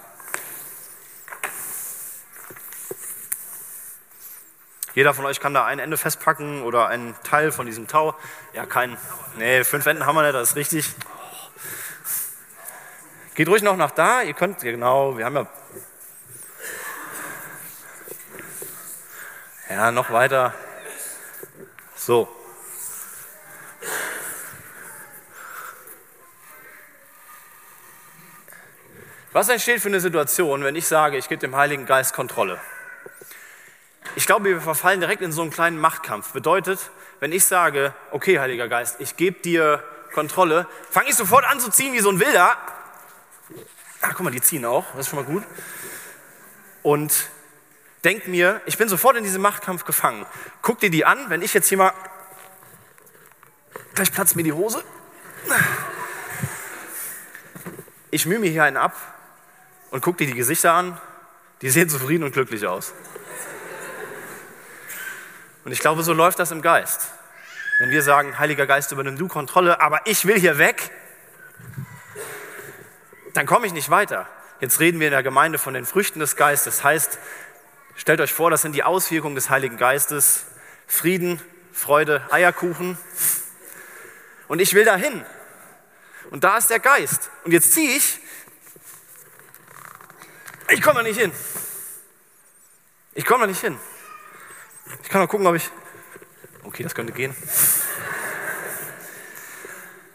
Jeder 4.99 5.15
von 5.15 5.27
euch 5.27 5.39
kann 5.39 5.55
da 5.55 5.65
ein 5.65 5.79
Ende 5.79 5.97
festpacken 5.97 6.63
oder 6.63 6.89
einen 6.89 7.15
Teil 7.23 7.53
von 7.53 7.67
diesem 7.67 7.87
Tau. 7.87 8.17
Ja, 8.53 8.67
kein. 8.67 8.97
Nee, 9.37 9.63
fünf 9.63 9.87
Enden 9.87 10.05
haben 10.05 10.17
wir 10.17 10.23
nicht, 10.23 10.35
das 10.35 10.51
ist 10.51 10.57
richtig. 10.57 10.93
Geht 13.39 13.47
ruhig 13.47 13.63
noch 13.63 13.77
nach 13.77 13.93
da, 13.93 14.23
ihr 14.23 14.35
könnt, 14.35 14.59
genau, 14.63 15.17
wir 15.17 15.25
haben 15.25 15.37
ja. 15.37 15.47
Ja, 19.71 19.93
noch 19.93 20.11
weiter. 20.11 20.55
So. 21.95 22.27
Was 29.33 29.49
entsteht 29.49 29.83
für 29.83 29.87
eine 29.87 30.01
Situation, 30.01 30.65
wenn 30.65 30.75
ich 30.75 30.89
sage, 30.89 31.17
ich 31.17 31.29
gebe 31.29 31.39
dem 31.39 31.55
Heiligen 31.55 31.87
Geist 31.87 32.15
Kontrolle? 32.15 32.61
Ich 34.17 34.27
glaube, 34.27 34.47
wir 34.47 34.61
verfallen 34.61 34.99
direkt 34.99 35.23
in 35.23 35.31
so 35.31 35.43
einen 35.43 35.53
kleinen 35.53 35.79
Machtkampf. 35.79 36.33
Bedeutet, 36.33 36.91
wenn 37.21 37.31
ich 37.31 37.45
sage, 37.45 37.95
okay, 38.11 38.41
Heiliger 38.41 38.67
Geist, 38.67 38.97
ich 38.99 39.17
gebe 39.17 39.41
dir 39.43 39.85
Kontrolle, 40.13 40.67
fange 40.91 41.11
ich 41.11 41.15
sofort 41.15 41.45
an 41.45 41.61
zu 41.61 41.71
ziehen 41.71 41.93
wie 41.93 42.01
so 42.01 42.11
ein 42.11 42.19
Wilder. 42.19 42.57
Ah, 44.09 44.13
guck 44.15 44.25
mal, 44.25 44.31
die 44.31 44.41
ziehen 44.41 44.65
auch, 44.65 44.87
das 44.93 45.01
ist 45.01 45.09
schon 45.09 45.19
mal 45.19 45.25
gut. 45.27 45.45
Und 46.83 47.29
denk 48.05 48.27
mir, 48.27 48.63
ich 48.65 48.79
bin 48.79 48.89
sofort 48.89 49.19
in 49.19 49.23
diesem 49.23 49.43
Machtkampf 49.43 49.85
gefangen. 49.85 50.25
Guck 50.63 50.79
dir 50.79 50.89
die 50.89 51.05
an, 51.05 51.29
wenn 51.29 51.43
ich 51.43 51.53
jetzt 51.53 51.69
hier 51.69 51.77
mal, 51.77 51.93
gleich 53.95 54.11
platzt 54.11 54.35
mir 54.35 54.45
die 54.45 54.55
Hose. 54.55 54.83
Ich 58.11 58.25
mühe 58.25 58.39
mir 58.39 58.51
hier 58.51 58.65
einen 58.65 58.79
ab 58.79 58.97
und 59.91 60.01
guck 60.01 60.17
dir 60.17 60.27
die 60.27 60.35
Gesichter 60.35 60.73
an. 60.73 60.99
Die 61.61 61.69
sehen 61.69 61.91
zufrieden 61.91 62.25
und 62.25 62.33
glücklich 62.33 62.67
aus. 62.67 62.95
Und 65.67 65.73
ich 65.73 65.81
glaube, 65.81 66.03
so 66.03 66.15
läuft 66.15 66.39
das 66.39 66.51
im 66.51 66.63
Geist. 66.63 67.11
Wenn 67.79 67.91
wir 67.91 68.03
sagen, 68.03 68.39
Heiliger 68.39 68.67
Geist, 68.67 68.91
übernimm 68.91 69.19
du 69.19 69.29
Kontrolle, 69.29 69.83
aber 69.83 70.07
ich 70.07 70.25
will 70.25 70.41
hier 70.41 70.57
weg, 70.57 70.91
dann 73.39 73.47
komme 73.47 73.69
ich 73.69 73.73
nicht 73.73 73.89
weiter. 73.89 74.27
Jetzt 74.59 74.81
reden 74.81 74.99
wir 74.99 75.07
in 75.07 75.13
der 75.13 75.23
Gemeinde 75.23 75.59
von 75.59 75.73
den 75.73 75.87
Früchten 75.87 76.19
des 76.19 76.35
Geistes. 76.35 76.79
Das 76.79 76.85
heißt, 76.85 77.19
stellt 77.95 78.21
euch 78.21 78.33
vor, 78.33 78.51
das 78.51 78.63
sind 78.63 78.73
die 78.73 78.83
Auswirkungen 78.83 79.37
des 79.37 79.49
Heiligen 79.49 79.77
Geistes. 79.77 80.47
Frieden, 80.89 81.41
Freude, 81.73 82.21
Eierkuchen. 82.33 82.99
Und 84.49 84.61
ich 84.61 84.75
will 84.75 84.85
dahin. 84.85 85.25
Und 86.31 86.43
da 86.43 86.57
ist 86.57 86.69
der 86.69 86.81
Geist. 86.81 87.31
Und 87.45 87.53
jetzt 87.53 87.73
ziehe 87.75 87.97
ich. 87.97 88.19
Ich 90.71 90.83
komme 90.83 90.97
da 90.97 91.03
nicht 91.05 91.21
hin. 91.21 91.31
Ich 93.15 93.25
komme 93.25 93.43
da 93.43 93.47
nicht 93.47 93.61
hin. 93.61 93.79
Ich 95.05 95.11
kann 95.11 95.21
mal 95.21 95.29
gucken, 95.29 95.47
ob 95.47 95.55
ich. 95.55 95.71
Okay, 96.65 96.83
das 96.83 96.93
könnte 96.93 97.13
gehen. 97.13 97.37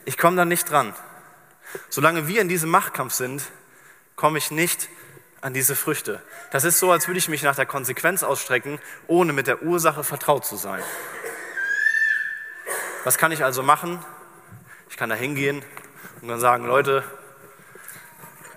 Ich 0.04 0.18
komme 0.18 0.36
da 0.36 0.44
nicht 0.44 0.70
dran. 0.70 0.94
Solange 1.90 2.28
wir 2.28 2.42
in 2.42 2.50
diesem 2.50 2.70
Machtkampf 2.70 3.14
sind, 3.14 3.44
komme 4.16 4.38
ich 4.38 4.52
nicht 4.52 4.90
an 5.42 5.54
diese 5.54 5.76
Früchte. 5.76 6.22
Das 6.52 6.64
ist 6.64 6.80
so, 6.80 6.92
als 6.92 7.08
würde 7.08 7.18
ich 7.18 7.28
mich 7.28 7.44
nach 7.44 7.56
der 7.56 7.66
Konsequenz 7.66 8.24
ausstrecken, 8.24 8.80
ohne 9.08 9.34
mit 9.34 9.48
der 9.48 9.62
Ursache 9.62 10.04
vertraut 10.04 10.46
zu 10.46 10.56
sein. 10.56 10.82
Was 13.04 13.18
kann 13.18 13.34
ich 13.34 13.44
also 13.44 13.62
machen? 13.62 14.04
Ich 14.90 14.96
kann 14.96 15.10
da 15.10 15.16
hingehen 15.16 15.64
und 16.22 16.30
dann 16.30 16.40
sagen, 16.40 16.66
Leute, 16.66 17.04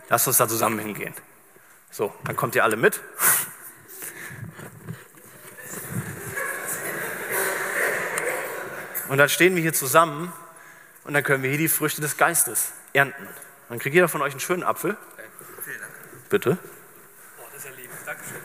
lasst 0.08 0.28
uns 0.28 0.36
da 0.36 0.46
zusammen 0.46 0.78
hingehen. 0.78 1.14
So, 1.90 2.14
dann 2.24 2.36
kommt 2.36 2.54
ihr 2.54 2.62
alle 2.62 2.76
mit. 2.76 3.00
Und 9.08 9.18
dann 9.18 9.28
stehen 9.28 9.56
wir 9.56 9.62
hier 9.62 9.72
zusammen 9.72 10.32
und 11.04 11.14
dann 11.14 11.24
können 11.24 11.42
wir 11.42 11.50
hier 11.50 11.58
die 11.58 11.68
Früchte 11.68 12.00
des 12.00 12.16
Geistes 12.16 12.72
ernten. 12.96 13.28
Dann 13.68 13.78
kriegt 13.78 13.94
jeder 13.94 14.08
von 14.08 14.22
euch 14.22 14.32
einen 14.32 14.40
schönen 14.40 14.62
Apfel. 14.62 14.96
Vielen 15.64 15.80
Dank. 15.80 15.92
Bitte. 16.30 16.58
Oh, 17.38 17.42
das 17.52 17.64
ist 17.64 17.70
ja 17.70 17.76
lieb. 17.76 17.90
Dankeschön. 18.04 18.36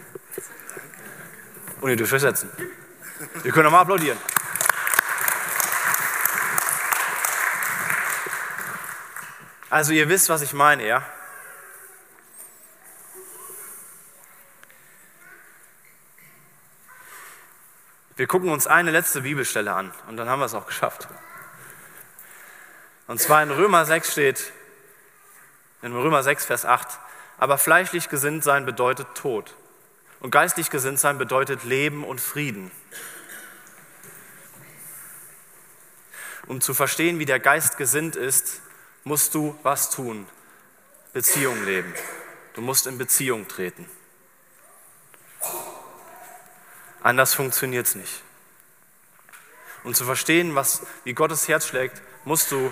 Und 1.82 1.90
ihr 1.90 1.96
dürft 1.96 2.14
euch 2.14 2.22
setzen. 2.22 2.52
Wir 3.44 3.52
können 3.52 3.66
nochmal 3.66 3.82
applaudieren. 3.82 4.18
Also 9.70 9.94
ihr 9.94 10.10
wisst, 10.10 10.28
was 10.28 10.42
ich 10.42 10.54
meine, 10.54 10.86
ja? 10.86 11.02
Wir 18.18 18.28
gucken 18.28 18.50
uns 18.50 18.68
eine 18.68 18.92
letzte 18.92 19.22
Bibelstelle 19.22 19.74
an 19.74 19.94
und 20.08 20.18
dann 20.18 20.28
haben 20.28 20.40
wir 20.40 20.46
es 20.46 20.54
auch 20.54 20.68
geschafft. 20.68 21.08
Und 23.08 23.20
zwar 23.20 23.44
in 23.44 23.52
Römer 23.52 23.86
6 23.86 24.12
steht, 24.12 24.52
in 25.82 25.96
Römer 25.96 26.24
6, 26.24 26.46
Vers 26.46 26.66
8, 26.66 26.88
aber 27.38 27.58
fleischlich 27.58 28.10
gesinnt 28.10 28.44
sein 28.44 28.66
bedeutet 28.66 29.08
Tod 29.16 29.56
und 30.20 30.30
geistlich 30.30 30.70
gesinnt 30.70 31.00
sein 31.00 31.18
bedeutet 31.18 31.64
Leben 31.64 32.04
und 32.04 32.22
Frieden. 32.22 32.72
Um 36.48 36.62
zu 36.62 36.74
verstehen, 36.74 37.18
wie 37.20 37.26
der 37.26 37.40
Geist 37.40 37.78
gesinnt 37.78 38.16
ist, 38.16 38.62
musst 39.04 39.34
du 39.34 39.58
was 39.64 39.90
tun? 39.90 40.28
Beziehung 41.14 41.64
leben. 41.66 41.94
Du 42.54 42.62
musst 42.62 42.88
in 42.88 42.98
Beziehung 42.98 43.48
treten. 43.48 43.90
Anders 47.02 47.34
funktioniert 47.34 47.88
es 47.88 47.96
nicht. 47.96 48.22
Um 49.84 49.96
zu 49.96 50.06
verstehen, 50.06 50.54
was, 50.54 50.84
wie 51.04 51.14
Gottes 51.14 51.48
Herz 51.48 51.66
schlägt, 51.66 52.02
musst 52.26 52.52
du 52.52 52.72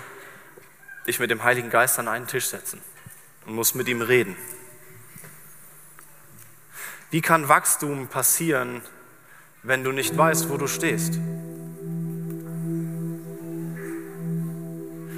dich 1.06 1.18
mit 1.20 1.30
dem 1.30 1.44
Heiligen 1.44 1.70
Geist 1.70 1.98
an 1.98 2.08
einen 2.08 2.26
Tisch 2.26 2.46
setzen 2.46 2.80
und 3.46 3.54
musst 3.54 3.74
mit 3.74 3.88
ihm 3.88 4.02
reden. 4.02 4.36
Wie 7.10 7.20
kann 7.20 7.48
Wachstum 7.48 8.06
passieren, 8.06 8.82
wenn 9.62 9.82
du 9.82 9.92
nicht 9.92 10.16
weißt, 10.16 10.48
wo 10.48 10.56
du 10.56 10.66
stehst? 10.66 11.18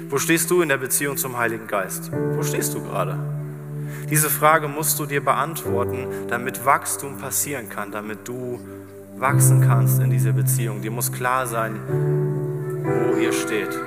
Wo 0.09 0.17
stehst 0.17 0.49
du 0.51 0.61
in 0.61 0.69
der 0.69 0.77
Beziehung 0.77 1.17
zum 1.17 1.37
Heiligen 1.37 1.67
Geist? 1.67 2.11
Wo 2.11 2.43
stehst 2.43 2.73
du 2.73 2.83
gerade? 2.83 3.17
Diese 4.09 4.29
Frage 4.29 4.67
musst 4.67 4.99
du 4.99 5.05
dir 5.05 5.23
beantworten, 5.23 6.27
damit 6.27 6.65
Wachstum 6.65 7.17
passieren 7.17 7.69
kann, 7.69 7.91
damit 7.91 8.27
du 8.27 8.59
wachsen 9.17 9.61
kannst 9.61 9.99
in 9.99 10.09
dieser 10.09 10.33
Beziehung. 10.33 10.81
Dir 10.81 10.91
muss 10.91 11.11
klar 11.11 11.47
sein, 11.47 11.79
wo 12.83 13.15
ihr 13.15 13.33
steht. 13.33 13.79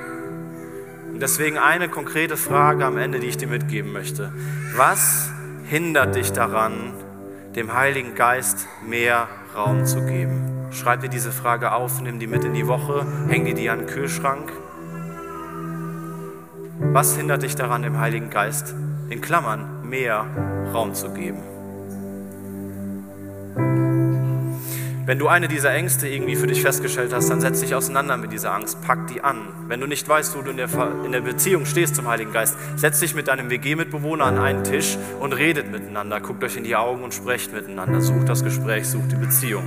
Und 1.16 1.22
deswegen 1.22 1.56
eine 1.56 1.88
konkrete 1.88 2.36
Frage 2.36 2.84
am 2.84 2.98
Ende, 2.98 3.20
die 3.20 3.28
ich 3.28 3.38
dir 3.38 3.48
mitgeben 3.48 3.90
möchte. 3.90 4.34
Was 4.76 5.30
hindert 5.64 6.14
dich 6.14 6.30
daran, 6.30 6.92
dem 7.54 7.72
Heiligen 7.72 8.14
Geist 8.14 8.68
mehr 8.86 9.26
Raum 9.54 9.86
zu 9.86 10.04
geben? 10.04 10.68
Schreib 10.72 11.00
dir 11.00 11.08
diese 11.08 11.32
Frage 11.32 11.72
auf, 11.72 12.02
nimm 12.02 12.18
die 12.18 12.26
mit 12.26 12.44
in 12.44 12.52
die 12.52 12.66
Woche, 12.66 13.06
häng 13.30 13.46
die 13.46 13.54
dir 13.54 13.72
an 13.72 13.78
den 13.78 13.86
Kühlschrank. 13.86 14.52
Was 16.92 17.16
hindert 17.16 17.44
dich 17.44 17.54
daran, 17.54 17.80
dem 17.80 17.98
Heiligen 17.98 18.28
Geist 18.28 18.74
in 19.08 19.22
Klammern 19.22 19.88
mehr 19.88 20.26
Raum 20.74 20.92
zu 20.92 21.14
geben? 21.14 21.38
Wenn 25.06 25.20
du 25.20 25.28
eine 25.28 25.46
dieser 25.46 25.72
Ängste 25.72 26.08
irgendwie 26.08 26.34
für 26.34 26.48
dich 26.48 26.62
festgestellt 26.62 27.12
hast, 27.14 27.30
dann 27.30 27.40
setz 27.40 27.60
dich 27.60 27.76
auseinander 27.76 28.16
mit 28.16 28.32
dieser 28.32 28.52
Angst, 28.52 28.82
pack 28.82 29.06
die 29.06 29.22
an. 29.22 29.36
Wenn 29.68 29.78
du 29.78 29.86
nicht 29.86 30.08
weißt, 30.08 30.36
wo 30.36 30.42
du 30.42 30.50
in 30.50 30.56
der, 30.56 30.68
in 31.04 31.12
der 31.12 31.20
Beziehung 31.20 31.64
stehst 31.64 31.94
zum 31.94 32.08
Heiligen 32.08 32.32
Geist, 32.32 32.56
setz 32.74 32.98
dich 32.98 33.14
mit 33.14 33.28
deinem 33.28 33.48
WG-Mitbewohner 33.48 34.24
an 34.24 34.36
einen 34.36 34.64
Tisch 34.64 34.98
und 35.20 35.32
redet 35.32 35.70
miteinander, 35.70 36.20
guckt 36.20 36.42
euch 36.42 36.56
in 36.56 36.64
die 36.64 36.74
Augen 36.74 37.04
und 37.04 37.14
sprecht 37.14 37.52
miteinander, 37.52 38.00
sucht 38.00 38.28
das 38.28 38.42
Gespräch, 38.42 38.88
sucht 38.88 39.12
die 39.12 39.16
Beziehung. 39.16 39.62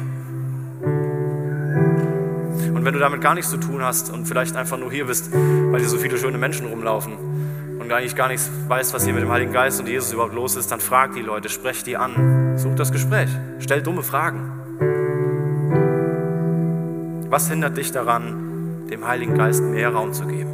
Und 2.74 2.84
wenn 2.84 2.94
du 2.94 3.00
damit 3.00 3.22
gar 3.22 3.34
nichts 3.34 3.50
zu 3.50 3.58
tun 3.58 3.82
hast 3.82 4.12
und 4.12 4.28
vielleicht 4.28 4.58
einfach 4.58 4.78
nur 4.78 4.92
hier 4.92 5.06
bist, 5.06 5.32
weil 5.32 5.80
hier 5.80 5.88
so 5.88 6.00
viele 6.00 6.18
schöne 6.18 6.38
Menschen 6.38 6.68
rumlaufen 6.68 7.14
und 7.80 7.90
eigentlich 7.94 8.18
gar 8.18 8.28
nichts 8.28 8.52
weißt, 8.68 8.94
was 8.94 9.06
hier 9.06 9.14
mit 9.14 9.24
dem 9.24 9.32
Heiligen 9.32 9.54
Geist 9.54 9.80
und 9.80 9.88
Jesus 9.88 10.12
überhaupt 10.12 10.36
los 10.36 10.58
ist, 10.58 10.70
dann 10.70 10.82
frag 10.82 11.14
die 11.14 11.22
Leute, 11.22 11.48
sprech 11.48 11.82
die 11.86 11.96
an, 11.96 12.58
such 12.58 12.76
das 12.76 12.92
Gespräch, 12.92 13.30
stell 13.60 13.82
dumme 13.82 14.04
Fragen. 14.04 14.59
Was 17.30 17.48
hindert 17.48 17.78
dich 17.78 17.92
daran, 17.92 18.88
dem 18.90 19.08
Heiligen 19.08 19.38
Geist 19.38 19.62
mehr 19.62 19.90
Raum 19.90 20.14
zu 20.14 20.26
geben? 20.26 20.50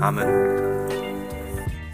Amen. 0.00 0.28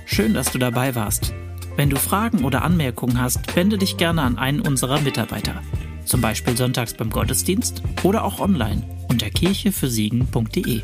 Schön, 0.07 0.33
dass 0.33 0.53
du 0.53 0.59
dabei 0.59 0.95
warst. 0.95 1.35
Wenn 1.75 1.91
du 1.91 1.97
Fragen 1.97 2.45
oder 2.45 2.63
Anmerkungen 2.63 3.21
hast, 3.21 3.57
wende 3.57 3.79
dich 3.79 3.97
gerne 3.97 4.23
an 4.23 4.39
einen 4.39 4.61
unserer 4.61 5.01
Mitarbeiter. 5.01 5.61
Zum 6.05 6.21
Beispiel 6.21 6.57
sonntags 6.57 6.95
beim 6.95 7.11
Gottesdienst 7.11 7.83
oder 8.05 8.23
auch 8.23 8.39
online 8.39 8.83
unter 9.09 9.29
kirchefürsiegen.de. 9.29 10.83